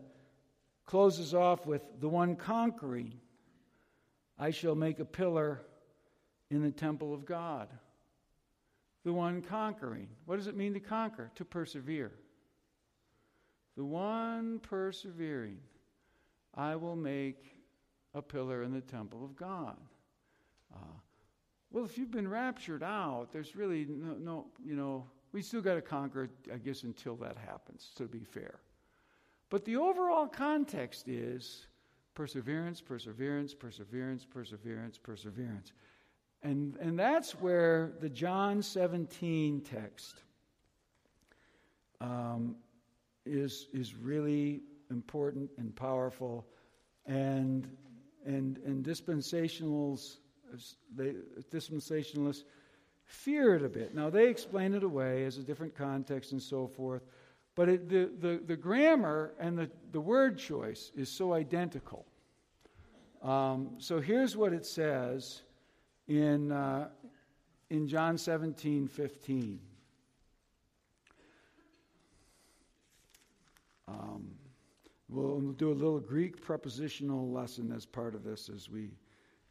closes 0.85 1.33
off 1.33 1.65
with 1.65 1.81
the 1.99 2.09
one 2.09 2.35
conquering. 2.35 3.13
I 4.37 4.51
shall 4.51 4.75
make 4.75 4.99
a 4.99 5.05
pillar 5.05 5.61
in 6.49 6.61
the 6.61 6.71
temple 6.71 7.13
of 7.13 7.25
God. 7.25 7.69
The 9.03 9.13
one 9.13 9.41
conquering. 9.41 10.09
What 10.25 10.37
does 10.37 10.47
it 10.47 10.57
mean 10.57 10.73
to 10.73 10.79
conquer? 10.79 11.31
To 11.35 11.45
persevere. 11.45 12.11
The 13.77 13.85
one 13.85 14.59
persevering. 14.59 15.59
I 16.53 16.75
will 16.75 16.95
make 16.95 17.54
a 18.15 18.21
pillar 18.21 18.63
in 18.63 18.73
the 18.73 18.81
temple 18.81 19.23
of 19.23 19.35
God. 19.35 19.77
Uh, 20.73 20.97
well, 21.71 21.85
if 21.85 21.97
you've 21.97 22.11
been 22.11 22.27
raptured 22.27 22.81
out, 22.81 23.27
there's 23.31 23.55
really 23.55 23.85
no, 23.87 24.13
no 24.13 24.45
you 24.65 24.75
know, 24.75 25.05
we 25.33 25.41
still 25.41 25.61
got 25.61 25.75
to 25.75 25.81
conquer, 25.81 26.29
I 26.51 26.57
guess, 26.57 26.83
until 26.83 27.15
that 27.17 27.37
happens, 27.37 27.91
to 27.97 28.05
be 28.05 28.23
fair. 28.23 28.59
But 29.49 29.65
the 29.65 29.75
overall 29.75 30.27
context 30.27 31.09
is 31.09 31.67
perseverance, 32.13 32.79
perseverance, 32.79 33.53
perseverance, 33.53 34.25
perseverance, 34.25 34.97
perseverance. 34.97 35.73
And, 36.41 36.77
and 36.79 36.97
that's 36.97 37.33
where 37.33 37.91
the 37.99 38.09
John 38.09 38.61
17 38.61 39.61
text 39.61 40.23
um, 41.99 42.55
is, 43.25 43.67
is 43.73 43.95
really 43.95 44.61
important 44.89 45.49
and 45.57 45.75
powerful, 45.75 46.45
and 47.05 47.67
and 48.25 48.57
and 48.59 48.83
dispensationals, 48.83 50.17
they, 50.95 51.13
dispensationalists 51.51 52.43
fear 53.05 53.55
it 53.55 53.63
a 53.63 53.69
bit. 53.69 53.93
Now 53.93 54.09
they 54.09 54.29
explain 54.29 54.73
it 54.73 54.83
away 54.83 55.25
as 55.25 55.37
a 55.37 55.43
different 55.43 55.75
context 55.75 56.31
and 56.31 56.41
so 56.41 56.67
forth, 56.67 57.03
but 57.55 57.69
it, 57.69 57.89
the, 57.89 58.09
the 58.19 58.41
the 58.45 58.55
grammar 58.55 59.33
and 59.39 59.57
the 59.57 59.69
the 59.91 60.01
word 60.01 60.37
choice 60.37 60.91
is 60.95 61.09
so 61.09 61.33
identical. 61.33 62.05
Um, 63.21 63.71
so 63.77 63.99
here's 63.99 64.35
what 64.35 64.53
it 64.53 64.65
says 64.65 65.41
in 66.07 66.51
uh, 66.51 66.89
in 67.69 67.87
John 67.87 68.17
17, 68.17 68.87
15. 68.87 69.59
We'll 75.07 75.51
do 75.51 75.71
a 75.71 75.73
little 75.73 75.99
Greek 75.99 76.41
prepositional 76.41 77.29
lesson 77.31 77.71
as 77.71 77.85
part 77.85 78.15
of 78.15 78.23
this 78.23 78.49
as 78.49 78.69
we 78.69 78.89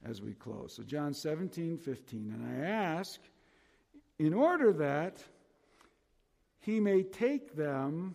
as 0.04 0.20
we 0.20 0.34
close. 0.34 0.74
So 0.74 0.82
John 0.82 1.14
17, 1.14 1.78
15. 1.78 2.34
And 2.34 2.62
I 2.62 2.66
ask, 2.66 3.20
in 4.18 4.34
order 4.34 4.72
that 4.74 5.22
he 6.60 6.78
may 6.78 7.02
take 7.02 7.56
them, 7.56 8.14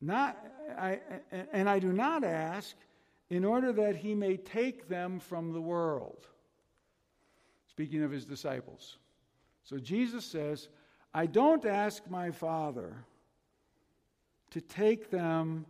not 0.00 0.36
I 0.78 1.00
and 1.52 1.68
I 1.68 1.78
do 1.78 1.92
not 1.92 2.22
ask, 2.22 2.76
in 3.30 3.44
order 3.44 3.72
that 3.72 3.96
he 3.96 4.14
may 4.14 4.36
take 4.36 4.88
them 4.88 5.18
from 5.18 5.52
the 5.52 5.60
world. 5.60 6.26
Speaking 7.68 8.02
of 8.02 8.10
his 8.10 8.24
disciples. 8.24 8.98
So 9.64 9.78
Jesus 9.78 10.24
says, 10.24 10.68
I 11.12 11.26
don't 11.26 11.64
ask 11.64 12.08
my 12.08 12.30
Father 12.30 12.94
to 14.50 14.60
take 14.60 15.10
them 15.10 15.66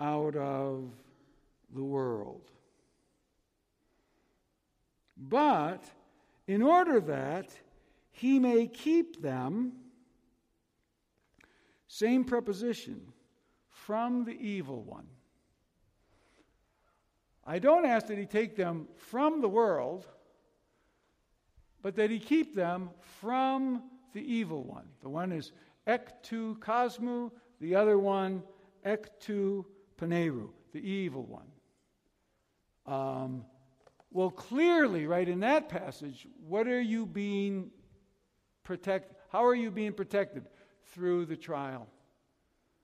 out 0.00 0.36
of 0.36 0.90
the 1.74 1.82
world. 1.82 2.50
But 5.16 5.84
in 6.46 6.62
order 6.62 7.00
that 7.00 7.50
he 8.10 8.38
may 8.38 8.66
keep 8.66 9.20
them, 9.22 9.72
same 11.88 12.24
preposition, 12.24 13.00
from 13.68 14.24
the 14.24 14.36
evil 14.38 14.82
one. 14.82 15.06
I 17.46 17.58
don't 17.58 17.86
ask 17.86 18.06
that 18.08 18.18
he 18.18 18.26
take 18.26 18.56
them 18.56 18.88
from 18.96 19.40
the 19.40 19.48
world, 19.48 20.06
but 21.80 21.96
that 21.96 22.10
he 22.10 22.18
keep 22.18 22.54
them 22.54 22.90
from 23.20 23.82
the 24.12 24.20
evil 24.20 24.62
one. 24.62 24.84
The 25.00 25.08
one 25.08 25.32
is 25.32 25.52
ek 25.86 26.22
tu 26.22 26.56
cosmu, 26.56 27.30
the 27.60 27.74
other 27.74 27.98
one 27.98 28.42
ek 28.84 29.18
tu 29.20 29.64
Paneru, 29.98 30.48
the 30.72 30.80
evil 30.80 31.24
one. 31.24 31.46
Um, 32.86 33.44
well, 34.10 34.30
clearly, 34.30 35.06
right 35.06 35.28
in 35.28 35.40
that 35.40 35.68
passage, 35.68 36.26
what 36.46 36.66
are 36.66 36.80
you 36.80 37.04
being 37.04 37.70
protected? 38.62 39.16
How 39.30 39.44
are 39.44 39.54
you 39.54 39.70
being 39.70 39.92
protected? 39.92 40.46
Through 40.94 41.26
the 41.26 41.36
trial. 41.36 41.86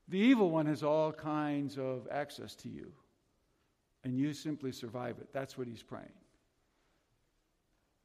The 0.08 0.18
evil 0.18 0.50
one 0.50 0.66
has 0.66 0.82
all 0.82 1.12
kinds 1.12 1.78
of 1.78 2.06
access 2.10 2.54
to 2.56 2.68
you, 2.68 2.92
and 4.04 4.14
you 4.14 4.34
simply 4.34 4.72
survive 4.72 5.16
it. 5.18 5.28
That's 5.32 5.56
what 5.56 5.66
he's 5.66 5.82
praying. 5.82 6.12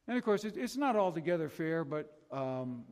And 0.08 0.18
of 0.18 0.24
course, 0.24 0.46
it's 0.46 0.78
not 0.78 0.96
altogether 0.96 1.50
fair, 1.50 1.84
but 1.84 2.18
um, 2.32 2.86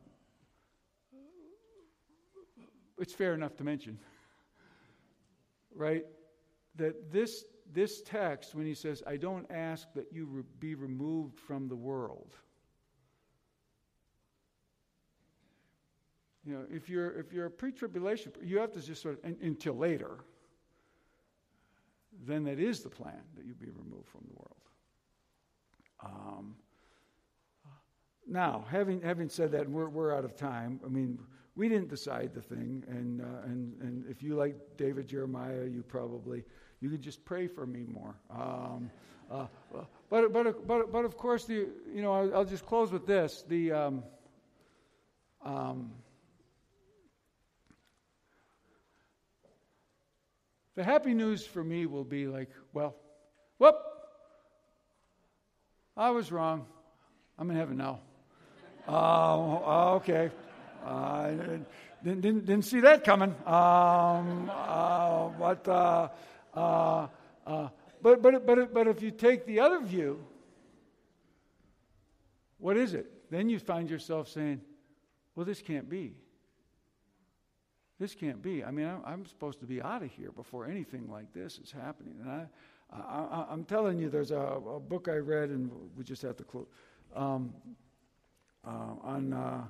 it's 2.98 3.14
fair 3.14 3.34
enough 3.34 3.56
to 3.56 3.64
mention, 3.64 3.98
right? 5.78 6.04
That 6.76 7.10
this, 7.10 7.44
this 7.72 8.02
text, 8.02 8.54
when 8.54 8.66
he 8.66 8.74
says, 8.74 9.02
I 9.06 9.16
don't 9.16 9.46
ask 9.50 9.86
that 9.94 10.12
you 10.12 10.26
re- 10.26 10.42
be 10.58 10.74
removed 10.74 11.38
from 11.38 11.68
the 11.68 11.76
world. 11.76 12.34
You 16.44 16.54
know, 16.54 16.64
if 16.70 16.88
you're, 16.88 17.12
if 17.18 17.32
you're 17.32 17.46
a 17.46 17.50
pre 17.50 17.72
tribulation, 17.72 18.32
you 18.42 18.58
have 18.58 18.72
to 18.72 18.80
just 18.80 19.02
sort 19.02 19.22
of, 19.22 19.32
until 19.42 19.74
later, 19.74 20.18
then 22.26 22.44
that 22.44 22.58
is 22.58 22.80
the 22.80 22.88
plan 22.88 23.20
that 23.36 23.44
you 23.44 23.54
be 23.54 23.66
removed 23.70 24.08
from 24.08 24.22
the 24.26 24.34
world. 24.34 24.56
Um, 26.04 26.56
now, 28.26 28.64
having, 28.70 29.00
having 29.02 29.28
said 29.28 29.52
that, 29.52 29.68
we're, 29.68 29.88
we're 29.88 30.14
out 30.14 30.24
of 30.24 30.36
time. 30.36 30.80
I 30.84 30.88
mean, 30.88 31.18
we 31.58 31.68
didn't 31.68 31.88
decide 31.88 32.30
the 32.34 32.40
thing, 32.40 32.84
and, 32.86 33.20
uh, 33.20 33.24
and, 33.44 33.74
and 33.82 34.04
if 34.08 34.22
you 34.22 34.36
like 34.36 34.54
David 34.76 35.08
Jeremiah, 35.08 35.64
you 35.64 35.82
probably, 35.82 36.44
you 36.80 36.88
could 36.88 37.02
just 37.02 37.24
pray 37.24 37.48
for 37.48 37.66
me 37.66 37.84
more. 37.84 38.14
Um, 38.30 38.90
uh, 39.28 39.46
but, 40.08 40.32
but, 40.32 40.68
but, 40.68 40.92
but 40.92 41.04
of 41.04 41.16
course, 41.16 41.46
the, 41.46 41.66
you 41.92 42.00
know, 42.00 42.12
I'll, 42.12 42.36
I'll 42.36 42.44
just 42.44 42.64
close 42.64 42.92
with 42.92 43.08
this. 43.08 43.44
The, 43.48 43.72
um, 43.72 44.04
um, 45.44 45.90
the 50.76 50.84
happy 50.84 51.12
news 51.12 51.44
for 51.44 51.64
me 51.64 51.86
will 51.86 52.04
be 52.04 52.28
like, 52.28 52.50
well, 52.72 52.94
whoop, 53.58 53.74
I 55.96 56.10
was 56.10 56.30
wrong. 56.30 56.66
I'm 57.36 57.50
in 57.50 57.56
heaven 57.56 57.76
now. 57.76 57.98
Uh, 58.86 59.96
okay. 59.96 60.30
Uh, 60.88 61.30
didn't, 61.30 61.66
didn't, 62.02 62.46
didn't, 62.46 62.62
see 62.64 62.80
that 62.80 63.04
coming. 63.04 63.34
Um, 63.44 64.50
uh, 64.50 65.28
but, 65.38 65.68
uh, 65.68 66.08
uh, 66.54 67.06
uh, 67.46 67.68
but, 68.00 68.22
but, 68.22 68.46
but, 68.46 68.72
but 68.72 68.86
if 68.86 69.02
you 69.02 69.10
take 69.10 69.44
the 69.44 69.60
other 69.60 69.80
view, 69.82 70.24
what 72.56 72.78
is 72.78 72.94
it? 72.94 73.30
Then 73.30 73.50
you 73.50 73.58
find 73.58 73.90
yourself 73.90 74.28
saying, 74.28 74.62
well, 75.36 75.44
this 75.44 75.60
can't 75.60 75.90
be. 75.90 76.14
This 78.00 78.14
can't 78.14 78.40
be. 78.40 78.64
I 78.64 78.70
mean, 78.70 78.86
I'm, 78.86 79.02
I'm 79.04 79.26
supposed 79.26 79.60
to 79.60 79.66
be 79.66 79.82
out 79.82 80.02
of 80.02 80.10
here 80.10 80.32
before 80.32 80.64
anything 80.64 81.10
like 81.10 81.34
this 81.34 81.58
is 81.58 81.70
happening. 81.70 82.14
And 82.22 82.30
I, 82.30 83.46
I, 83.50 83.52
am 83.52 83.64
telling 83.64 83.98
you, 83.98 84.08
there's 84.08 84.30
a, 84.30 84.38
a, 84.38 84.80
book 84.80 85.08
I 85.08 85.16
read, 85.16 85.50
and 85.50 85.70
we 85.98 86.04
just 86.04 86.22
have 86.22 86.38
to 86.38 86.44
close, 86.44 86.66
um, 87.14 87.52
uh, 88.66 88.94
on 89.02 89.34
uh, 89.34 89.64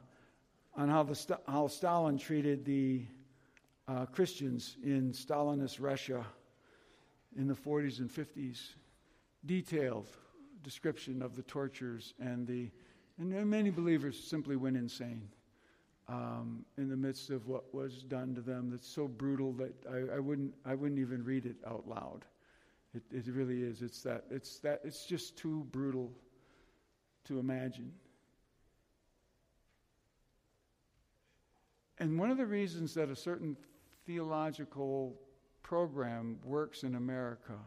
on 0.79 0.89
how, 0.89 1.03
the, 1.03 1.39
how 1.49 1.67
Stalin 1.67 2.17
treated 2.17 2.65
the 2.65 3.05
uh, 3.89 4.07
Christians 4.07 4.77
in 4.85 5.13
Stalinist 5.13 5.79
Russia 5.81 6.25
in 7.37 7.49
the 7.49 7.55
40s 7.55 7.99
and 7.99 8.09
50s. 8.09 8.75
Detailed 9.45 10.07
description 10.63 11.21
of 11.21 11.35
the 11.37 11.43
tortures 11.43 12.15
and 12.21 12.47
the 12.47 12.71
and 13.19 13.51
many 13.51 13.71
believers 13.71 14.19
simply 14.19 14.55
went 14.55 14.77
insane 14.77 15.29
um, 16.09 16.65
in 16.77 16.89
the 16.89 16.97
midst 16.97 17.31
of 17.31 17.49
what 17.49 17.75
was 17.75 18.05
done 18.05 18.33
to 18.37 18.41
them. 18.41 18.71
That's 18.71 18.87
so 18.87 19.09
brutal 19.09 19.53
that 19.55 19.75
I, 19.91 20.17
I 20.17 20.19
wouldn't 20.21 20.55
I 20.65 20.75
wouldn't 20.75 21.01
even 21.01 21.25
read 21.25 21.47
it 21.47 21.57
out 21.67 21.89
loud. 21.89 22.25
It, 22.95 23.03
it 23.13 23.27
really 23.33 23.63
is. 23.63 23.83
It's 23.83 24.03
that 24.03 24.25
it's 24.31 24.59
that 24.61 24.81
it's 24.85 25.05
just 25.07 25.37
too 25.37 25.67
brutal 25.73 26.13
to 27.25 27.41
imagine. 27.41 27.93
And 32.01 32.19
one 32.19 32.31
of 32.31 32.39
the 32.39 32.47
reasons 32.47 32.95
that 32.95 33.11
a 33.11 33.17
certain 33.17 33.57
theological 34.07 35.17
program 35.63 36.39
works 36.45 36.83
in 36.83 36.95
America 36.95 37.59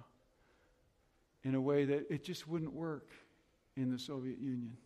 in 1.44 1.56
a 1.56 1.62
way 1.62 1.86
that 1.86 2.12
it 2.12 2.24
just 2.24 2.48
wouldn't 2.48 2.74
work 2.74 3.10
in 3.76 3.92
the 3.92 4.00
Soviet 4.00 4.40
Union 4.40 4.78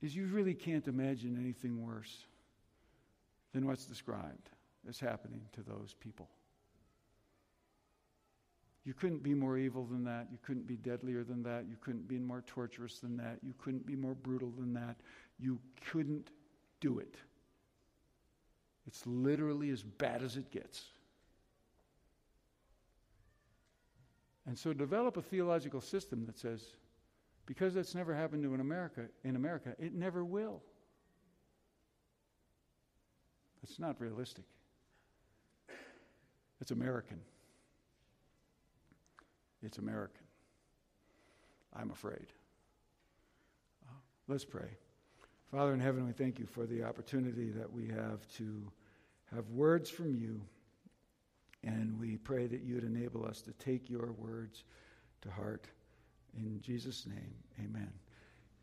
is 0.00 0.14
you 0.14 0.26
really 0.26 0.54
can't 0.54 0.86
imagine 0.86 1.36
anything 1.40 1.84
worse 1.84 2.26
than 3.52 3.66
what's 3.66 3.84
described 3.84 4.50
as 4.88 4.98
happening 5.00 5.42
to 5.52 5.62
those 5.62 5.94
people. 5.98 6.28
You 8.84 8.94
couldn't 8.94 9.22
be 9.22 9.34
more 9.34 9.58
evil 9.58 9.84
than 9.84 10.04
that. 10.04 10.28
You 10.30 10.38
couldn't 10.42 10.66
be 10.66 10.76
deadlier 10.76 11.24
than 11.24 11.42
that. 11.42 11.66
You 11.68 11.76
couldn't 11.80 12.08
be 12.08 12.18
more 12.18 12.42
torturous 12.46 13.00
than 13.00 13.16
that. 13.18 13.38
You 13.42 13.52
couldn't 13.58 13.84
be 13.84 13.96
more 13.96 14.14
brutal 14.14 14.50
than 14.58 14.72
that. 14.74 14.96
You 15.38 15.58
couldn't 15.90 16.30
do 16.80 16.98
it. 16.98 17.14
It's 18.86 19.06
literally 19.06 19.70
as 19.70 19.82
bad 19.82 20.22
as 20.22 20.36
it 20.36 20.50
gets. 20.50 20.84
And 24.46 24.58
so 24.58 24.72
develop 24.72 25.18
a 25.18 25.22
theological 25.22 25.82
system 25.82 26.24
that 26.24 26.38
says, 26.38 26.62
because 27.44 27.74
that's 27.74 27.94
never 27.94 28.14
happened 28.14 28.42
to 28.44 28.54
in 28.54 28.60
America, 28.60 29.02
in 29.22 29.36
America, 29.36 29.74
it 29.78 29.92
never 29.92 30.24
will. 30.24 30.62
That's 33.62 33.78
not 33.78 34.00
realistic. 34.00 34.44
It's 36.60 36.70
American. 36.70 37.20
It's 39.62 39.78
American. 39.78 40.24
I'm 41.76 41.90
afraid. 41.90 42.26
Uh, 43.86 43.92
let's 44.28 44.44
pray. 44.44 44.78
Father 45.50 45.72
in 45.72 45.80
heaven, 45.80 46.06
we 46.06 46.12
thank 46.12 46.38
you 46.38 46.44
for 46.44 46.66
the 46.66 46.82
opportunity 46.82 47.48
that 47.50 47.72
we 47.72 47.86
have 47.88 48.28
to 48.36 48.70
have 49.34 49.48
words 49.48 49.88
from 49.88 50.14
you. 50.14 50.40
And 51.64 51.98
we 51.98 52.18
pray 52.18 52.46
that 52.46 52.60
you'd 52.60 52.84
enable 52.84 53.24
us 53.24 53.40
to 53.42 53.52
take 53.52 53.88
your 53.88 54.12
words 54.12 54.64
to 55.22 55.30
heart. 55.30 55.66
In 56.36 56.60
Jesus' 56.60 57.06
name, 57.06 57.34
amen. 57.58 57.90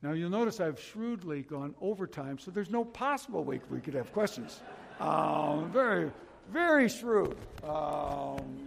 Now, 0.03 0.11
you'll 0.11 0.29
notice 0.29 0.59
I've 0.59 0.79
shrewdly 0.79 1.41
gone 1.41 1.73
overtime, 1.81 2.37
so 2.37 2.51
there's 2.51 2.69
no 2.69 2.85
possible 2.85 3.43
week 3.43 3.61
we 3.71 3.79
could 3.79 3.95
have 3.95 4.13
questions. 4.13 4.61
Um, 4.99 5.71
very, 5.71 6.11
very 6.51 6.87
shrewd. 6.87 7.35
Um, 7.63 8.64